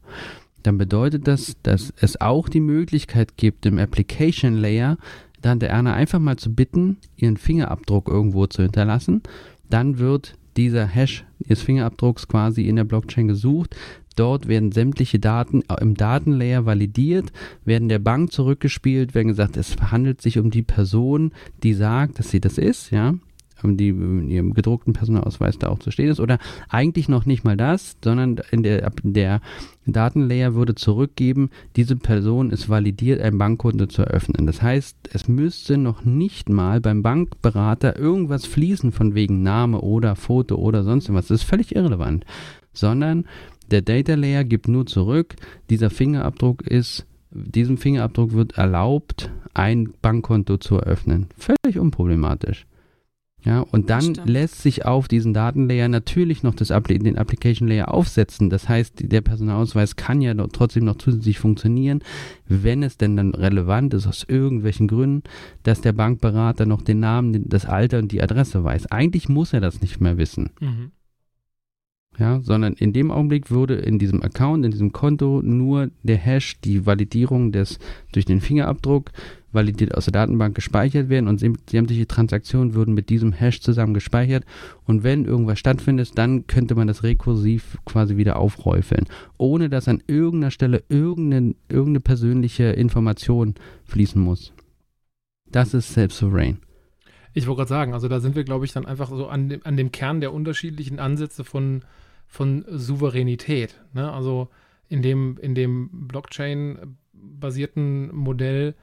dann 0.63 0.79
bedeutet 0.79 1.27
das, 1.27 1.57
dass 1.63 1.93
es 2.01 2.21
auch 2.21 2.49
die 2.49 2.61
Möglichkeit 2.61 3.37
gibt, 3.37 3.67
im 3.67 3.79
Application 3.79 4.55
Layer 4.55 4.99
Tante 5.43 5.69
Erna 5.69 5.95
einfach 5.95 6.19
mal 6.19 6.37
zu 6.37 6.53
bitten, 6.53 6.99
ihren 7.17 7.37
Fingerabdruck 7.37 8.09
irgendwo 8.09 8.47
zu 8.47 8.63
hinterlassen. 8.63 9.23
Dann 9.71 9.99
wird 9.99 10.37
dieser 10.57 10.87
Hash 10.87 11.25
ihres 11.39 11.63
Fingerabdrucks 11.63 12.27
quasi 12.27 12.67
in 12.67 12.77
der 12.77 12.85
Blockchain 12.85 13.29
gesucht. 13.29 13.77
Dort 14.17 14.49
werden 14.49 14.73
sämtliche 14.73 15.21
Daten 15.21 15.63
im 15.81 15.95
Datenlayer 15.95 16.67
validiert, 16.67 17.33
werden 17.65 17.89
der 17.89 18.01
Bank 18.01 18.33
zurückgespielt, 18.33 19.15
werden 19.15 19.29
gesagt, 19.29 19.57
es 19.57 19.77
handelt 19.77 20.21
sich 20.21 20.39
um 20.41 20.51
die 20.51 20.65
Person, 20.65 21.31
die 21.63 21.75
sagt, 21.75 22.19
dass 22.19 22.31
sie 22.31 22.41
das 22.41 22.59
ist, 22.59 22.91
ja, 22.91 23.15
die 23.63 23.89
in 23.89 24.31
ihrem 24.31 24.55
gedruckten 24.55 24.93
Personalausweis 24.93 25.59
da 25.59 25.69
auch 25.69 25.79
zu 25.79 25.91
stehen 25.91 26.09
ist. 26.09 26.21
Oder 26.21 26.39
eigentlich 26.69 27.09
noch 27.09 27.27
nicht 27.27 27.45
mal 27.45 27.57
das, 27.57 27.97
sondern 28.03 28.41
in 28.51 28.63
der, 28.63 28.91
der 29.03 29.41
Datenlayer 29.87 30.55
würde 30.55 30.75
zurückgeben, 30.75 31.51
diese 31.77 31.97
Person 31.97 32.51
ist 32.51 32.69
validiert, 32.69 33.21
ein 33.21 33.39
Bankkonto 33.39 33.87
zu 33.87 34.03
eröffnen. 34.03 34.47
Das 34.47 34.63
heißt, 34.63 34.97
es 35.13 35.29
müsste 35.29 35.79
noch 35.79 36.05
nicht 36.05 36.49
mal 36.49 36.81
beim 36.81 37.03
Bankberater 37.03 37.99
irgendwas 37.99 38.47
fließen 38.47 38.93
von 38.93 39.15
wegen 39.15 39.43
Name 39.43 39.81
oder 39.81 40.17
Foto 40.17 40.57
oder 40.57 40.85
sonst 40.85 41.13
was. 41.13 41.29
Das 41.29 41.43
ist 41.43 41.49
völlig 41.49 41.75
irrelevant. 41.75 42.25
Sondern 42.73 43.25
der 43.71 43.83
Data 43.83 44.15
Layer 44.15 44.45
gibt 44.45 44.69
nur 44.69 44.87
zurück, 44.87 45.37
dieser 45.69 45.91
Fingerabdruck 45.91 46.63
ist, 46.63 47.07
diesem 47.31 47.77
Fingerabdruck 47.77 48.33
wird 48.33 48.57
erlaubt, 48.57 49.31
ein 49.53 49.93
Bankkonto 50.01 50.57
zu 50.57 50.77
eröffnen. 50.77 51.27
Völlig 51.37 51.79
unproblematisch. 51.79 52.67
Ja, 53.45 53.61
und 53.61 53.89
dann 53.89 54.03
Stimmt. 54.03 54.29
lässt 54.29 54.63
sich 54.63 54.85
auf 54.85 55.07
diesen 55.07 55.33
Datenlayer 55.33 55.89
natürlich 55.89 56.43
noch 56.43 56.55
das 56.55 56.73
Appli 56.73 56.99
den 56.99 57.17
Application 57.17 57.69
Layer 57.69 57.95
aufsetzen. 57.95 58.51
Das 58.51 58.69
heißt, 58.69 59.13
der 59.13 59.21
Personalausweis 59.21 59.95
kann 59.95 60.21
ja 60.21 60.35
trotzdem 60.35 60.85
noch 60.85 60.99
zusätzlich 60.99 61.39
funktionieren, 61.39 62.03
wenn 62.49 62.83
es 62.83 62.97
denn 62.97 63.17
dann 63.17 63.35
relevant 63.35 63.95
ist, 63.95 64.09
aus 64.09 64.27
irgendwelchen 64.29 64.89
Gründen, 64.89 65.23
dass 65.63 65.81
der 65.81 65.93
Bankberater 65.93 66.67
noch 66.67 66.83
den 66.83 66.99
Namen, 66.99 67.49
das 67.49 67.65
Alter 67.65 67.99
und 67.99 68.11
die 68.11 68.23
Adresse 68.23 68.65
weiß. 68.65 68.87
Eigentlich 68.87 69.29
muss 69.29 69.53
er 69.53 69.61
das 69.61 69.81
nicht 69.81 70.01
mehr 70.01 70.19
wissen. 70.19 70.51
Mhm. 70.61 70.91
Ja, 72.19 72.41
sondern 72.43 72.73
in 72.73 72.93
dem 72.93 73.13
Augenblick 73.13 73.53
würde 73.53 73.75
in 73.75 74.01
diesem 74.01 74.25
Account, 74.25 74.65
in 74.65 74.73
diesem 74.73 74.91
Konto 74.91 75.41
nur 75.41 75.91
der 76.03 76.17
Hash, 76.17 76.61
die 76.61 76.85
Validierung 76.85 77.53
des 77.53 77.79
durch 78.11 78.25
den 78.25 78.41
Fingerabdruck 78.41 79.13
validiert 79.53 79.95
aus 79.95 80.05
der 80.05 80.13
Datenbank 80.13 80.55
gespeichert 80.55 81.09
werden 81.09 81.29
und 81.29 81.41
säm- 81.41 81.59
sämtliche 81.69 82.07
Transaktionen 82.07 82.75
würden 82.75 82.95
mit 82.95 83.09
diesem 83.09 83.33
Hash 83.33 83.61
zusammen 83.61 83.95
gespeichert 83.95 84.45
und 84.85 85.05
wenn 85.05 85.25
irgendwas 85.25 85.59
stattfindet, 85.59 86.17
dann 86.17 86.47
könnte 86.47 86.75
man 86.75 86.87
das 86.87 87.03
rekursiv 87.03 87.79
quasi 87.85 88.17
wieder 88.17 88.37
aufräufeln, 88.37 89.07
ohne 89.39 89.69
dass 89.69 89.89
an 89.89 90.03
irgendeiner 90.07 90.51
Stelle 90.51 90.83
irgendeine, 90.89 91.55
irgendeine 91.69 92.01
persönliche 92.01 92.65
Information 92.65 93.55
fließen 93.85 94.21
muss. 94.21 94.53
Das 95.51 95.73
ist 95.73 95.95
self-sovereign. 95.95 96.59
Ich 97.33 97.47
wollte 97.47 97.59
gerade 97.59 97.69
sagen, 97.69 97.95
also 97.95 98.09
da 98.09 98.21
sind 98.21 98.37
wir, 98.37 98.45
glaube 98.45 98.65
ich, 98.65 98.73
dann 98.73 98.87
einfach 98.87 99.11
so 99.11 99.29
an 99.29 99.49
dem, 99.49 99.61
an 99.65 99.77
dem 99.77 99.93
Kern 99.93 100.21
der 100.21 100.35
unterschiedlichen 100.35 100.99
Ansätze 100.99 101.45
von, 101.45 101.83
von 102.27 102.65
Souveränität. 102.69 103.81
Ne? 103.95 104.13
Also 104.13 104.49
in 104.89 105.03
dem, 105.03 105.39
in 105.41 105.55
dem 105.55 106.09
Blockchain-basierten 106.09 108.15
Modell 108.15 108.75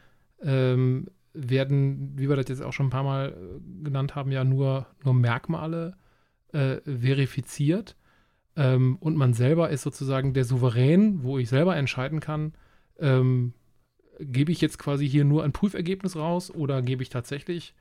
ähm, 0.41 1.07
werden, 1.33 2.13
wie 2.17 2.29
wir 2.29 2.35
das 2.35 2.47
jetzt 2.47 2.61
auch 2.61 2.73
schon 2.73 2.87
ein 2.87 2.91
paar 2.91 3.03
Mal 3.03 3.29
äh, 3.29 3.83
genannt 3.83 4.15
haben, 4.15 4.31
ja 4.31 4.43
nur, 4.43 4.87
nur 5.03 5.13
Merkmale 5.13 5.97
äh, 6.53 6.77
verifiziert. 6.81 7.95
Ähm, 8.55 8.97
und 8.99 9.17
man 9.17 9.33
selber 9.33 9.69
ist 9.69 9.81
sozusagen 9.81 10.33
der 10.33 10.45
Souverän, 10.45 11.23
wo 11.23 11.37
ich 11.37 11.49
selber 11.49 11.75
entscheiden 11.75 12.21
kann, 12.21 12.53
ähm, 12.99 13.53
gebe 14.19 14.51
ich 14.51 14.61
jetzt 14.61 14.79
quasi 14.79 15.09
hier 15.09 15.25
nur 15.25 15.43
ein 15.43 15.51
Prüfergebnis 15.51 16.15
raus 16.15 16.49
oder 16.49 16.81
gebe 16.81 17.03
ich 17.03 17.09
tatsächlich 17.09 17.73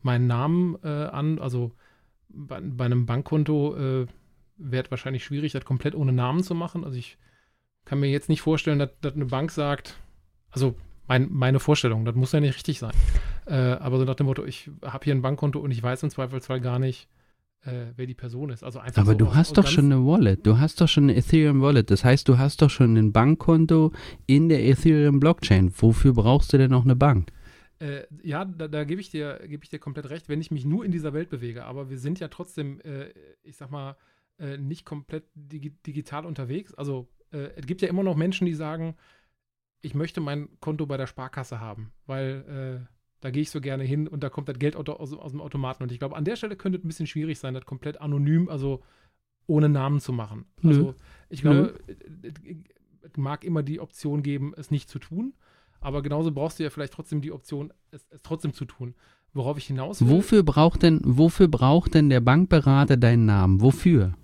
meinen 0.00 0.26
Namen 0.26 0.76
äh, 0.82 0.88
an. 0.88 1.38
Also 1.38 1.72
bei, 2.28 2.60
bei 2.60 2.86
einem 2.86 3.04
Bankkonto 3.04 3.76
äh, 3.76 4.06
wäre 4.56 4.84
es 4.84 4.90
wahrscheinlich 4.90 5.24
schwierig, 5.24 5.52
das 5.52 5.64
komplett 5.64 5.94
ohne 5.94 6.12
Namen 6.12 6.42
zu 6.42 6.54
machen. 6.54 6.84
Also 6.84 6.96
ich 6.96 7.18
kann 7.84 8.00
mir 8.00 8.08
jetzt 8.08 8.28
nicht 8.30 8.40
vorstellen, 8.40 8.78
dass, 8.78 8.90
dass 9.00 9.14
eine 9.14 9.26
Bank 9.26 9.50
sagt, 9.50 10.00
also 10.50 10.76
mein, 11.08 11.28
meine 11.30 11.60
Vorstellung, 11.60 12.04
das 12.04 12.14
muss 12.14 12.32
ja 12.32 12.40
nicht 12.40 12.54
richtig 12.54 12.78
sein. 12.78 12.92
Äh, 13.46 13.54
aber 13.54 13.98
so 13.98 14.04
nach 14.04 14.14
dem 14.14 14.26
Motto, 14.26 14.44
ich 14.44 14.70
habe 14.82 15.04
hier 15.04 15.14
ein 15.14 15.22
Bankkonto 15.22 15.58
und 15.58 15.70
ich 15.70 15.82
weiß 15.82 16.02
im 16.04 16.10
Zweifelsfall 16.10 16.60
gar 16.60 16.78
nicht, 16.78 17.08
äh, 17.64 17.92
wer 17.96 18.06
die 18.06 18.14
Person 18.14 18.50
ist. 18.50 18.62
Also 18.64 18.78
einfach 18.78 19.02
Aber 19.02 19.12
so 19.12 19.18
du 19.18 19.34
hast 19.34 19.56
doch 19.56 19.66
schon 19.66 19.86
eine 19.86 20.04
Wallet. 20.06 20.46
Du 20.46 20.58
hast 20.58 20.80
doch 20.80 20.88
schon 20.88 21.04
eine 21.04 21.16
Ethereum 21.16 21.60
Wallet. 21.60 21.90
Das 21.90 22.04
heißt, 22.04 22.28
du 22.28 22.38
hast 22.38 22.62
doch 22.62 22.70
schon 22.70 22.96
ein 22.96 23.12
Bankkonto 23.12 23.92
in 24.26 24.48
der 24.48 24.64
Ethereum 24.64 25.20
Blockchain. 25.20 25.72
Wofür 25.76 26.12
brauchst 26.12 26.52
du 26.52 26.58
denn 26.58 26.70
noch 26.70 26.84
eine 26.84 26.96
Bank? 26.96 27.30
Äh, 27.78 28.02
ja, 28.22 28.44
da, 28.44 28.68
da 28.68 28.84
gebe 28.84 29.00
ich, 29.00 29.10
dir- 29.10 29.40
gebe 29.46 29.64
ich 29.64 29.70
dir 29.70 29.78
komplett 29.78 30.08
recht, 30.10 30.28
wenn 30.28 30.40
ich 30.40 30.50
mich 30.50 30.64
nur 30.64 30.84
in 30.84 30.92
dieser 30.92 31.12
Welt 31.12 31.30
bewege. 31.30 31.64
Aber 31.64 31.90
wir 31.90 31.98
sind 31.98 32.20
ja 32.20 32.28
trotzdem, 32.28 32.80
äh, 32.80 33.12
ich 33.42 33.56
sag 33.56 33.70
mal, 33.70 33.96
äh, 34.38 34.56
nicht 34.56 34.84
komplett 34.84 35.24
digi 35.34 35.70
digital 35.86 36.26
unterwegs. 36.26 36.74
Also 36.74 37.08
äh, 37.32 37.50
es 37.56 37.66
gibt 37.66 37.82
ja 37.82 37.88
immer 37.88 38.02
noch 38.02 38.16
Menschen, 38.16 38.46
die 38.46 38.54
sagen, 38.54 38.94
ich 39.82 39.94
möchte 39.94 40.20
mein 40.20 40.48
Konto 40.60 40.86
bei 40.86 40.96
der 40.96 41.06
Sparkasse 41.06 41.60
haben, 41.60 41.92
weil 42.06 42.80
äh, 42.82 42.86
da 43.20 43.30
gehe 43.30 43.42
ich 43.42 43.50
so 43.50 43.60
gerne 43.60 43.84
hin 43.84 44.08
und 44.08 44.22
da 44.22 44.30
kommt 44.30 44.48
das 44.48 44.58
Geld 44.58 44.74
aus, 44.76 44.88
aus, 44.88 45.30
dem 45.32 45.40
Automaten. 45.40 45.82
Und 45.82 45.92
ich 45.92 45.98
glaube, 45.98 46.16
an 46.16 46.24
der 46.24 46.36
Stelle 46.36 46.56
könnte 46.56 46.78
es 46.78 46.84
ein 46.84 46.88
bisschen 46.88 47.06
schwierig 47.06 47.38
sein, 47.38 47.54
das 47.54 47.66
komplett 47.66 48.00
anonym, 48.00 48.48
also 48.48 48.82
ohne 49.46 49.68
Namen 49.68 50.00
zu 50.00 50.12
machen. 50.12 50.46
Nö. 50.60 50.70
Also 50.70 50.94
ich 51.28 51.42
glaube, 51.42 51.74
es 52.22 52.34
es 53.02 53.16
mag 53.16 53.44
immer 53.44 53.62
die 53.62 53.80
Option 53.80 54.22
geben, 54.22 54.54
es 54.56 54.70
nicht 54.70 54.88
zu 54.88 54.98
tun. 54.98 55.34
Aber 55.80 56.02
genauso 56.02 56.30
brauchst 56.30 56.58
du 56.58 56.62
ja 56.62 56.70
vielleicht 56.70 56.92
trotzdem 56.92 57.20
die 57.20 57.32
Option, 57.32 57.72
es, 57.90 58.06
es 58.10 58.22
trotzdem 58.22 58.52
zu 58.52 58.64
tun. 58.64 58.94
Worauf 59.34 59.58
ich 59.58 59.66
hinaus 59.66 60.00
will. 60.00 60.10
Wofür 60.10 60.42
braucht 60.42 60.82
denn, 60.82 61.00
wofür 61.04 61.48
braucht 61.48 61.94
denn 61.94 62.10
der 62.10 62.20
Bankberater 62.20 62.96
deinen 62.96 63.24
Namen? 63.24 63.60
Wofür? 63.60 64.14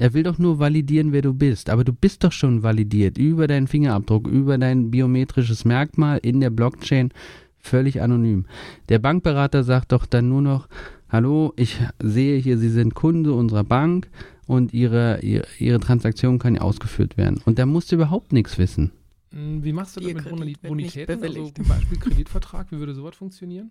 Er 0.00 0.14
will 0.14 0.22
doch 0.22 0.38
nur 0.38 0.58
validieren, 0.58 1.12
wer 1.12 1.20
du 1.20 1.34
bist. 1.34 1.68
Aber 1.68 1.84
du 1.84 1.92
bist 1.92 2.24
doch 2.24 2.32
schon 2.32 2.62
validiert 2.62 3.18
über 3.18 3.46
deinen 3.46 3.66
Fingerabdruck, 3.66 4.26
über 4.28 4.56
dein 4.56 4.90
biometrisches 4.90 5.66
Merkmal 5.66 6.20
in 6.22 6.40
der 6.40 6.48
Blockchain, 6.48 7.10
völlig 7.58 8.00
anonym. 8.00 8.46
Der 8.88 8.98
Bankberater 8.98 9.62
sagt 9.62 9.92
doch 9.92 10.06
dann 10.06 10.30
nur 10.30 10.40
noch, 10.40 10.68
hallo, 11.10 11.52
ich 11.56 11.78
sehe 12.02 12.38
hier, 12.38 12.56
Sie 12.56 12.70
sind 12.70 12.94
Kunde 12.94 13.34
unserer 13.34 13.62
Bank 13.62 14.08
und 14.46 14.72
Ihre, 14.72 15.20
Ihre, 15.20 15.46
Ihre 15.58 15.80
Transaktion 15.80 16.38
kann 16.38 16.56
ausgeführt 16.56 17.18
werden. 17.18 17.42
Und 17.44 17.58
da 17.58 17.66
musst 17.66 17.92
du 17.92 17.96
überhaupt 17.96 18.32
nichts 18.32 18.56
wissen. 18.56 18.92
Hm, 19.32 19.62
Wie 19.62 19.74
machst 19.74 19.96
du 19.96 20.00
das 20.00 20.08
Ihr 20.08 20.14
mit 20.14 20.24
Kredit 20.24 20.62
Bonitäten? 20.62 21.22
Also 21.22 21.50
zum 21.50 21.68
Beispiel 21.68 21.98
Kreditvertrag, 21.98 22.72
wie 22.72 22.78
würde 22.78 22.94
sowas 22.94 23.16
funktionieren? 23.16 23.70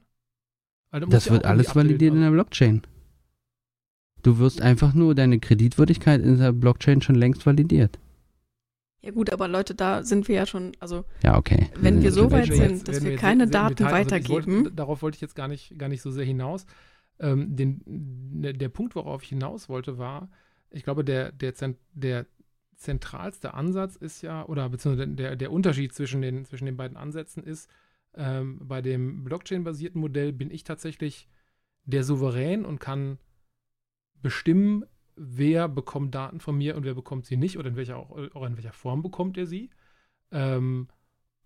Musst 0.92 1.12
Das 1.12 1.32
wird 1.32 1.46
alles 1.46 1.76
validiert 1.76 2.14
in 2.14 2.22
der 2.22 2.30
Blockchain. 2.30 2.84
Du 4.24 4.38
wirst 4.40 4.62
einfach 4.62 4.94
nur 4.94 5.16
deine 5.16 5.40
Kreditwürdigkeit 5.40 6.22
in 6.22 6.38
der 6.38 6.52
Blockchain 6.52 7.02
schon 7.02 7.16
längst 7.16 7.46
validiert. 7.46 8.00
Ja 9.02 9.12
gut, 9.12 9.32
aber 9.32 9.48
Leute, 9.48 9.76
da 9.76 10.04
sind 10.04 10.28
wir 10.28 10.36
ja 10.36 10.46
schon, 10.46 10.74
also 10.80 11.06
Ja, 11.24 11.38
okay. 11.38 11.70
Wenn 11.80 11.98
wir 11.98 12.04
jetzt 12.06 12.16
so 12.16 12.30
weit 12.32 12.50
wir 12.50 12.56
sind, 12.58 12.70
jetzt- 12.72 12.88
dass 12.90 13.04
wir 13.04 13.16
keine 13.16 13.48
Daten 13.48 13.76
Detail- 13.76 13.94
also 13.94 13.98
weitergeben. 14.12 14.56
Wollte, 14.66 14.72
darauf 14.74 15.02
wollte 15.02 15.16
ich 15.16 15.22
jetzt 15.22 15.36
gar 15.36 15.48
nicht, 15.48 15.78
gar 15.80 15.88
nicht 15.88 16.02
so 16.02 16.12
sehr 16.12 16.26
hinaus. 16.26 16.66
ähm, 17.22 17.54
den, 17.58 17.82
ne, 17.86 18.54
der 18.54 18.70
Punkt, 18.70 18.96
worauf 18.96 19.24
ich 19.24 19.30
hinaus 19.30 19.68
wollte, 19.68 19.98
war, 19.98 20.30
ich 20.72 20.84
glaube, 20.86 21.04
der, 21.04 21.34
der, 21.34 21.54
der 21.94 22.26
zentralste 22.78 23.54
Ansatz 23.54 23.98
ist 23.98 24.22
ja, 24.22 24.46
oder 24.46 24.70
beziehungsweise 24.70 25.10
der, 25.10 25.36
der 25.36 25.52
Unterschied 25.52 25.94
zwischen 25.94 26.22
den, 26.22 26.46
zwischen 26.46 26.66
den 26.66 26.78
beiden 26.78 26.96
Ansätzen 26.96 27.44
ist, 27.44 27.70
ähm, 28.16 28.60
bei 28.64 28.82
dem 28.82 29.26
Blockchain-basierten 29.26 30.00
Modell 30.00 30.32
bin 30.32 30.50
ich 30.50 30.64
tatsächlich 30.64 31.28
der 31.84 32.06
Souverän 32.06 32.64
und 32.66 32.80
kann 32.80 33.18
bestimmen, 34.22 34.86
wer 35.16 35.68
bekommt 35.68 36.16
Daten 36.16 36.40
von 36.40 36.58
mir 36.58 36.76
und 36.76 36.86
wer 36.86 36.94
bekommt 36.94 37.26
sie 37.26 37.38
nicht 37.38 37.58
oder 37.58 37.70
in 37.70 37.76
welcher, 37.76 37.98
auch, 37.98 38.16
in 38.18 38.56
welcher 38.58 38.74
Form 38.74 39.02
bekommt 39.02 39.38
er 39.38 39.46
sie. 39.46 39.70
Ähm, 40.32 40.88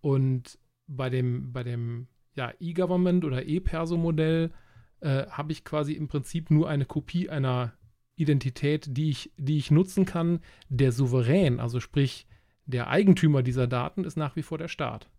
und 0.01 0.59
bei 0.88 1.09
dem, 1.09 1.53
bei 1.53 1.63
dem 1.63 2.07
ja, 2.36 2.53
E-Government 2.59 3.26
oder 3.26 3.45
E-Perso-Modell 3.45 4.51
äh, 4.99 5.28
habe 5.28 5.51
ich 5.51 5.63
quasi 5.63 5.93
im 5.93 6.07
Prinzip 6.07 6.51
nur 6.51 6.69
eine 6.69 6.86
Kopie 6.86 7.30
einer 7.30 7.74
Identität, 8.15 8.95
die 8.95 9.09
ich, 9.09 9.32
die 9.38 9.57
ich 9.57 9.71
nutzen 9.71 10.05
kann. 10.05 10.39
Der 10.69 10.91
Souverän, 10.91 11.59
also 11.59 11.80
sprich 11.80 12.28
der 12.65 12.89
Eigentümer 12.89 13.43
dieser 13.43 13.67
Daten, 13.67 14.03
ist 14.03 14.17
nach 14.17 14.36
wie 14.36 14.43
vor 14.43 14.57
der 14.57 14.67
Staat. 14.67 15.09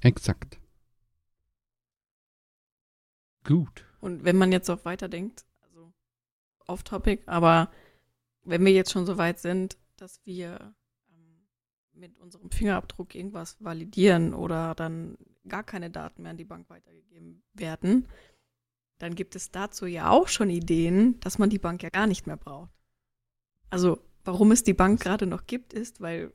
Exakt. 0.00 0.58
Gut. 3.44 3.84
Und 4.00 4.24
wenn 4.24 4.36
man 4.36 4.52
jetzt 4.52 4.70
auch 4.70 4.84
weiterdenkt, 4.84 5.44
off-topic, 6.66 7.22
aber 7.26 7.70
wenn 8.44 8.64
wir 8.64 8.72
jetzt 8.72 8.92
schon 8.92 9.06
so 9.06 9.16
weit 9.16 9.38
sind, 9.38 9.78
dass 9.96 10.20
wir 10.24 10.74
ähm, 11.10 11.46
mit 11.92 12.18
unserem 12.18 12.50
Fingerabdruck 12.50 13.14
irgendwas 13.14 13.56
validieren 13.60 14.34
oder 14.34 14.74
dann 14.74 15.16
gar 15.48 15.62
keine 15.62 15.90
Daten 15.90 16.22
mehr 16.22 16.32
an 16.32 16.36
die 16.36 16.44
Bank 16.44 16.68
weitergegeben 16.70 17.42
werden, 17.52 18.08
dann 18.98 19.14
gibt 19.14 19.36
es 19.36 19.50
dazu 19.50 19.86
ja 19.86 20.10
auch 20.10 20.28
schon 20.28 20.50
Ideen, 20.50 21.20
dass 21.20 21.38
man 21.38 21.50
die 21.50 21.58
Bank 21.58 21.82
ja 21.82 21.90
gar 21.90 22.06
nicht 22.06 22.26
mehr 22.26 22.36
braucht. 22.36 22.70
Also 23.70 24.00
warum 24.24 24.52
es 24.52 24.62
die 24.62 24.74
Bank 24.74 25.00
gerade 25.00 25.26
noch 25.26 25.46
gibt, 25.46 25.72
ist, 25.72 26.00
weil 26.00 26.32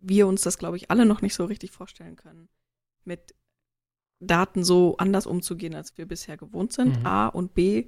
wir 0.00 0.26
uns 0.26 0.42
das, 0.42 0.58
glaube 0.58 0.76
ich, 0.76 0.90
alle 0.90 1.06
noch 1.06 1.22
nicht 1.22 1.34
so 1.34 1.44
richtig 1.44 1.70
vorstellen 1.70 2.16
können, 2.16 2.48
mit 3.04 3.34
Daten 4.20 4.64
so 4.64 4.96
anders 4.98 5.26
umzugehen, 5.26 5.74
als 5.74 5.96
wir 5.96 6.06
bisher 6.06 6.36
gewohnt 6.36 6.72
sind. 6.72 7.00
Mhm. 7.00 7.06
A 7.06 7.28
und 7.28 7.54
B, 7.54 7.86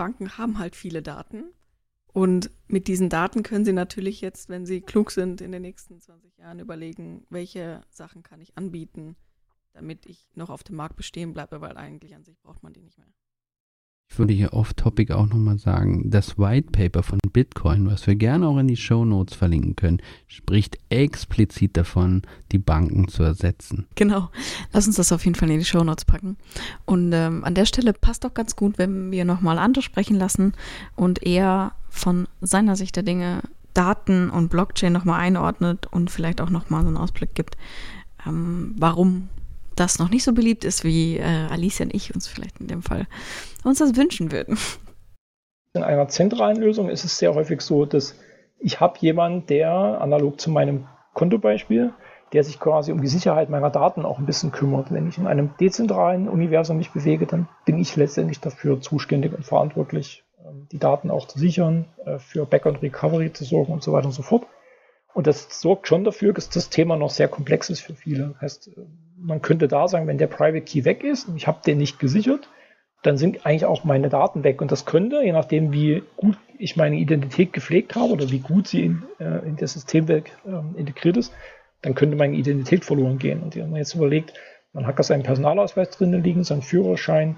Banken 0.00 0.38
haben 0.38 0.58
halt 0.58 0.76
viele 0.76 1.02
Daten. 1.02 1.52
Und 2.14 2.50
mit 2.68 2.88
diesen 2.88 3.10
Daten 3.10 3.42
können 3.42 3.66
sie 3.66 3.74
natürlich 3.74 4.22
jetzt, 4.22 4.48
wenn 4.48 4.64
sie 4.64 4.80
klug 4.80 5.10
sind, 5.10 5.42
in 5.42 5.52
den 5.52 5.60
nächsten 5.60 6.00
20 6.00 6.38
Jahren 6.38 6.58
überlegen, 6.58 7.26
welche 7.28 7.82
Sachen 7.90 8.22
kann 8.22 8.40
ich 8.40 8.56
anbieten, 8.56 9.14
damit 9.74 10.06
ich 10.06 10.26
noch 10.34 10.48
auf 10.48 10.64
dem 10.64 10.76
Markt 10.76 10.96
bestehen 10.96 11.34
bleibe, 11.34 11.60
weil 11.60 11.76
eigentlich 11.76 12.14
an 12.14 12.24
sich 12.24 12.40
braucht 12.40 12.62
man 12.62 12.72
die 12.72 12.80
nicht 12.80 12.96
mehr. 12.96 13.12
Ich 14.12 14.18
würde 14.18 14.34
hier 14.34 14.52
off-topic 14.52 15.14
auch 15.14 15.28
nochmal 15.28 15.58
sagen, 15.58 16.10
das 16.10 16.36
White 16.36 16.72
Paper 16.72 17.04
von 17.04 17.20
Bitcoin, 17.32 17.86
was 17.88 18.08
wir 18.08 18.16
gerne 18.16 18.48
auch 18.48 18.58
in 18.58 18.66
die 18.66 18.76
Show 18.76 19.04
Notes 19.04 19.36
verlinken 19.36 19.76
können, 19.76 20.02
spricht 20.26 20.78
explizit 20.88 21.76
davon, 21.76 22.22
die 22.50 22.58
Banken 22.58 23.06
zu 23.06 23.22
ersetzen. 23.22 23.86
Genau. 23.94 24.28
Lass 24.72 24.88
uns 24.88 24.96
das 24.96 25.12
auf 25.12 25.24
jeden 25.24 25.36
Fall 25.36 25.48
in 25.48 25.60
die 25.60 25.64
Show 25.64 25.84
Notes 25.84 26.04
packen. 26.04 26.36
Und 26.86 27.12
ähm, 27.12 27.44
an 27.44 27.54
der 27.54 27.66
Stelle 27.66 27.92
passt 27.92 28.24
doch 28.24 28.34
ganz 28.34 28.56
gut, 28.56 28.78
wenn 28.78 29.12
wir 29.12 29.24
nochmal 29.24 29.58
Ante 29.58 29.80
sprechen 29.80 30.16
lassen 30.16 30.54
und 30.96 31.24
er 31.24 31.72
von 31.88 32.26
seiner 32.40 32.74
Sicht 32.74 32.96
der 32.96 33.04
Dinge 33.04 33.42
Daten 33.74 34.28
und 34.28 34.48
Blockchain 34.48 34.92
nochmal 34.92 35.20
einordnet 35.20 35.86
und 35.86 36.10
vielleicht 36.10 36.40
auch 36.40 36.50
nochmal 36.50 36.82
so 36.82 36.88
einen 36.88 36.96
Ausblick 36.96 37.36
gibt, 37.36 37.56
ähm, 38.26 38.74
warum 38.76 39.28
das 39.80 39.98
noch 39.98 40.10
nicht 40.10 40.24
so 40.24 40.32
beliebt 40.32 40.64
ist, 40.64 40.84
wie 40.84 41.16
äh, 41.16 41.24
Alicia 41.50 41.84
und 41.84 41.94
ich 41.94 42.14
uns 42.14 42.28
vielleicht 42.28 42.60
in 42.60 42.68
dem 42.68 42.82
Fall 42.82 43.06
uns 43.64 43.78
das 43.78 43.96
wünschen 43.96 44.30
würden. 44.30 44.58
In 45.72 45.82
einer 45.82 46.08
zentralen 46.08 46.56
Lösung 46.56 46.88
ist 46.88 47.04
es 47.04 47.18
sehr 47.18 47.34
häufig 47.34 47.60
so, 47.60 47.86
dass 47.86 48.14
ich 48.58 48.80
habe 48.80 48.98
jemanden, 49.00 49.46
der 49.46 49.72
analog 49.72 50.40
zu 50.40 50.50
meinem 50.50 50.86
Kontobeispiel, 51.14 51.92
der 52.32 52.44
sich 52.44 52.60
quasi 52.60 52.92
um 52.92 53.00
die 53.00 53.08
Sicherheit 53.08 53.48
meiner 53.50 53.70
Daten 53.70 54.04
auch 54.04 54.18
ein 54.18 54.26
bisschen 54.26 54.52
kümmert. 54.52 54.92
Wenn 54.92 55.08
ich 55.08 55.18
in 55.18 55.26
einem 55.26 55.50
dezentralen 55.58 56.28
Universum 56.28 56.76
mich 56.76 56.90
bewege, 56.90 57.26
dann 57.26 57.48
bin 57.64 57.78
ich 57.78 57.96
letztendlich 57.96 58.40
dafür 58.40 58.80
zuständig 58.80 59.32
und 59.32 59.44
verantwortlich, 59.44 60.24
ähm, 60.44 60.68
die 60.70 60.78
Daten 60.78 61.10
auch 61.10 61.26
zu 61.26 61.38
sichern, 61.38 61.86
äh, 62.04 62.18
für 62.18 62.46
Back- 62.46 62.66
und 62.66 62.82
Recovery 62.82 63.32
zu 63.32 63.44
sorgen 63.44 63.72
und 63.72 63.82
so 63.82 63.92
weiter 63.92 64.06
und 64.06 64.12
so 64.12 64.22
fort. 64.22 64.46
Und 65.12 65.26
das 65.26 65.60
sorgt 65.60 65.88
schon 65.88 66.04
dafür, 66.04 66.32
dass 66.32 66.50
das 66.50 66.70
Thema 66.70 66.96
noch 66.96 67.10
sehr 67.10 67.28
komplex 67.28 67.68
ist 67.70 67.80
für 67.80 67.94
viele. 67.94 68.28
Das 68.28 68.42
heißt, 68.42 68.68
äh, 68.68 68.80
man 69.22 69.42
könnte 69.42 69.68
da 69.68 69.88
sagen, 69.88 70.06
wenn 70.06 70.18
der 70.18 70.26
Private 70.26 70.62
Key 70.62 70.84
weg 70.84 71.04
ist 71.04 71.28
und 71.28 71.36
ich 71.36 71.46
habe 71.46 71.60
den 71.64 71.78
nicht 71.78 71.98
gesichert, 71.98 72.48
dann 73.02 73.16
sind 73.16 73.46
eigentlich 73.46 73.64
auch 73.64 73.84
meine 73.84 74.08
Daten 74.08 74.44
weg. 74.44 74.60
Und 74.60 74.72
das 74.72 74.84
könnte, 74.84 75.22
je 75.22 75.32
nachdem, 75.32 75.72
wie 75.72 76.02
gut 76.16 76.36
ich 76.58 76.76
meine 76.76 76.96
Identität 76.96 77.52
gepflegt 77.52 77.94
habe 77.94 78.12
oder 78.12 78.30
wie 78.30 78.40
gut 78.40 78.68
sie 78.68 78.84
in, 78.84 79.02
äh, 79.18 79.46
in 79.46 79.56
das 79.56 79.72
Systemwerk 79.72 80.30
äh, 80.46 80.78
integriert 80.78 81.16
ist, 81.16 81.32
dann 81.82 81.94
könnte 81.94 82.16
meine 82.16 82.36
Identität 82.36 82.84
verloren 82.84 83.18
gehen. 83.18 83.42
Und 83.42 83.56
wenn 83.56 83.70
man 83.70 83.78
jetzt 83.78 83.94
überlegt, 83.94 84.34
man 84.72 84.86
hat 84.86 84.98
da 84.98 85.02
seinen 85.02 85.22
Personalausweis 85.22 85.90
drinnen 85.90 86.22
liegen, 86.22 86.44
seinen 86.44 86.62
Führerschein, 86.62 87.36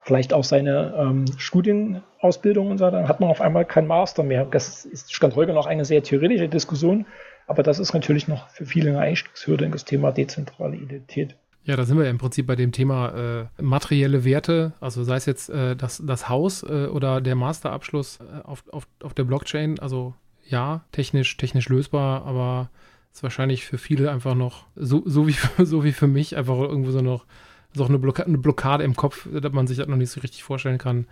vielleicht 0.00 0.32
auch 0.32 0.44
seine 0.44 0.94
ähm, 0.96 1.26
Studienausbildung 1.36 2.70
und 2.70 2.78
so, 2.78 2.90
dann 2.90 3.08
hat 3.08 3.20
man 3.20 3.28
auf 3.28 3.40
einmal 3.40 3.64
kein 3.64 3.86
Master 3.86 4.22
mehr. 4.22 4.46
Das 4.46 4.84
ist 4.86 5.12
Stand 5.12 5.36
heute 5.36 5.52
noch 5.52 5.66
eine 5.66 5.84
sehr 5.84 6.02
theoretische 6.02 6.48
Diskussion, 6.48 7.06
aber 7.46 7.62
das 7.62 7.78
ist 7.78 7.94
natürlich 7.94 8.28
noch 8.28 8.48
für 8.50 8.66
viele 8.66 8.90
eine 8.90 9.00
Einstiegshürde 9.00 9.64
in 9.64 9.72
das 9.72 9.84
Thema 9.84 10.12
dezentrale 10.12 10.76
Identität. 10.76 11.36
Ja, 11.64 11.74
da 11.74 11.84
sind 11.84 11.98
wir 11.98 12.04
ja 12.04 12.10
im 12.10 12.18
Prinzip 12.18 12.46
bei 12.46 12.54
dem 12.54 12.70
Thema 12.70 13.48
äh, 13.58 13.62
materielle 13.62 14.24
Werte, 14.24 14.72
also 14.80 15.02
sei 15.02 15.16
es 15.16 15.26
jetzt 15.26 15.48
äh, 15.50 15.74
das, 15.74 16.00
das 16.04 16.28
Haus 16.28 16.62
äh, 16.62 16.86
oder 16.86 17.20
der 17.20 17.34
Masterabschluss 17.34 18.20
äh, 18.20 18.44
auf, 18.44 18.62
auf, 18.70 18.86
auf 19.02 19.14
der 19.14 19.24
Blockchain. 19.24 19.80
Also 19.80 20.14
ja, 20.48 20.84
technisch, 20.92 21.36
technisch 21.36 21.68
lösbar, 21.68 22.24
aber 22.24 22.70
ist 23.12 23.24
wahrscheinlich 23.24 23.64
für 23.64 23.78
viele 23.78 24.12
einfach 24.12 24.36
noch, 24.36 24.66
so, 24.76 25.02
so, 25.06 25.26
wie, 25.26 25.34
so 25.64 25.82
wie 25.82 25.92
für 25.92 26.06
mich, 26.06 26.36
einfach 26.36 26.56
irgendwo 26.58 26.92
so 26.92 27.00
noch 27.00 27.26
so 27.74 27.84
eine, 27.84 27.98
Blockade, 27.98 28.28
eine 28.28 28.38
Blockade 28.38 28.84
im 28.84 28.96
Kopf, 28.96 29.28
dass 29.30 29.52
man 29.52 29.66
sich 29.66 29.76
das 29.76 29.88
noch 29.88 29.96
nicht 29.96 30.10
so 30.10 30.20
richtig 30.20 30.44
vorstellen 30.44 30.78
kann, 30.78 31.06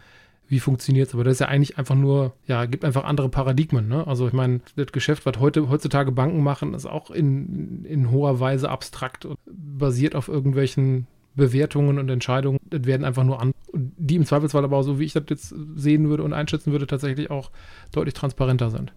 wie 0.49 0.61
funktioniert 0.61 1.09
es. 1.09 1.15
Aber 1.15 1.25
das 1.25 1.35
ist 1.35 1.41
ja 1.41 1.49
eigentlich 1.49 1.79
einfach 1.79 1.95
nur, 1.95 2.35
ja, 2.47 2.65
gibt 2.67 2.85
einfach 2.85 3.05
andere 3.05 3.29
Paradigmen. 3.29 3.89
Ne? 3.89 4.07
Also 4.07 4.27
ich 4.27 4.33
meine, 4.33 4.61
das 4.77 4.93
Geschäft, 4.93 5.27
was 5.27 5.39
heute, 5.39 5.69
heutzutage 5.69 6.13
Banken 6.13 6.43
machen, 6.43 6.75
ist 6.75 6.87
auch 6.87 7.11
in, 7.11 7.85
in 7.85 8.11
hoher 8.11 8.41
Weise 8.41 8.71
abstrakt 8.71 9.25
und 9.25 9.39
basiert 9.47 10.15
auf 10.15 10.29
irgendwelchen 10.29 11.07
Bewertungen 11.35 11.99
und 11.99 12.09
Entscheidungen. 12.09 12.59
Das 12.71 12.85
werden 12.85 13.05
einfach 13.05 13.25
nur 13.25 13.41
an, 13.41 13.53
die 13.73 14.17
im 14.17 14.27
Zweifelsfall 14.27 14.65
aber 14.65 14.79
auch 14.79 14.83
so, 14.83 14.99
wie 14.99 15.05
ich 15.05 15.15
das 15.15 15.25
jetzt 15.29 15.55
sehen 15.75 16.09
würde 16.09 16.23
und 16.23 16.33
einschätzen 16.33 16.73
würde, 16.73 16.87
tatsächlich 16.87 17.31
auch 17.31 17.51
deutlich 17.93 18.15
transparenter 18.15 18.71
sind. 18.71 18.93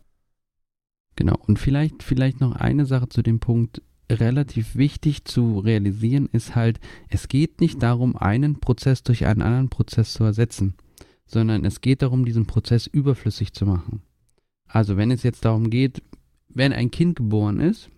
Genau. 1.15 1.35
Und 1.47 1.57
vielleicht, 1.57 2.03
vielleicht 2.03 2.41
noch 2.41 2.55
eine 2.55 2.85
Sache 2.85 3.09
zu 3.09 3.23
dem 3.23 3.39
Punkt, 3.39 3.81
relativ 4.09 4.75
wichtig 4.75 5.25
zu 5.25 5.59
realisieren 5.59 6.29
ist 6.31 6.55
halt, 6.55 6.79
es 7.09 7.27
geht 7.27 7.59
nicht 7.59 7.83
darum, 7.83 8.15
einen 8.15 8.59
Prozess 8.59 9.03
durch 9.03 9.25
einen 9.25 9.41
anderen 9.41 9.69
Prozess 9.69 10.13
zu 10.13 10.23
ersetzen 10.23 10.75
sondern 11.27 11.65
es 11.65 11.81
geht 11.81 12.01
darum, 12.01 12.25
diesen 12.25 12.47
Prozess 12.47 12.87
überflüssig 12.87 13.53
zu 13.53 13.65
machen. 13.65 14.01
Also 14.67 14.97
wenn 14.97 15.11
es 15.11 15.23
jetzt 15.23 15.45
darum 15.45 15.69
geht, 15.69 16.01
wenn 16.49 16.73
ein 16.73 16.91
Kind 16.91 17.15
geboren 17.15 17.59
ist, 17.59 17.89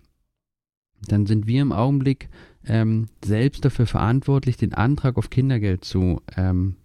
dann 1.08 1.26
sind 1.26 1.46
wir 1.46 1.62
im 1.62 1.72
Augenblick 1.72 2.28
ähm, 2.66 3.06
selbst 3.24 3.64
dafür 3.64 3.86
verantwortlich, 3.86 4.56
den 4.56 4.74
Antrag 4.74 5.16
auf 5.16 5.30
Kindergeld 5.30 5.84
zu, 5.84 6.20
ähm, 6.36 6.76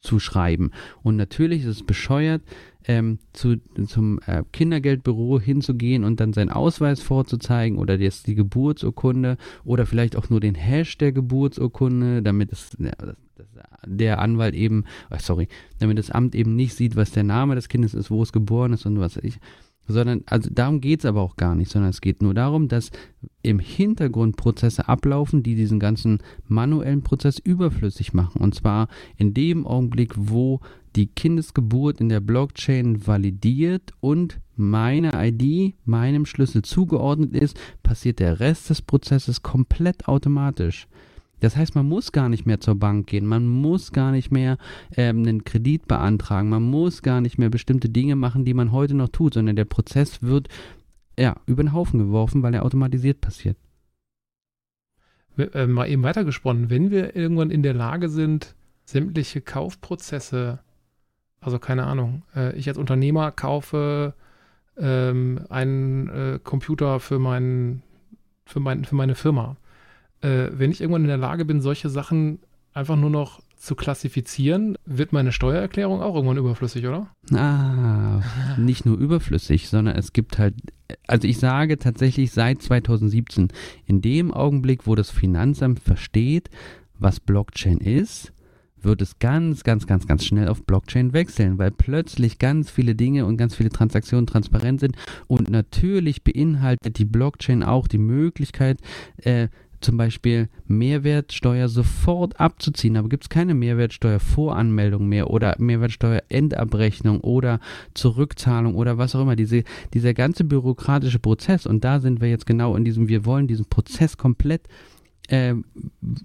zu 0.00 0.20
schreiben. 0.20 0.70
Und 1.02 1.16
natürlich 1.16 1.62
ist 1.62 1.68
es 1.68 1.82
bescheuert, 1.82 2.42
ähm, 2.86 3.18
zu, 3.32 3.56
zum 3.86 4.20
äh, 4.26 4.44
Kindergeldbüro 4.52 5.40
hinzugehen 5.40 6.04
und 6.04 6.20
dann 6.20 6.32
seinen 6.32 6.50
Ausweis 6.50 7.02
vorzuzeigen 7.02 7.78
oder 7.78 7.98
jetzt 7.98 8.28
die 8.28 8.36
Geburtsurkunde 8.36 9.36
oder 9.64 9.86
vielleicht 9.86 10.14
auch 10.14 10.30
nur 10.30 10.38
den 10.38 10.54
Hash 10.54 10.96
der 10.96 11.10
Geburtsurkunde, 11.10 12.22
damit 12.22 12.52
es, 12.52 12.76
der 13.84 14.20
Anwalt 14.20 14.54
eben, 14.54 14.84
oh, 15.10 15.16
sorry, 15.18 15.48
damit 15.78 15.98
das 15.98 16.10
Amt 16.10 16.34
eben 16.34 16.56
nicht 16.56 16.74
sieht, 16.74 16.96
was 16.96 17.10
der 17.10 17.24
Name 17.24 17.54
des 17.54 17.68
Kindes 17.68 17.94
ist, 17.94 18.10
wo 18.10 18.22
es 18.22 18.32
geboren 18.32 18.72
ist 18.72 18.86
und 18.86 19.00
was 19.00 19.16
ich. 19.16 19.38
Sondern, 19.88 20.22
also 20.26 20.50
darum 20.52 20.80
geht 20.80 21.00
es 21.00 21.04
aber 21.04 21.20
auch 21.22 21.36
gar 21.36 21.54
nicht, 21.54 21.70
sondern 21.70 21.90
es 21.90 22.00
geht 22.00 22.20
nur 22.20 22.34
darum, 22.34 22.66
dass 22.66 22.90
im 23.42 23.60
Hintergrund 23.60 24.36
Prozesse 24.36 24.88
ablaufen, 24.88 25.44
die 25.44 25.54
diesen 25.54 25.78
ganzen 25.78 26.18
manuellen 26.48 27.02
Prozess 27.02 27.38
überflüssig 27.38 28.12
machen. 28.12 28.40
Und 28.40 28.56
zwar 28.56 28.88
in 29.16 29.32
dem 29.32 29.64
Augenblick, 29.64 30.14
wo 30.16 30.60
die 30.96 31.06
Kindesgeburt 31.06 32.00
in 32.00 32.08
der 32.08 32.20
Blockchain 32.20 33.06
validiert 33.06 33.92
und 34.00 34.40
meine 34.56 35.10
ID 35.14 35.74
meinem 35.84 36.26
Schlüssel 36.26 36.62
zugeordnet 36.62 37.34
ist, 37.34 37.60
passiert 37.82 38.18
der 38.18 38.40
Rest 38.40 38.70
des 38.70 38.82
Prozesses 38.82 39.42
komplett 39.42 40.08
automatisch. 40.08 40.88
Das 41.40 41.56
heißt, 41.56 41.74
man 41.74 41.86
muss 41.86 42.12
gar 42.12 42.28
nicht 42.28 42.46
mehr 42.46 42.60
zur 42.60 42.76
Bank 42.76 43.06
gehen, 43.06 43.26
man 43.26 43.46
muss 43.46 43.92
gar 43.92 44.12
nicht 44.12 44.30
mehr 44.30 44.56
ähm, 44.96 45.18
einen 45.18 45.44
Kredit 45.44 45.86
beantragen, 45.86 46.48
man 46.48 46.62
muss 46.62 47.02
gar 47.02 47.20
nicht 47.20 47.38
mehr 47.38 47.50
bestimmte 47.50 47.88
Dinge 47.88 48.16
machen, 48.16 48.44
die 48.44 48.54
man 48.54 48.72
heute 48.72 48.94
noch 48.94 49.08
tut, 49.08 49.34
sondern 49.34 49.56
der 49.56 49.66
Prozess 49.66 50.22
wird 50.22 50.48
ja 51.18 51.36
über 51.46 51.62
den 51.62 51.72
Haufen 51.72 51.98
geworfen, 51.98 52.42
weil 52.42 52.54
er 52.54 52.64
automatisiert 52.64 53.20
passiert. 53.20 53.56
Äh, 55.36 55.66
mal 55.66 55.88
eben 55.88 56.02
weitergesponnen, 56.02 56.70
wenn 56.70 56.90
wir 56.90 57.14
irgendwann 57.14 57.50
in 57.50 57.62
der 57.62 57.74
Lage 57.74 58.08
sind, 58.08 58.54
sämtliche 58.84 59.42
Kaufprozesse, 59.42 60.60
also 61.40 61.58
keine 61.58 61.84
Ahnung, 61.84 62.22
äh, 62.34 62.56
ich 62.56 62.68
als 62.68 62.78
Unternehmer 62.78 63.32
kaufe 63.32 64.14
ähm, 64.78 65.40
einen 65.50 66.08
äh, 66.08 66.38
Computer 66.42 67.00
für, 67.00 67.18
mein, 67.18 67.82
für, 68.46 68.60
mein, 68.60 68.84
für 68.84 68.94
meine 68.94 69.14
Firma. 69.14 69.56
Äh, 70.26 70.58
wenn 70.58 70.72
ich 70.72 70.80
irgendwann 70.80 71.02
in 71.02 71.08
der 71.08 71.16
Lage 71.16 71.44
bin, 71.44 71.60
solche 71.60 71.88
Sachen 71.88 72.40
einfach 72.74 72.96
nur 72.96 73.10
noch 73.10 73.40
zu 73.56 73.74
klassifizieren, 73.74 74.76
wird 74.84 75.12
meine 75.12 75.32
Steuererklärung 75.32 76.02
auch 76.02 76.14
irgendwann 76.14 76.36
überflüssig, 76.36 76.86
oder? 76.86 77.08
Ah, 77.32 78.20
nicht 78.58 78.84
nur 78.84 78.98
überflüssig, 78.98 79.68
sondern 79.68 79.96
es 79.96 80.12
gibt 80.12 80.38
halt, 80.38 80.54
also 81.06 81.26
ich 81.26 81.38
sage 81.38 81.78
tatsächlich 81.78 82.32
seit 82.32 82.60
2017, 82.60 83.48
in 83.86 84.02
dem 84.02 84.34
Augenblick, 84.34 84.86
wo 84.86 84.94
das 84.94 85.10
Finanzamt 85.10 85.80
versteht, 85.80 86.50
was 86.98 87.20
Blockchain 87.20 87.78
ist, 87.78 88.32
wird 88.82 89.02
es 89.02 89.18
ganz, 89.18 89.64
ganz, 89.64 89.86
ganz, 89.86 90.06
ganz 90.06 90.24
schnell 90.24 90.48
auf 90.48 90.64
Blockchain 90.64 91.12
wechseln, 91.12 91.58
weil 91.58 91.70
plötzlich 91.70 92.38
ganz 92.38 92.70
viele 92.70 92.94
Dinge 92.94 93.26
und 93.26 93.36
ganz 93.36 93.54
viele 93.54 93.70
Transaktionen 93.70 94.26
transparent 94.26 94.80
sind. 94.80 94.96
Und 95.26 95.50
natürlich 95.50 96.22
beinhaltet 96.24 96.98
die 96.98 97.04
Blockchain 97.04 97.62
auch 97.62 97.88
die 97.88 97.98
Möglichkeit, 97.98 98.78
äh, 99.16 99.48
zum 99.86 99.96
Beispiel 99.96 100.48
Mehrwertsteuer 100.66 101.68
sofort 101.68 102.40
abzuziehen, 102.40 102.96
aber 102.96 103.08
gibt 103.08 103.22
es 103.22 103.28
keine 103.28 103.54
Mehrwertsteuervoranmeldung 103.54 105.08
mehr 105.08 105.30
oder 105.30 105.54
Mehrwertsteuerendabrechnung 105.58 107.20
oder 107.20 107.60
Zurückzahlung 107.94 108.74
oder 108.74 108.98
was 108.98 109.14
auch 109.14 109.22
immer. 109.22 109.36
Diese, 109.36 109.62
dieser 109.94 110.12
ganze 110.12 110.42
bürokratische 110.42 111.20
Prozess, 111.20 111.66
und 111.66 111.84
da 111.84 112.00
sind 112.00 112.20
wir 112.20 112.28
jetzt 112.28 112.46
genau 112.46 112.74
in 112.74 112.84
diesem, 112.84 113.06
wir 113.06 113.24
wollen 113.24 113.46
diesen 113.46 113.66
Prozess 113.66 114.16
komplett 114.16 114.62
äh, 115.28 115.54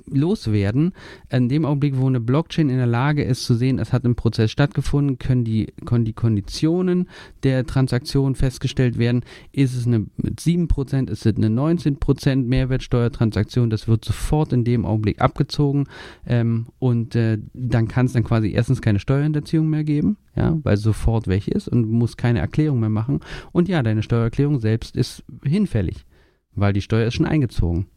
loswerden. 0.05 0.93
In 1.29 1.49
dem 1.49 1.65
Augenblick, 1.65 1.97
wo 1.97 2.07
eine 2.07 2.19
Blockchain 2.19 2.69
in 2.69 2.77
der 2.77 2.87
Lage 2.87 3.23
ist 3.23 3.45
zu 3.45 3.55
sehen, 3.55 3.79
es 3.79 3.93
hat 3.93 4.05
ein 4.05 4.15
Prozess 4.15 4.51
stattgefunden, 4.51 5.17
können 5.17 5.43
die, 5.43 5.73
können 5.85 6.05
die 6.05 6.13
Konditionen 6.13 7.09
der 7.43 7.65
Transaktion 7.65 8.35
festgestellt 8.35 8.97
werden. 8.97 9.23
Ist 9.51 9.75
es 9.75 9.87
eine 9.87 10.05
mit 10.17 10.39
7%, 10.39 11.09
ist 11.09 11.25
es 11.25 11.35
eine 11.35 11.47
19% 11.47 12.43
Mehrwertsteuertransaktion, 12.43 13.69
das 13.69 13.87
wird 13.87 14.05
sofort 14.05 14.53
in 14.53 14.63
dem 14.63 14.85
Augenblick 14.85 15.21
abgezogen 15.21 15.85
ähm, 16.25 16.67
und 16.79 17.15
äh, 17.15 17.39
dann 17.53 17.87
kann 17.87 18.05
es 18.05 18.13
dann 18.13 18.23
quasi 18.23 18.51
erstens 18.51 18.81
keine 18.81 18.99
Steuerhinterziehung 18.99 19.69
mehr 19.69 19.83
geben, 19.83 20.17
ja, 20.35 20.57
weil 20.63 20.77
sofort 20.77 21.27
weg 21.27 21.47
ist 21.47 21.67
und 21.67 21.89
muss 21.89 22.17
keine 22.17 22.39
Erklärung 22.39 22.79
mehr 22.79 22.89
machen. 22.89 23.19
Und 23.51 23.67
ja, 23.67 23.83
deine 23.83 24.03
Steuererklärung 24.03 24.59
selbst 24.59 24.95
ist 24.95 25.23
hinfällig, 25.43 26.05
weil 26.53 26.73
die 26.73 26.81
Steuer 26.81 27.07
ist 27.07 27.15
schon 27.15 27.25
eingezogen. 27.25 27.87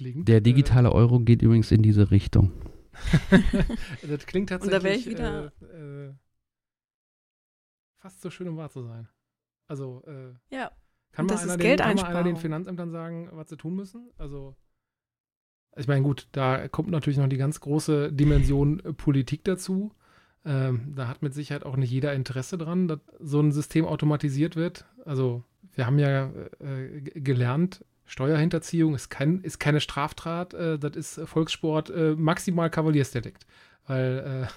Klingt, 0.00 0.28
Der 0.28 0.40
digitale 0.40 0.92
Euro 0.92 1.20
geht 1.20 1.42
übrigens 1.42 1.70
in 1.70 1.82
diese 1.82 2.10
Richtung. 2.10 2.52
Äh, 3.30 3.66
das 4.08 4.24
klingt 4.24 4.48
tatsächlich 4.48 4.78
da 4.80 4.82
wär 4.82 4.94
ich 4.94 5.06
wieder- 5.06 5.52
äh, 5.60 6.06
äh, 6.06 6.14
fast 7.98 8.22
so 8.22 8.30
schön, 8.30 8.48
um 8.48 8.56
wahr 8.56 8.70
zu 8.70 8.82
sein. 8.82 9.08
Also, 9.68 10.02
äh, 10.06 10.32
Ja. 10.54 10.70
kann, 11.12 11.24
Und 11.26 11.30
das 11.32 11.42
einer 11.42 11.56
den, 11.58 11.76
kann 11.76 11.96
mal 11.96 12.04
einer 12.06 12.22
den. 12.24 12.36
Finanzämtern 12.36 12.90
sagen, 12.90 13.28
was 13.32 13.50
sie 13.50 13.56
tun 13.58 13.76
müssen? 13.76 14.10
Also, 14.16 14.56
ich 15.76 15.86
meine, 15.86 16.02
gut, 16.02 16.28
da 16.32 16.66
kommt 16.68 16.90
natürlich 16.90 17.18
noch 17.18 17.28
die 17.28 17.36
ganz 17.36 17.60
große 17.60 18.10
Dimension 18.12 18.80
äh, 18.80 18.92
Politik 18.94 19.44
dazu. 19.44 19.92
Ähm, 20.46 20.94
da 20.96 21.08
hat 21.08 21.20
mit 21.20 21.34
Sicherheit 21.34 21.64
auch 21.64 21.76
nicht 21.76 21.90
jeder 21.90 22.14
Interesse 22.14 22.56
dran, 22.56 22.88
dass 22.88 23.00
so 23.18 23.38
ein 23.40 23.52
System 23.52 23.84
automatisiert 23.84 24.56
wird. 24.56 24.86
Also, 25.04 25.44
wir 25.74 25.84
haben 25.86 25.98
ja 25.98 26.30
äh, 26.60 27.02
g- 27.02 27.20
gelernt, 27.20 27.84
Steuerhinterziehung 28.10 28.96
ist, 28.96 29.08
kein, 29.08 29.40
ist 29.42 29.60
keine 29.60 29.80
Straftat, 29.80 30.52
äh, 30.52 30.80
das 30.80 30.96
ist 30.96 31.20
Volkssport, 31.28 31.90
äh, 31.90 32.16
maximal 32.16 32.68
Kavaliersdelikt. 32.68 33.46
Weil 33.86 34.48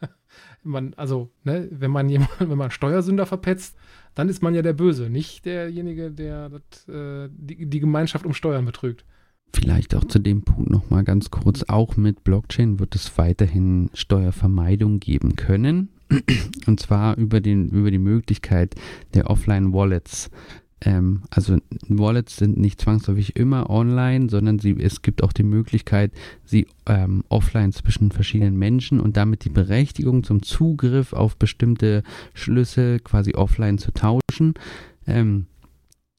äh, 0.00 0.06
man, 0.62 0.94
also, 0.94 1.30
ne, 1.44 1.68
wenn 1.70 1.90
man 1.90 2.08
jemand, 2.08 2.30
wenn 2.38 2.56
man 2.56 2.70
Steuersünder 2.70 3.26
verpetzt, 3.26 3.76
dann 4.14 4.30
ist 4.30 4.42
man 4.42 4.54
ja 4.54 4.62
der 4.62 4.72
Böse, 4.72 5.10
nicht 5.10 5.44
derjenige, 5.44 6.10
der 6.10 6.48
das, 6.48 6.88
äh, 6.88 7.28
die, 7.30 7.66
die 7.66 7.80
Gemeinschaft 7.80 8.24
um 8.24 8.32
Steuern 8.32 8.64
betrügt. 8.64 9.04
Vielleicht 9.54 9.94
auch 9.94 10.04
zu 10.04 10.18
dem 10.18 10.42
Punkt 10.42 10.70
nochmal 10.70 11.04
ganz 11.04 11.30
kurz. 11.30 11.64
Auch 11.68 11.98
mit 11.98 12.24
Blockchain 12.24 12.78
wird 12.78 12.94
es 12.94 13.18
weiterhin 13.18 13.90
Steuervermeidung 13.92 14.98
geben 14.98 15.36
können. 15.36 15.90
Und 16.66 16.80
zwar 16.80 17.18
über, 17.18 17.42
den, 17.42 17.68
über 17.68 17.90
die 17.90 17.98
Möglichkeit 17.98 18.76
der 19.12 19.28
Offline-Wallets. 19.28 20.30
Ähm, 20.80 21.22
also 21.30 21.58
Wallets 21.88 22.36
sind 22.36 22.56
nicht 22.56 22.80
zwangsläufig 22.80 23.36
immer 23.36 23.68
online, 23.70 24.28
sondern 24.28 24.58
sie, 24.58 24.76
es 24.78 25.02
gibt 25.02 25.22
auch 25.22 25.32
die 25.32 25.42
Möglichkeit, 25.42 26.12
sie 26.44 26.66
ähm, 26.86 27.24
offline 27.28 27.72
zwischen 27.72 28.12
verschiedenen 28.12 28.56
Menschen 28.56 29.00
und 29.00 29.16
damit 29.16 29.44
die 29.44 29.50
Berechtigung 29.50 30.22
zum 30.22 30.42
Zugriff 30.42 31.12
auf 31.12 31.36
bestimmte 31.36 32.02
Schlüssel 32.34 33.00
quasi 33.00 33.34
offline 33.34 33.78
zu 33.78 33.92
tauschen. 33.92 34.54
Ähm, 35.06 35.46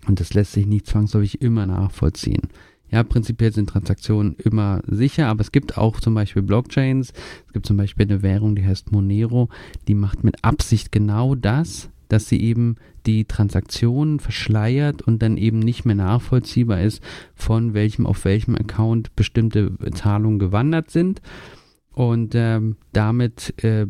und 0.07 0.19
das 0.19 0.33
lässt 0.33 0.53
sich 0.53 0.65
nicht 0.65 0.87
zwangsläufig 0.87 1.41
immer 1.41 1.65
nachvollziehen. 1.65 2.49
Ja, 2.91 3.03
prinzipiell 3.03 3.53
sind 3.53 3.69
Transaktionen 3.69 4.35
immer 4.35 4.81
sicher, 4.87 5.27
aber 5.27 5.41
es 5.41 5.51
gibt 5.51 5.77
auch 5.77 5.99
zum 5.99 6.15
Beispiel 6.15 6.41
Blockchains. 6.41 7.13
Es 7.45 7.53
gibt 7.53 7.67
zum 7.67 7.77
Beispiel 7.77 8.07
eine 8.07 8.23
Währung, 8.23 8.55
die 8.55 8.65
heißt 8.65 8.91
Monero, 8.91 9.49
die 9.87 9.93
macht 9.93 10.23
mit 10.23 10.43
Absicht 10.43 10.91
genau 10.91 11.35
das, 11.35 11.89
dass 12.09 12.27
sie 12.27 12.41
eben 12.41 12.75
die 13.05 13.25
Transaktionen 13.25 14.19
verschleiert 14.19 15.01
und 15.01 15.23
dann 15.23 15.37
eben 15.37 15.59
nicht 15.59 15.85
mehr 15.85 15.95
nachvollziehbar 15.95 16.81
ist, 16.81 17.01
von 17.33 17.73
welchem 17.73 18.05
auf 18.05 18.25
welchem 18.25 18.55
Account 18.55 19.15
bestimmte 19.15 19.71
Zahlungen 19.93 20.39
gewandert 20.39 20.91
sind. 20.91 21.21
Und 21.93 22.35
ähm, 22.35 22.75
damit 22.91 23.63
äh, 23.63 23.87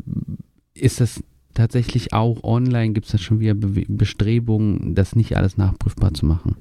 ist 0.74 1.00
das 1.00 1.22
tatsächlich 1.54 2.12
auch 2.12 2.44
online, 2.44 2.92
gibt 2.92 3.06
es 3.06 3.12
da 3.12 3.18
schon 3.18 3.40
wieder 3.40 3.54
Be 3.54 3.84
Bestrebungen, 3.88 4.94
das 4.94 5.16
nicht 5.16 5.36
alles 5.36 5.56
nachprüfbar 5.56 6.14
zu 6.14 6.26
machen. 6.26 6.56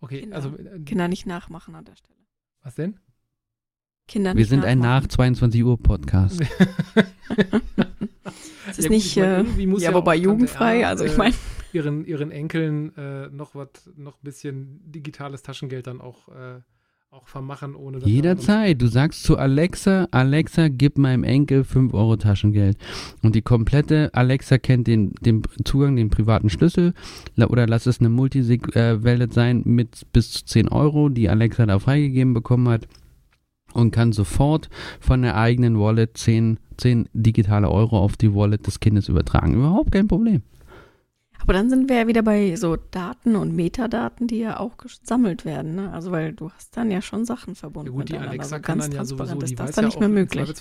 Okay, 0.00 0.20
Kinder. 0.20 0.36
also, 0.36 0.56
äh, 0.56 0.80
Kinder 0.80 1.08
nicht 1.08 1.26
nachmachen 1.26 1.74
an 1.74 1.84
der 1.84 1.96
Stelle. 1.96 2.18
was 2.62 2.74
denn? 2.76 2.98
Kinder 4.06 4.30
Wir 4.30 4.36
nicht 4.36 4.48
sind 4.48 4.64
ein 4.64 4.78
nach 4.78 5.02
nachmachen. 5.02 5.10
22 5.10 5.64
Uhr 5.64 5.78
Podcast. 5.78 6.40
Das 8.68 8.78
ist 8.78 8.84
Ja, 8.84 8.88
gut, 8.88 8.96
nicht, 8.96 9.06
ich 9.06 9.16
meine, 9.16 9.32
äh, 9.32 9.38
irgendwie 9.38 9.66
muss 9.66 9.82
ja, 9.82 9.90
ja 9.90 9.96
wobei 9.96 10.16
jugendfrei, 10.16 10.86
also 10.86 11.04
ich 11.04 11.14
äh, 11.14 11.18
meine, 11.18 11.34
ihren, 11.72 12.04
ihren 12.04 12.30
Enkeln 12.30 12.96
äh, 12.96 13.28
noch 13.28 13.54
was, 13.54 13.68
noch 13.96 14.14
ein 14.14 14.24
bisschen 14.24 14.80
digitales 14.84 15.42
Taschengeld 15.42 15.86
dann 15.86 16.00
auch, 16.00 16.28
äh, 16.28 16.60
auch 17.10 17.26
vermachen, 17.26 17.74
ohne 17.74 17.98
dass 17.98 18.08
er 18.08 18.12
Jederzeit. 18.12 18.82
Du 18.82 18.86
sagst 18.86 19.22
zu 19.22 19.38
Alexa, 19.38 20.08
Alexa, 20.10 20.68
gib 20.68 20.98
meinem 20.98 21.24
Enkel 21.24 21.64
5 21.64 21.94
Euro 21.94 22.16
Taschengeld. 22.16 22.76
Und 23.22 23.34
die 23.34 23.42
komplette 23.42 24.10
Alexa 24.12 24.58
kennt 24.58 24.86
den, 24.86 25.12
den 25.22 25.42
Zugang, 25.64 25.96
den 25.96 26.10
privaten 26.10 26.50
Schlüssel. 26.50 26.92
Oder 27.38 27.66
lass 27.66 27.86
es 27.86 28.00
eine 28.00 28.10
Multisig-Wallet 28.10 29.32
sein 29.32 29.62
mit 29.64 30.06
bis 30.12 30.32
zu 30.32 30.44
10 30.44 30.68
Euro, 30.68 31.08
die 31.08 31.30
Alexa 31.30 31.64
da 31.64 31.78
freigegeben 31.78 32.34
bekommen 32.34 32.68
hat. 32.68 32.86
Und 33.72 33.90
kann 33.90 34.12
sofort 34.12 34.68
von 35.00 35.22
der 35.22 35.36
eigenen 35.36 35.78
Wallet 35.78 36.16
10, 36.16 36.58
10 36.78 37.08
digitale 37.12 37.68
Euro 37.70 37.98
auf 37.98 38.16
die 38.16 38.34
Wallet 38.34 38.66
des 38.66 38.80
Kindes 38.80 39.08
übertragen. 39.08 39.54
Überhaupt 39.54 39.92
kein 39.92 40.08
Problem. 40.08 40.42
aber 41.40 41.52
dann 41.52 41.68
sind 41.70 41.88
wir 41.88 41.96
ja 41.96 42.06
wieder 42.06 42.22
bei 42.22 42.56
so 42.56 42.76
Daten 42.76 43.36
und 43.36 43.54
Metadaten, 43.54 44.26
die 44.26 44.38
ja 44.38 44.58
auch 44.58 44.76
gesammelt 44.76 45.44
werden. 45.44 45.74
Ne? 45.76 45.92
Also 45.92 46.10
weil 46.10 46.32
du 46.32 46.50
hast 46.50 46.76
dann 46.76 46.90
ja 46.90 47.02
schon 47.02 47.24
Sachen 47.24 47.54
verbunden. 47.54 47.92
Ja 47.92 47.96
gut, 47.96 48.08
die 48.08 48.12
miteinander. 48.14 48.30
Alexa 48.30 48.56
Also 48.56 48.62
kann 48.64 48.78
ganz 48.78 48.90
dann 48.90 48.96
ja 48.96 49.04
sowieso, 49.04 49.24
transparent 49.24 49.42
ist 49.42 49.50
die 49.50 49.54
das 49.56 49.68
weiß 49.68 49.74
dann 49.74 49.84
ja 49.84 49.88
nicht 49.88 50.00
mehr 50.00 50.08
möglich. 50.08 50.52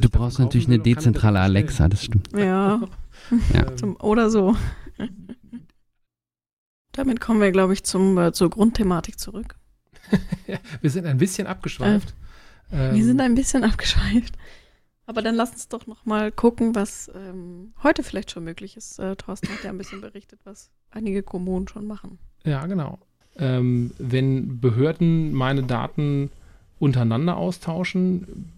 Du 0.00 0.08
brauchst 0.10 0.38
natürlich 0.38 0.66
eine 0.66 0.78
dezentrale. 0.78 1.40
Alexa, 1.40 1.88
das 1.88 2.04
stimmt. 2.04 2.28
Ja, 2.36 2.80
Ja. 3.52 3.66
Ähm, 3.70 3.76
zum, 3.76 3.96
oder 4.00 4.30
so. 4.30 4.54
Damit 6.92 7.20
kommen 7.20 7.40
wir, 7.40 7.50
glaube 7.50 7.72
ich, 7.72 7.82
zum, 7.84 8.16
äh, 8.18 8.32
zur 8.32 8.50
Grundthematik 8.50 9.18
zurück. 9.18 9.56
wir 10.80 10.90
sind 10.90 11.06
ein 11.06 11.18
bisschen 11.18 11.46
abgeschweift. 11.46 12.14
Ähm, 12.72 12.94
Wir 12.94 13.04
sind 13.04 13.20
ein 13.20 13.34
bisschen 13.34 13.64
abgeschweift. 13.64 14.36
Aber 15.06 15.20
dann 15.20 15.34
lass 15.34 15.52
uns 15.52 15.68
doch 15.68 15.86
noch 15.86 16.06
mal 16.06 16.32
gucken, 16.32 16.74
was 16.74 17.10
ähm, 17.14 17.74
heute 17.82 18.02
vielleicht 18.02 18.30
schon 18.30 18.44
möglich 18.44 18.76
ist. 18.76 18.98
Äh, 18.98 19.16
Thorsten 19.16 19.48
hat 19.50 19.62
ja 19.62 19.70
ein 19.70 19.78
bisschen 19.78 20.00
berichtet, 20.00 20.40
was 20.44 20.70
einige 20.90 21.22
Kommunen 21.22 21.68
schon 21.68 21.86
machen. 21.86 22.18
Ja, 22.44 22.66
genau. 22.66 22.98
Ähm, 23.36 23.92
wenn 23.98 24.60
Behörden 24.60 25.34
meine 25.34 25.64
Daten 25.64 26.30
untereinander 26.78 27.36
austauschen, 27.36 28.50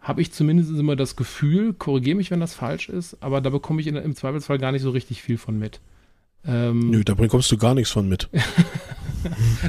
habe 0.00 0.22
ich 0.22 0.32
zumindest 0.32 0.70
immer 0.70 0.94
das 0.94 1.16
Gefühl, 1.16 1.72
korrigiere 1.72 2.16
mich, 2.16 2.30
wenn 2.30 2.40
das 2.40 2.54
falsch 2.54 2.88
ist, 2.88 3.16
aber 3.20 3.40
da 3.40 3.50
bekomme 3.50 3.80
ich 3.80 3.86
in, 3.86 3.96
im 3.96 4.14
Zweifelsfall 4.14 4.58
gar 4.58 4.72
nicht 4.72 4.82
so 4.82 4.90
richtig 4.90 5.22
viel 5.22 5.38
von 5.38 5.58
mit. 5.58 5.80
Ähm, 6.46 6.90
Nö, 6.90 7.02
da 7.02 7.14
bekommst 7.14 7.50
du 7.50 7.58
gar 7.58 7.74
nichts 7.74 7.90
von 7.90 8.08
mit. 8.08 8.28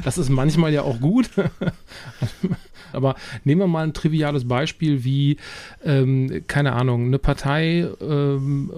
Das 0.04 0.16
ist 0.16 0.28
manchmal 0.28 0.72
ja 0.72 0.82
auch 0.82 1.00
gut. 1.00 1.28
Aber 2.92 3.14
nehmen 3.44 3.60
wir 3.60 3.66
mal 3.66 3.84
ein 3.84 3.94
triviales 3.94 4.46
Beispiel 4.46 5.04
wie, 5.04 5.36
ähm, 5.84 6.44
keine 6.46 6.72
Ahnung, 6.72 7.06
eine 7.06 7.18
Partei 7.18 7.88
ähm, 8.00 8.70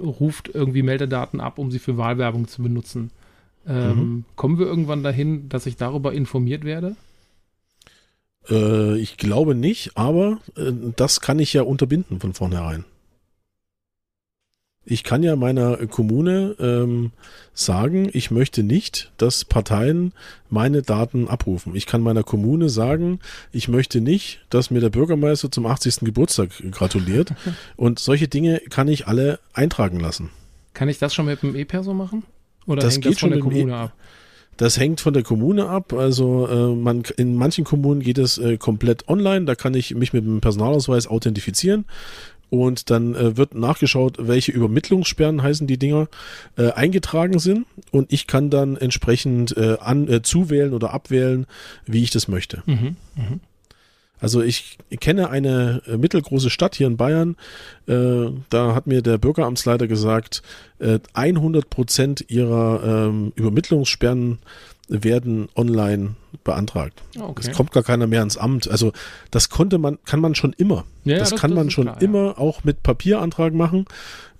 ruft 0.00 0.50
irgendwie 0.52 0.82
Meldedaten 0.82 1.40
ab, 1.40 1.58
um 1.58 1.70
sie 1.70 1.78
für 1.78 1.96
Wahlwerbung 1.96 2.48
zu 2.48 2.62
benutzen. 2.62 3.10
Ähm, 3.66 3.96
Mhm. 3.96 4.24
Kommen 4.36 4.58
wir 4.58 4.66
irgendwann 4.66 5.02
dahin, 5.02 5.48
dass 5.48 5.66
ich 5.66 5.76
darüber 5.76 6.12
informiert 6.12 6.64
werde? 6.64 6.96
Äh, 8.48 8.98
ich 8.98 9.16
glaube 9.16 9.54
nicht, 9.54 9.96
aber 9.96 10.38
äh, 10.56 10.72
das 10.96 11.20
kann 11.20 11.38
ich 11.38 11.52
ja 11.52 11.62
unterbinden 11.62 12.20
von 12.20 12.34
vornherein. 12.34 12.84
Ich 14.90 15.04
kann 15.04 15.22
ja 15.22 15.36
meiner 15.36 15.76
Kommune 15.86 16.56
ähm, 16.58 17.10
sagen, 17.52 18.08
ich 18.14 18.30
möchte 18.30 18.62
nicht, 18.62 19.12
dass 19.18 19.44
Parteien 19.44 20.14
meine 20.48 20.80
Daten 20.80 21.28
abrufen. 21.28 21.76
Ich 21.76 21.84
kann 21.84 22.00
meiner 22.00 22.22
Kommune 22.22 22.70
sagen, 22.70 23.20
ich 23.52 23.68
möchte 23.68 24.00
nicht, 24.00 24.40
dass 24.48 24.70
mir 24.70 24.80
der 24.80 24.88
Bürgermeister 24.88 25.50
zum 25.50 25.66
80. 25.66 25.96
Geburtstag 26.06 26.50
gratuliert. 26.70 27.34
Und 27.76 27.98
solche 27.98 28.28
Dinge 28.28 28.62
kann 28.70 28.88
ich 28.88 29.06
alle 29.06 29.40
eintragen 29.52 30.00
lassen. 30.00 30.30
Kann 30.72 30.88
ich 30.88 30.98
das 30.98 31.14
schon 31.14 31.26
mit 31.26 31.42
dem 31.42 31.54
E-Perso 31.54 31.92
machen? 31.92 32.22
Oder 32.66 32.80
Das 32.80 32.94
hängt 32.94 33.04
geht 33.04 33.12
das 33.12 33.20
von 33.20 33.30
der 33.30 33.40
Kommune 33.40 33.72
E- 33.72 33.74
ab? 33.74 33.92
Das 34.56 34.76
hängt 34.78 35.00
von 35.02 35.12
der 35.12 35.22
Kommune 35.22 35.68
ab. 35.68 35.92
Also 35.92 36.48
äh, 36.48 36.74
man 36.74 37.02
in 37.18 37.36
manchen 37.36 37.64
Kommunen 37.64 38.00
geht 38.00 38.18
es 38.18 38.38
äh, 38.38 38.56
komplett 38.56 39.06
online. 39.08 39.44
Da 39.44 39.54
kann 39.54 39.74
ich 39.74 39.94
mich 39.94 40.14
mit 40.14 40.24
dem 40.24 40.40
Personalausweis 40.40 41.06
authentifizieren 41.06 41.84
und 42.50 42.90
dann 42.90 43.14
äh, 43.14 43.36
wird 43.36 43.54
nachgeschaut, 43.54 44.16
welche 44.20 44.52
Übermittlungssperren 44.52 45.42
heißen 45.42 45.66
die 45.66 45.78
Dinger 45.78 46.08
äh, 46.56 46.70
eingetragen 46.72 47.38
sind 47.38 47.66
und 47.90 48.12
ich 48.12 48.26
kann 48.26 48.50
dann 48.50 48.76
entsprechend 48.76 49.56
äh, 49.56 49.76
an 49.80 50.08
äh, 50.08 50.22
zuwählen 50.22 50.72
oder 50.72 50.92
abwählen, 50.92 51.46
wie 51.86 52.02
ich 52.02 52.10
das 52.10 52.28
möchte. 52.28 52.62
Mhm. 52.66 52.96
Mhm. 53.16 53.40
Also 54.20 54.42
ich 54.42 54.78
kenne 55.00 55.30
eine 55.30 55.82
äh, 55.86 55.96
mittelgroße 55.96 56.50
Stadt 56.50 56.74
hier 56.74 56.86
in 56.86 56.96
Bayern. 56.96 57.36
Äh, 57.86 58.30
da 58.50 58.74
hat 58.74 58.86
mir 58.86 59.02
der 59.02 59.18
Bürgeramtsleiter 59.18 59.86
gesagt, 59.86 60.42
äh, 60.80 60.98
100 61.12 61.70
Prozent 61.70 62.24
ihrer 62.28 63.08
ähm, 63.08 63.32
Übermittlungssperren 63.36 64.38
werden 64.88 65.48
online 65.54 66.16
beantragt. 66.44 67.02
Ah, 67.18 67.24
okay. 67.24 67.46
Es 67.48 67.56
kommt 67.56 67.72
gar 67.72 67.82
keiner 67.82 68.06
mehr 68.06 68.22
ins 68.22 68.36
Amt. 68.36 68.68
Also 68.70 68.92
das 69.30 69.48
konnte 69.48 69.78
man, 69.78 69.98
kann 70.04 70.20
man 70.20 70.34
schon 70.34 70.52
immer. 70.54 70.84
Ja, 71.04 71.18
das, 71.18 71.30
das- 71.30 71.40
kann 71.40 71.50
das 71.52 71.56
man 71.56 71.70
schon 71.70 71.84
klar, 71.84 71.96
ja. 72.00 72.04
immer 72.06 72.38
auch 72.38 72.64
mit 72.64 72.82
Papierantrag 72.82 73.54
machen. 73.54 73.86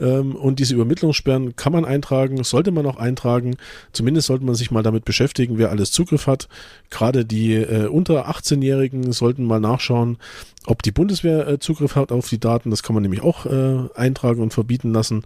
Ähm, 0.01 0.35
und 0.37 0.59
diese 0.59 0.75
Übermittlungssperren 0.75 1.57
kann 1.57 1.73
man 1.73 1.85
eintragen, 1.85 2.43
sollte 2.45 2.71
man 2.71 2.87
auch 2.87 2.97
eintragen. 2.97 3.57
Zumindest 3.93 4.27
sollte 4.27 4.45
man 4.45 4.55
sich 4.55 4.71
mal 4.71 4.83
damit 4.83 5.05
beschäftigen, 5.05 5.59
wer 5.59 5.71
alles 5.71 5.91
Zugriff 5.91 6.27
hat. 6.27 6.49
Gerade 6.91 7.25
die 7.25 7.55
äh, 7.55 7.87
unter 7.87 8.29
18-Jährigen 8.29 9.13
sollten 9.13 9.45
mal 9.45 9.61
nachschauen, 9.61 10.19
ob 10.67 10.83
die 10.83 10.93
Bundeswehr 10.93 11.47
äh, 11.49 11.59
Zugriff 11.59 11.97
hat 11.97 12.13
auf 12.13 12.29
die 12.29 12.39
Daten. 12.41 12.71
Das 12.71 12.83
kann 12.83 12.95
man 12.95 13.03
nämlich 13.03 13.23
auch 13.23 13.47
äh, 13.47 13.89
eintragen 13.95 14.43
und 14.43 14.53
verbieten 14.53 14.93
lassen. 14.93 15.25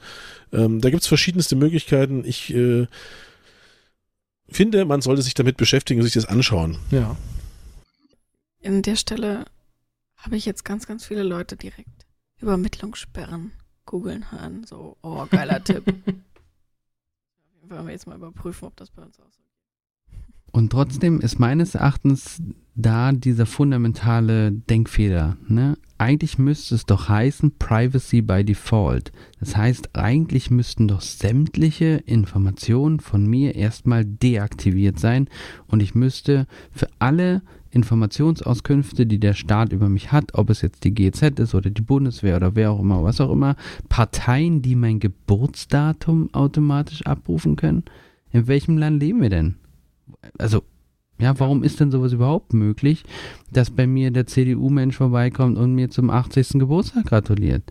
Ähm, 0.52 0.80
da 0.80 0.90
gibt 0.90 1.02
es 1.02 1.08
verschiedenste 1.08 1.56
Möglichkeiten. 1.56 2.22
Ich 2.24 2.54
äh, 2.54 2.86
finde, 4.52 4.84
man 4.84 5.02
sollte 5.02 5.22
sich 5.22 5.34
damit 5.34 5.56
beschäftigen 5.56 6.00
und 6.00 6.04
sich 6.04 6.14
das 6.14 6.26
anschauen. 6.26 6.78
Ja. 6.90 7.16
In 8.60 8.82
der 8.82 8.96
Stelle 8.96 9.44
habe 10.16 10.36
ich 10.36 10.46
jetzt 10.46 10.64
ganz, 10.64 10.86
ganz 10.86 11.04
viele 11.04 11.22
Leute 11.22 11.56
direkt 11.56 12.06
Übermittlungssperren 12.40 13.52
googeln 13.86 14.30
hören. 14.30 14.64
So, 14.64 14.96
oh, 15.02 15.26
geiler 15.30 15.62
Tipp. 15.62 15.84
Wollen 17.62 17.86
wir 17.86 17.92
jetzt 17.92 18.06
mal 18.06 18.16
überprüfen, 18.16 18.68
ob 18.68 18.76
das 18.76 18.90
bei 18.90 19.02
uns 19.02 19.18
auch 19.18 19.30
so 19.30 19.41
Und 20.52 20.70
trotzdem 20.70 21.20
ist 21.20 21.38
meines 21.38 21.74
Erachtens 21.74 22.42
da 22.74 23.12
dieser 23.12 23.46
fundamentale 23.46 24.52
Denkfehler. 24.52 25.36
Ne? 25.48 25.76
Eigentlich 25.98 26.38
müsste 26.38 26.74
es 26.74 26.84
doch 26.84 27.08
heißen 27.08 27.58
Privacy 27.58 28.22
by 28.22 28.44
Default. 28.44 29.12
Das 29.40 29.56
heißt, 29.56 29.90
eigentlich 29.94 30.50
müssten 30.50 30.88
doch 30.88 31.00
sämtliche 31.00 32.02
Informationen 32.06 33.00
von 33.00 33.26
mir 33.26 33.54
erstmal 33.54 34.04
deaktiviert 34.04 34.98
sein 34.98 35.28
und 35.66 35.82
ich 35.82 35.94
müsste 35.94 36.46
für 36.70 36.88
alle 36.98 37.42
Informationsauskünfte, 37.70 39.06
die 39.06 39.18
der 39.18 39.32
Staat 39.32 39.72
über 39.72 39.88
mich 39.88 40.12
hat, 40.12 40.34
ob 40.34 40.50
es 40.50 40.60
jetzt 40.60 40.84
die 40.84 40.94
GZ 40.94 41.38
ist 41.40 41.54
oder 41.54 41.70
die 41.70 41.82
Bundeswehr 41.82 42.36
oder 42.36 42.54
wer 42.54 42.72
auch 42.72 42.80
immer, 42.80 43.02
was 43.02 43.20
auch 43.20 43.30
immer, 43.30 43.56
Parteien, 43.88 44.60
die 44.60 44.76
mein 44.76 45.00
Geburtsdatum 45.00 46.28
automatisch 46.34 47.06
abrufen 47.06 47.56
können. 47.56 47.84
In 48.30 48.46
welchem 48.46 48.76
Land 48.76 49.00
leben 49.00 49.22
wir 49.22 49.30
denn? 49.30 49.56
Also, 50.38 50.62
ja, 51.18 51.38
warum 51.38 51.62
ist 51.62 51.78
denn 51.80 51.90
sowas 51.90 52.12
überhaupt 52.12 52.52
möglich, 52.52 53.04
dass 53.50 53.70
bei 53.70 53.86
mir 53.86 54.10
der 54.10 54.26
CDU-Mensch 54.26 54.96
vorbeikommt 54.96 55.58
und 55.58 55.74
mir 55.74 55.90
zum 55.90 56.10
80. 56.10 56.58
Geburtstag 56.58 57.06
gratuliert? 57.06 57.62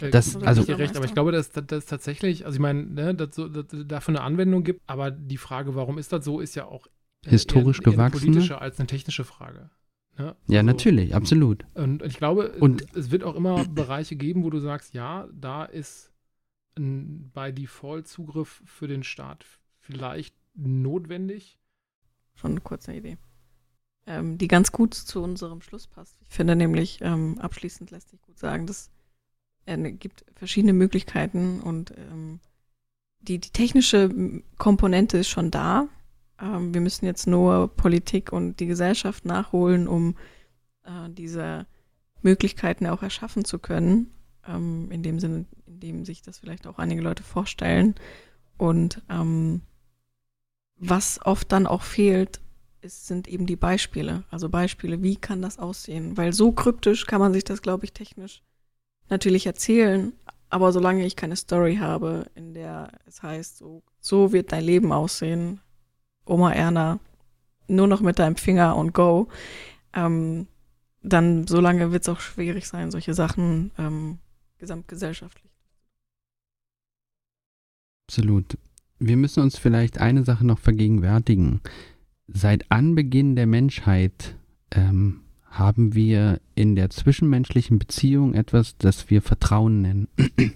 Äh, 0.00 0.10
Das- 0.10 0.36
also- 0.36 0.60
ich 0.62 0.66
dir 0.66 0.78
recht, 0.78 0.96
aber 0.96 1.04
ich 1.06 1.14
glaube, 1.14 1.32
dass 1.32 1.50
das 1.50 1.86
tatsächlich, 1.86 2.46
also 2.46 2.56
ich 2.56 2.60
meine, 2.60 2.84
ne, 2.84 3.14
dass 3.14 3.34
so, 3.34 3.48
dass 3.48 3.66
dafür 3.86 4.14
eine 4.16 4.22
Anwendung 4.22 4.62
gibt, 4.64 4.80
aber 4.86 5.10
die 5.10 5.36
Frage, 5.38 5.74
warum 5.74 5.98
ist 5.98 6.12
das 6.12 6.24
so, 6.24 6.40
ist 6.40 6.54
ja 6.56 6.66
auch 6.66 6.86
äh, 7.26 7.30
Historisch 7.30 7.78
eher, 7.80 7.86
eher 7.86 7.92
gewachsen, 7.92 8.20
politische 8.26 8.60
als 8.60 8.78
eine 8.78 8.86
technische 8.86 9.24
Frage. 9.24 9.70
Ne? 10.18 10.36
Ja, 10.46 10.60
Also, 10.60 10.66
natürlich, 10.66 11.14
absolut. 11.14 11.64
Und 11.74 12.02
ich 12.02 12.18
glaube, 12.18 12.52
Und- 12.60 12.82
es, 12.82 13.06
es 13.06 13.10
wird 13.10 13.24
auch 13.24 13.34
immer 13.34 13.64
Bereiche 13.66 14.14
geben, 14.14 14.44
wo 14.44 14.50
du 14.50 14.58
sagst, 14.60 14.94
ja, 14.94 15.26
da 15.32 15.64
ist 15.64 16.12
ein, 16.76 17.30
bei 17.32 17.50
Default 17.50 18.06
Zugriff 18.08 18.62
für 18.66 18.86
den 18.88 19.02
Staat 19.04 19.44
vielleicht 19.80 20.34
notwendig. 20.54 21.58
Schon 22.34 22.62
kurz 22.64 22.88
eine 22.88 22.98
Idee. 22.98 23.18
Ähm, 24.06 24.36
die 24.38 24.48
ganz 24.48 24.72
gut 24.72 24.94
zu 24.94 25.22
unserem 25.22 25.62
Schluss 25.62 25.86
passt. 25.86 26.16
Ich 26.22 26.34
finde 26.34 26.56
nämlich, 26.56 27.00
ähm, 27.00 27.38
abschließend 27.38 27.90
lässt 27.90 28.10
sich 28.10 28.20
gut 28.22 28.38
sagen, 28.38 28.66
dass 28.66 28.90
es 29.66 29.78
gibt 29.98 30.26
verschiedene 30.34 30.74
Möglichkeiten 30.74 31.60
und 31.60 31.92
ähm, 31.96 32.40
die, 33.20 33.38
die 33.38 33.50
technische 33.50 34.10
Komponente 34.58 35.18
ist 35.18 35.28
schon 35.28 35.50
da. 35.50 35.88
Ähm, 36.38 36.74
wir 36.74 36.80
müssen 36.80 37.06
jetzt 37.06 37.26
nur 37.26 37.68
Politik 37.74 38.32
und 38.32 38.60
die 38.60 38.66
Gesellschaft 38.66 39.24
nachholen, 39.24 39.88
um 39.88 40.16
äh, 40.84 41.08
diese 41.08 41.66
Möglichkeiten 42.20 42.86
auch 42.86 43.02
erschaffen 43.02 43.44
zu 43.44 43.58
können. 43.58 44.10
Ähm, 44.46 44.90
in 44.90 45.02
dem 45.02 45.18
Sinne, 45.18 45.46
in 45.66 45.80
dem 45.80 46.04
sich 46.04 46.22
das 46.22 46.38
vielleicht 46.38 46.66
auch 46.66 46.78
einige 46.78 47.00
Leute 47.00 47.22
vorstellen. 47.22 47.94
Und 48.58 49.02
ähm, 49.08 49.62
was 50.76 51.20
oft 51.24 51.50
dann 51.52 51.66
auch 51.66 51.82
fehlt, 51.82 52.40
ist, 52.80 53.06
sind 53.06 53.28
eben 53.28 53.46
die 53.46 53.56
Beispiele. 53.56 54.24
Also 54.30 54.48
Beispiele, 54.48 55.02
wie 55.02 55.16
kann 55.16 55.42
das 55.42 55.58
aussehen? 55.58 56.16
Weil 56.16 56.32
so 56.32 56.52
kryptisch 56.52 57.06
kann 57.06 57.20
man 57.20 57.32
sich 57.32 57.44
das, 57.44 57.62
glaube 57.62 57.84
ich, 57.84 57.92
technisch 57.92 58.42
natürlich 59.08 59.46
erzählen. 59.46 60.12
Aber 60.50 60.72
solange 60.72 61.04
ich 61.04 61.16
keine 61.16 61.36
Story 61.36 61.76
habe, 61.76 62.26
in 62.34 62.54
der 62.54 62.92
es 63.06 63.22
heißt, 63.22 63.58
so, 63.58 63.82
so 64.00 64.32
wird 64.32 64.52
dein 64.52 64.64
Leben 64.64 64.92
aussehen, 64.92 65.60
Oma 66.26 66.52
Erna, 66.52 67.00
nur 67.66 67.86
noch 67.86 68.00
mit 68.00 68.18
deinem 68.18 68.36
Finger 68.36 68.76
und 68.76 68.92
go, 68.92 69.28
ähm, 69.94 70.46
dann 71.02 71.46
solange 71.46 71.92
wird 71.92 72.02
es 72.02 72.08
auch 72.08 72.20
schwierig 72.20 72.66
sein, 72.66 72.90
solche 72.90 73.14
Sachen 73.14 73.72
ähm, 73.78 74.18
gesamtgesellschaftlich. 74.58 75.50
Absolut. 78.08 78.56
Wir 79.06 79.18
müssen 79.18 79.42
uns 79.42 79.58
vielleicht 79.58 79.98
eine 79.98 80.24
Sache 80.24 80.46
noch 80.46 80.58
vergegenwärtigen. 80.58 81.60
Seit 82.26 82.70
Anbeginn 82.70 83.36
der 83.36 83.46
Menschheit 83.46 84.34
ähm, 84.70 85.20
haben 85.50 85.94
wir 85.94 86.40
in 86.54 86.74
der 86.74 86.88
zwischenmenschlichen 86.88 87.78
Beziehung 87.78 88.32
etwas, 88.32 88.78
das 88.78 89.10
wir 89.10 89.20
Vertrauen 89.20 89.82
nennen. 89.82 90.08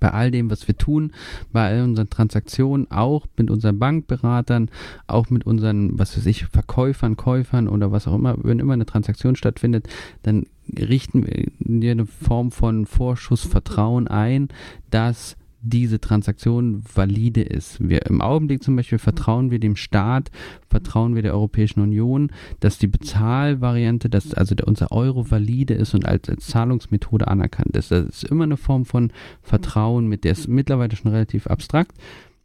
bei 0.00 0.10
all 0.10 0.30
dem, 0.30 0.50
was 0.50 0.66
wir 0.66 0.78
tun, 0.78 1.12
bei 1.52 1.68
all 1.68 1.84
unseren 1.84 2.08
Transaktionen, 2.08 2.90
auch 2.90 3.26
mit 3.36 3.50
unseren 3.50 3.78
Bankberatern, 3.78 4.70
auch 5.06 5.28
mit 5.28 5.44
unseren, 5.44 5.98
was 5.98 6.16
weiß 6.16 6.24
ich, 6.24 6.46
Verkäufern, 6.46 7.18
Käufern 7.18 7.68
oder 7.68 7.92
was 7.92 8.08
auch 8.08 8.14
immer, 8.14 8.34
wenn 8.42 8.60
immer 8.60 8.72
eine 8.72 8.86
Transaktion 8.86 9.36
stattfindet, 9.36 9.88
dann 10.22 10.46
richten 10.74 11.26
wir 11.26 11.92
eine 11.92 12.06
Form 12.06 12.50
von 12.50 12.86
Vorschussvertrauen 12.86 14.08
ein, 14.08 14.48
dass 14.90 15.36
diese 15.62 16.00
Transaktion 16.00 16.82
valide 16.92 17.40
ist. 17.40 17.78
Wir 17.80 18.06
im 18.06 18.20
Augenblick 18.20 18.62
zum 18.62 18.74
Beispiel 18.74 18.98
vertrauen 18.98 19.50
wir 19.50 19.60
dem 19.60 19.76
Staat, 19.76 20.30
vertrauen 20.68 21.14
wir 21.14 21.22
der 21.22 21.34
Europäischen 21.34 21.80
Union, 21.80 22.30
dass 22.60 22.78
die 22.78 22.88
Bezahlvariante, 22.88 24.10
dass 24.10 24.34
also 24.34 24.56
der, 24.56 24.66
unser 24.66 24.90
Euro 24.90 25.30
valide 25.30 25.74
ist 25.74 25.94
und 25.94 26.04
als, 26.04 26.28
als 26.28 26.48
Zahlungsmethode 26.48 27.28
anerkannt 27.28 27.76
ist. 27.76 27.92
Das 27.92 28.06
ist 28.06 28.24
immer 28.24 28.44
eine 28.44 28.56
Form 28.56 28.84
von 28.84 29.12
Vertrauen, 29.40 30.08
mit 30.08 30.24
der 30.24 30.32
ist 30.32 30.48
mittlerweile 30.48 30.96
schon 30.96 31.12
relativ 31.12 31.46
abstrakt. 31.46 31.96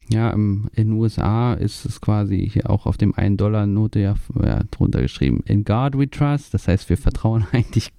Ja, 0.10 0.30
im, 0.30 0.70
in 0.74 0.90
den 0.90 0.98
USA 0.98 1.54
ist 1.54 1.86
es 1.86 2.00
quasi 2.00 2.50
hier 2.50 2.70
auch 2.70 2.86
auf 2.86 2.98
dem 2.98 3.14
1-Dollar-Note 3.14 4.00
ja, 4.00 4.16
ja 4.42 4.64
drunter 4.72 5.02
geschrieben, 5.02 5.44
in 5.46 5.66
God 5.66 5.98
we 5.98 6.10
trust. 6.10 6.54
Das 6.54 6.68
heißt, 6.68 6.88
wir 6.90 6.98
vertrauen 6.98 7.46
eigentlich 7.52 7.92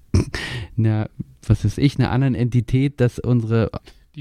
einer, 0.78 1.10
was 1.46 1.64
ist 1.64 1.76
ich, 1.76 1.98
einer 1.98 2.12
anderen 2.12 2.34
Entität, 2.34 3.00
dass 3.00 3.18
unsere 3.18 3.70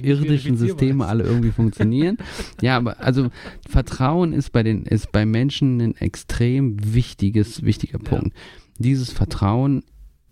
irdischen 0.04 0.58
Systeme 0.58 1.06
alle 1.06 1.24
irgendwie 1.24 1.52
funktionieren. 1.52 2.18
ja, 2.62 2.78
aber 2.78 3.00
also 3.00 3.30
Vertrauen 3.68 4.34
ist 4.34 4.52
bei 4.52 4.64
den 4.64 4.84
ist 4.84 5.12
bei 5.12 5.26
Menschen 5.26 5.82
ein 5.82 5.95
extrem 5.95 6.78
wichtiges 6.93 7.64
wichtiger 7.64 8.00
Ja. 8.04 8.10
Punkt. 8.10 8.36
Dieses 8.80 9.12
Vertrauen 9.12 9.84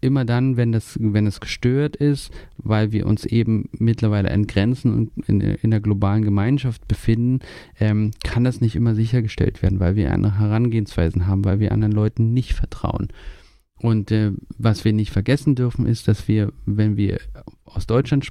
immer 0.02 0.24
dann, 0.24 0.56
wenn 0.56 0.72
das 0.72 0.98
wenn 1.02 1.26
es 1.26 1.40
gestört 1.40 1.96
ist, 1.96 2.32
weil 2.58 2.92
wir 2.92 3.08
uns 3.08 3.26
eben 3.26 3.70
mittlerweile 3.78 4.32
an 4.32 4.48
Grenzen 4.48 4.94
und 4.94 5.28
in, 5.28 5.42
in 5.42 5.72
der 5.72 5.80
globalen 5.80 6.24
Gemeinschaft 6.24 6.88
befinden, 6.88 7.40
ähm, 7.80 8.12
kann 8.24 8.44
das 8.44 8.62
nicht 8.62 8.76
immer 8.76 8.94
sichergestellt 8.96 9.62
werden, 9.62 9.80
weil 9.80 9.96
wir 9.96 10.14
andere 10.14 10.38
Herangehensweisen 10.38 11.28
haben, 11.28 11.44
weil 11.44 11.60
wir 11.60 11.72
anderen 11.72 11.94
Leuten 11.94 12.34
nicht 12.34 12.54
vertrauen. 12.54 13.08
Und 13.78 14.12
äh, 14.12 14.32
was 14.58 14.86
wir 14.86 14.94
nicht 14.94 15.12
vergessen 15.12 15.56
dürfen, 15.56 15.86
ist, 15.86 16.08
dass 16.08 16.28
wir, 16.28 16.54
wenn 16.66 16.98
wir 16.98 17.20
aus 17.66 17.88
Deutschland 17.88 18.26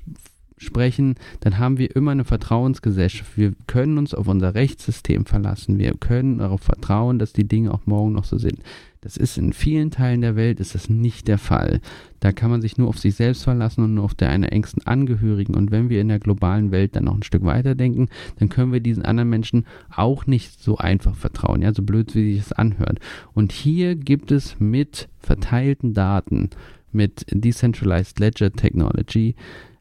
sprechen, 0.65 1.15
dann 1.41 1.59
haben 1.59 1.79
wir 1.79 1.95
immer 1.95 2.11
eine 2.11 2.25
Vertrauensgesellschaft. 2.25 3.37
Wir 3.37 3.53
können 3.67 3.99
uns 3.99 4.15
auf 4.15 4.27
unser 4.29 4.55
Rechtssystem 4.55 5.27
verlassen. 5.27 5.79
Wir 5.79 5.95
können 5.95 6.39
darauf 6.39 6.62
vertrauen, 6.62 7.19
dass 7.19 7.33
die 7.33 7.47
Dinge 7.47 7.73
auch 7.73 7.87
morgen 7.87 8.12
noch 8.12 8.25
so 8.25 8.39
sind. 8.39 8.59
Das 9.05 9.19
ist 9.19 9.37
in 9.37 9.53
vielen 9.53 9.91
Teilen 9.91 10.23
der 10.23 10.35
Welt 10.35 10.61
ist 10.61 10.75
das 10.75 10.89
nicht 10.89 11.29
der 11.29 11.37
Fall. 11.37 11.83
Da 12.21 12.33
kann 12.33 12.51
man 12.51 12.62
sich 12.62 12.79
nur 12.79 12.89
auf 12.89 12.99
sich 12.99 13.15
selbst 13.15 13.45
verlassen 13.45 13.85
und 13.85 13.93
nur 13.93 14.05
auf 14.05 14.15
deine 14.15 14.51
engsten 14.51 14.87
Angehörigen. 14.87 15.55
Und 15.55 15.71
wenn 15.71 15.91
wir 15.91 16.01
in 16.01 16.09
der 16.09 16.19
globalen 16.19 16.71
Welt 16.71 16.97
dann 16.97 17.05
noch 17.05 17.15
ein 17.15 17.23
Stück 17.23 17.45
weiter 17.45 17.75
denken, 17.75 18.09
dann 18.39 18.49
können 18.49 18.73
wir 18.73 18.81
diesen 18.81 19.05
anderen 19.05 19.29
Menschen 19.29 19.67
auch 19.95 20.27
nicht 20.27 20.59
so 20.59 20.79
einfach 20.79 21.15
vertrauen. 21.17 21.61
Ja, 21.61 21.75
so 21.75 21.83
blöd 21.83 22.15
wie 22.15 22.33
sich 22.33 22.45
das 22.45 22.53
anhört. 22.53 22.99
Und 23.35 23.53
hier 23.53 23.95
gibt 23.95 24.33
es 24.33 24.59
mit 24.59 25.11
verteilten 25.19 25.93
Daten, 25.93 26.49
mit 26.91 27.27
Decentralized 27.31 28.19
Ledger 28.21 28.53
Technology, 28.53 29.35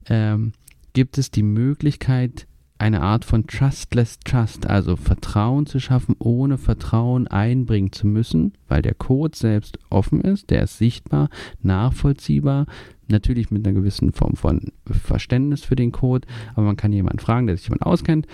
ähm, 0.10 0.52
gibt 0.94 1.18
es 1.18 1.32
die 1.32 1.44
Möglichkeit, 1.44 2.48
eine 2.78 3.02
Art 3.02 3.24
von 3.24 3.48
Trustless 3.48 4.20
Trust, 4.26 4.68
also 4.68 4.96
Vertrauen 4.96 5.66
zu 5.66 5.80
schaffen, 5.80 6.16
ohne 6.20 6.58
Vertrauen 6.58 7.28
einbringen 7.28 7.91
zu 7.91 8.08
müssen, 8.08 8.54
weil 8.68 8.82
der 8.82 8.94
Code 8.94 9.38
selbst 9.38 9.80
offen 9.89 10.22
ist, 10.22 10.50
der 10.50 10.64
ist 10.64 10.80
sichtbar, 10.80 11.30
nachvollziehbar, 11.62 12.66
natürlich 13.08 13.52
mit 13.52 13.66
einer 13.66 13.76
gewissen 13.76 14.12
Form 14.12 14.36
von 14.36 14.74
Verständnis 14.86 15.64
für 15.64 15.76
den 15.76 15.91
Code, 15.91 16.28
aber 16.56 16.66
man 16.66 16.76
kann 16.76 16.91
jemanden 16.91 17.20
fragen, 17.20 17.48
der 17.48 17.56
sich 17.56 17.68
jemand 17.68 17.84
auskennt 17.84 18.28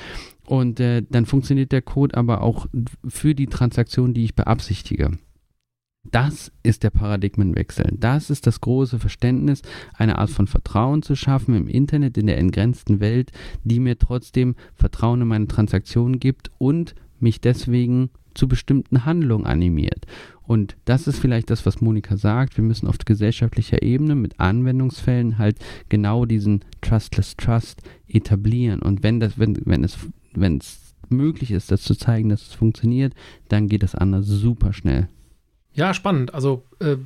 und 0.47 0.79
äh, 0.79 1.03
dann 1.07 1.27
funktioniert 1.27 1.71
der 1.71 1.83
Code 1.83 2.17
aber 2.17 2.41
auch 2.41 2.65
für 3.07 3.35
die 3.35 3.47
Transaktion, 3.47 4.15
die 4.15 4.23
ich 4.23 4.35
beabsichtige. 4.35 5.11
Das 6.11 6.51
ist 6.63 6.83
der 6.83 6.89
Paradigmenwechsel. 6.89 7.95
Das 7.97 8.29
ist 8.29 8.47
das 8.47 8.61
große 8.61 8.99
Verständnis, 8.99 9.61
eine 9.93 10.17
Art 10.17 10.29
von 10.29 10.47
Vertrauen 10.47 11.03
zu 11.03 11.15
schaffen 11.15 11.55
im 11.55 11.67
Internet, 11.67 12.17
in 12.17 12.27
der 12.27 12.37
entgrenzten 12.37 12.99
Welt, 12.99 13.31
die 13.63 13.79
mir 13.79 13.97
trotzdem 13.97 14.55
Vertrauen 14.75 15.21
in 15.21 15.27
meine 15.27 15.47
Transaktionen 15.47 16.19
gibt 16.19 16.51
und 16.57 16.95
mich 17.19 17.41
deswegen 17.41 18.09
zu 18.33 18.47
bestimmten 18.47 19.05
Handlungen 19.05 19.45
animiert. 19.45 20.05
Und 20.43 20.77
das 20.85 21.07
ist 21.07 21.19
vielleicht 21.19 21.49
das, 21.51 21.65
was 21.65 21.81
Monika 21.81 22.17
sagt. 22.17 22.57
Wir 22.57 22.63
müssen 22.63 22.87
auf 22.87 22.97
gesellschaftlicher 22.97 23.83
Ebene 23.83 24.15
mit 24.15 24.39
Anwendungsfällen 24.39 25.37
halt 25.37 25.57
genau 25.89 26.25
diesen 26.25 26.65
Trustless 26.81 27.37
Trust 27.37 27.81
etablieren. 28.07 28.81
Und 28.81 29.03
wenn 29.03 29.19
das, 29.19 29.37
wenn, 29.37 29.59
wenn 29.65 29.83
es, 29.83 29.97
wenn 30.33 30.57
es 30.57 30.95
möglich 31.09 31.51
ist, 31.51 31.71
das 31.71 31.83
zu 31.83 31.95
zeigen, 31.95 32.29
dass 32.29 32.47
es 32.47 32.53
funktioniert, 32.53 33.13
dann 33.47 33.67
geht 33.67 33.83
das 33.83 33.93
anders 33.93 34.25
super 34.25 34.73
schnell. 34.73 35.07
Ja, 35.79 35.93
spannend. 35.93 36.33
Also, 36.33 36.63
äh, 36.81 36.97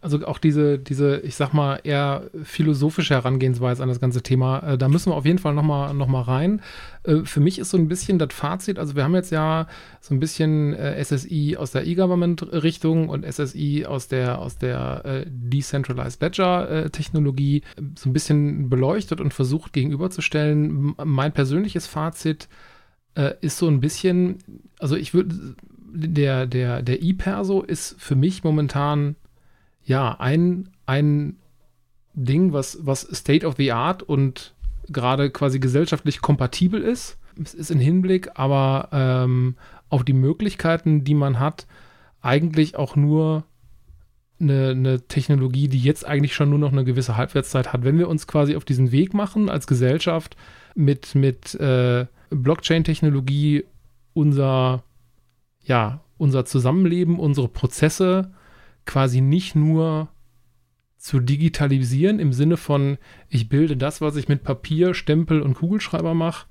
also 0.00 0.26
auch 0.26 0.38
diese, 0.38 0.78
diese, 0.78 1.18
ich 1.20 1.34
sag 1.34 1.52
mal, 1.52 1.80
eher 1.84 2.30
philosophische 2.42 3.12
Herangehensweise 3.12 3.82
an 3.82 3.90
das 3.90 4.00
ganze 4.00 4.22
Thema, 4.22 4.60
äh, 4.60 4.78
da 4.78 4.88
müssen 4.88 5.10
wir 5.10 5.16
auf 5.16 5.26
jeden 5.26 5.38
Fall 5.38 5.52
nochmal 5.52 5.92
noch 5.92 6.06
mal 6.06 6.22
rein. 6.22 6.62
Äh, 7.02 7.24
für 7.24 7.40
mich 7.40 7.58
ist 7.58 7.68
so 7.68 7.76
ein 7.76 7.88
bisschen 7.88 8.18
das 8.18 8.32
Fazit, 8.32 8.78
also 8.78 8.96
wir 8.96 9.04
haben 9.04 9.14
jetzt 9.14 9.32
ja 9.32 9.66
so 10.00 10.14
ein 10.14 10.20
bisschen 10.20 10.72
äh, 10.72 11.04
SSI 11.04 11.56
aus 11.58 11.72
der 11.72 11.86
E-Government-Richtung 11.86 13.10
und 13.10 13.30
SSI 13.30 13.84
aus 13.86 14.08
der, 14.08 14.38
aus 14.38 14.56
der 14.56 15.04
äh, 15.04 15.26
Decentralized 15.28 16.22
Ledger-Technologie 16.22 17.58
äh, 17.58 17.82
so 17.98 18.08
ein 18.08 18.14
bisschen 18.14 18.70
beleuchtet 18.70 19.20
und 19.20 19.34
versucht 19.34 19.74
gegenüberzustellen. 19.74 20.64
M 20.70 20.94
mein 21.04 21.32
persönliches 21.32 21.86
Fazit 21.86 22.48
ist 23.42 23.58
so 23.58 23.68
ein 23.68 23.78
bisschen, 23.78 24.38
also 24.80 24.96
ich 24.96 25.14
würde 25.14 25.54
der, 25.94 26.46
der, 26.46 26.82
der 26.82 27.02
E-Perso 27.02 27.62
ist 27.62 27.94
für 27.98 28.16
mich 28.16 28.42
momentan 28.42 29.16
ja 29.84 30.16
ein, 30.18 30.70
ein 30.86 31.36
Ding, 32.14 32.52
was, 32.52 32.78
was 32.82 33.02
State 33.12 33.46
of 33.46 33.54
the 33.56 33.72
Art 33.72 34.02
und 34.02 34.54
gerade 34.88 35.30
quasi 35.30 35.60
gesellschaftlich 35.60 36.20
kompatibel 36.20 36.82
ist. 36.82 37.18
Es 37.42 37.54
ist 37.54 37.70
in 37.70 37.80
Hinblick 37.80 38.30
aber 38.34 38.88
ähm, 38.92 39.56
auf 39.88 40.04
die 40.04 40.12
Möglichkeiten, 40.12 41.04
die 41.04 41.14
man 41.14 41.38
hat, 41.38 41.66
eigentlich 42.20 42.76
auch 42.76 42.96
nur 42.96 43.44
eine, 44.40 44.70
eine, 44.70 45.00
Technologie, 45.02 45.68
die 45.68 45.78
jetzt 45.78 46.06
eigentlich 46.06 46.34
schon 46.34 46.50
nur 46.50 46.58
noch 46.58 46.72
eine 46.72 46.84
gewisse 46.84 47.16
Halbwertszeit 47.16 47.72
hat. 47.72 47.84
Wenn 47.84 47.98
wir 47.98 48.08
uns 48.08 48.26
quasi 48.26 48.56
auf 48.56 48.64
diesen 48.64 48.92
Weg 48.92 49.14
machen 49.14 49.48
als 49.48 49.66
Gesellschaft 49.66 50.36
mit, 50.74 51.14
mit 51.14 51.54
äh, 51.54 52.06
Blockchain-Technologie 52.30 53.64
unser 54.12 54.82
ja, 55.64 56.00
unser 56.16 56.44
Zusammenleben, 56.44 57.18
unsere 57.18 57.48
Prozesse 57.48 58.32
quasi 58.86 59.20
nicht 59.20 59.54
nur 59.54 60.08
zu 60.98 61.20
digitalisieren 61.20 62.18
im 62.18 62.32
Sinne 62.32 62.56
von, 62.56 62.98
ich 63.28 63.48
bilde 63.48 63.76
das, 63.76 64.00
was 64.00 64.16
ich 64.16 64.28
mit 64.28 64.42
Papier, 64.42 64.94
Stempel 64.94 65.42
und 65.42 65.54
Kugelschreiber 65.54 66.14
mache, 66.14 66.46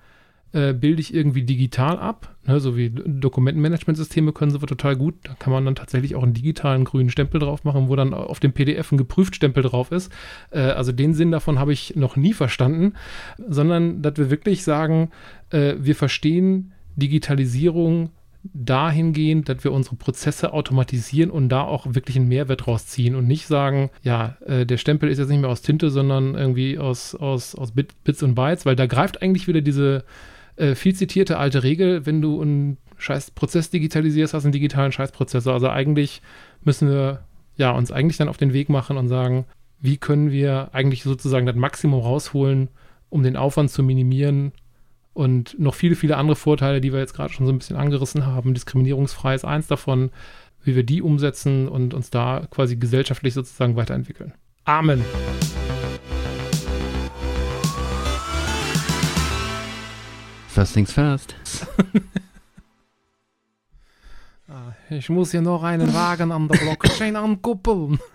äh, 0.52 0.74
bilde 0.74 1.02
ich 1.02 1.14
irgendwie 1.14 1.42
digital 1.42 1.98
ab. 1.98 2.36
Ne, 2.46 2.60
so 2.60 2.78
wie 2.78 2.92
Dokumentenmanagementsysteme 2.92 4.34
können 4.34 4.52
sie 4.52 4.60
total 4.60 4.96
gut. 4.96 5.16
Da 5.24 5.34
kann 5.34 5.52
man 5.52 5.66
dann 5.66 5.76
tatsächlich 5.76 6.14
auch 6.14 6.22
einen 6.22 6.36
digitalen 6.36 6.84
grünen 6.84 7.10
Stempel 7.10 7.40
drauf 7.40 7.64
machen, 7.64 7.88
wo 7.88 7.96
dann 7.96 8.14
auf 8.14 8.40
dem 8.40 8.54
PDF 8.54 8.92
ein 8.92 8.98
geprüft 8.98 9.36
Stempel 9.36 9.64
drauf 9.64 9.92
ist. 9.92 10.12
Äh, 10.52 10.60
also 10.60 10.92
den 10.92 11.16
Sinn 11.16 11.32
davon 11.32 11.58
habe 11.58 11.74
ich 11.74 11.96
noch 11.96 12.16
nie 12.16 12.34
verstanden, 12.34 12.94
sondern 13.48 14.04
dass 14.04 14.18
wir 14.18 14.30
wirklich 14.30 14.64
sagen, 14.64 15.10
äh, 15.50 15.74
wir 15.80 15.96
verstehen 15.96 16.74
Digitalisierung 16.96 18.12
dahingehend, 18.44 19.48
dass 19.48 19.64
wir 19.64 19.72
unsere 19.72 19.96
Prozesse 19.96 20.52
automatisieren 20.54 21.32
und 21.32 21.50
da 21.50 21.62
auch 21.62 21.86
wirklich 21.90 22.18
einen 22.18 22.28
Mehrwert 22.28 22.68
rausziehen 22.68 23.16
und 23.16 23.26
nicht 23.28 23.48
sagen, 23.48 23.90
ja, 24.02 24.38
äh, 24.46 24.66
der 24.66 24.78
Stempel 24.78 25.10
ist 25.10 25.18
jetzt 25.18 25.30
nicht 25.30 25.40
mehr 25.40 25.50
aus 25.50 25.62
Tinte, 25.62 25.90
sondern 25.90 26.36
irgendwie 26.36 26.78
aus, 26.78 27.16
aus, 27.16 27.56
aus 27.56 27.72
Bit, 27.72 28.04
Bits 28.04 28.22
und 28.22 28.36
Bytes, 28.36 28.66
weil 28.66 28.76
da 28.76 28.86
greift 28.86 29.22
eigentlich 29.22 29.48
wieder 29.48 29.62
diese 29.62 30.04
äh, 30.58 30.76
viel 30.76 30.94
zitierte 30.94 31.38
alte 31.38 31.64
Regel, 31.64 32.06
wenn 32.06 32.22
du 32.22 32.42
einen 32.42 32.78
scheiß 32.98 33.32
Prozess 33.32 33.70
digitalisierst, 33.70 34.34
hast 34.34 34.44
du 34.44 34.48
einen 34.48 34.54
digitalen 34.54 34.92
Scheißprozessor. 34.92 35.54
Also 35.54 35.70
eigentlich 35.70 36.22
müssen 36.64 36.90
wir 36.90 37.24
ja 37.56 37.72
uns 37.72 37.92
eigentlich 37.92 38.18
dann 38.18 38.30
auf 38.30 38.38
den 38.38 38.54
Weg 38.54 38.70
machen 38.70 38.98
und 38.98 39.08
sagen, 39.08 39.46
wie 39.80 39.98
können 39.98 40.32
wir 40.32 40.70
eigentlich 40.74 41.04
sozusagen 41.04 41.46
das 41.46 41.56
Maximum 41.56 42.02
rausholen, 42.02 42.70
um 43.10 43.24
den 43.24 43.36
Aufwand 43.36 43.72
zu 43.72 43.84
minimieren 43.84 44.54
und 45.14 45.60
noch 45.60 45.76
viele, 45.76 45.96
viele 45.96 46.18
andere 46.18 46.36
Vorteile, 46.36 46.82
die 46.82 46.92
wir 46.92 47.00
jetzt 47.00 47.14
gerade 47.14 47.32
schon 47.32 47.46
so 47.46 47.52
ein 47.52 47.60
bisschen 47.60 47.78
angerissen 47.78 48.26
haben. 48.26 48.54
Diskriminierungsfrei 48.54 49.36
ist 49.36 49.46
eins 49.46 49.68
davon, 49.68 50.12
wie 50.64 50.76
wir 50.76 50.84
die 50.84 51.02
umsetzen 51.02 51.68
und 51.68 51.94
uns 51.94 52.10
da 52.10 52.48
quasi 52.50 52.76
gesellschaftlich 52.76 53.34
sozusagen 53.34 53.76
weiterentwickeln. 53.76 54.34
Amen. 54.66 55.04
First 60.48 60.74
things 60.74 60.92
first. 60.92 61.36
Ah, 64.50 64.74
ich 64.90 65.10
muss 65.10 65.32
hier 65.32 65.42
noch 65.42 65.64
einen 65.64 65.94
Wagen 65.96 66.32
an 66.32 66.48
der 66.48 66.58
Blockchain 66.60 67.16
ankuppeln. 67.16 67.98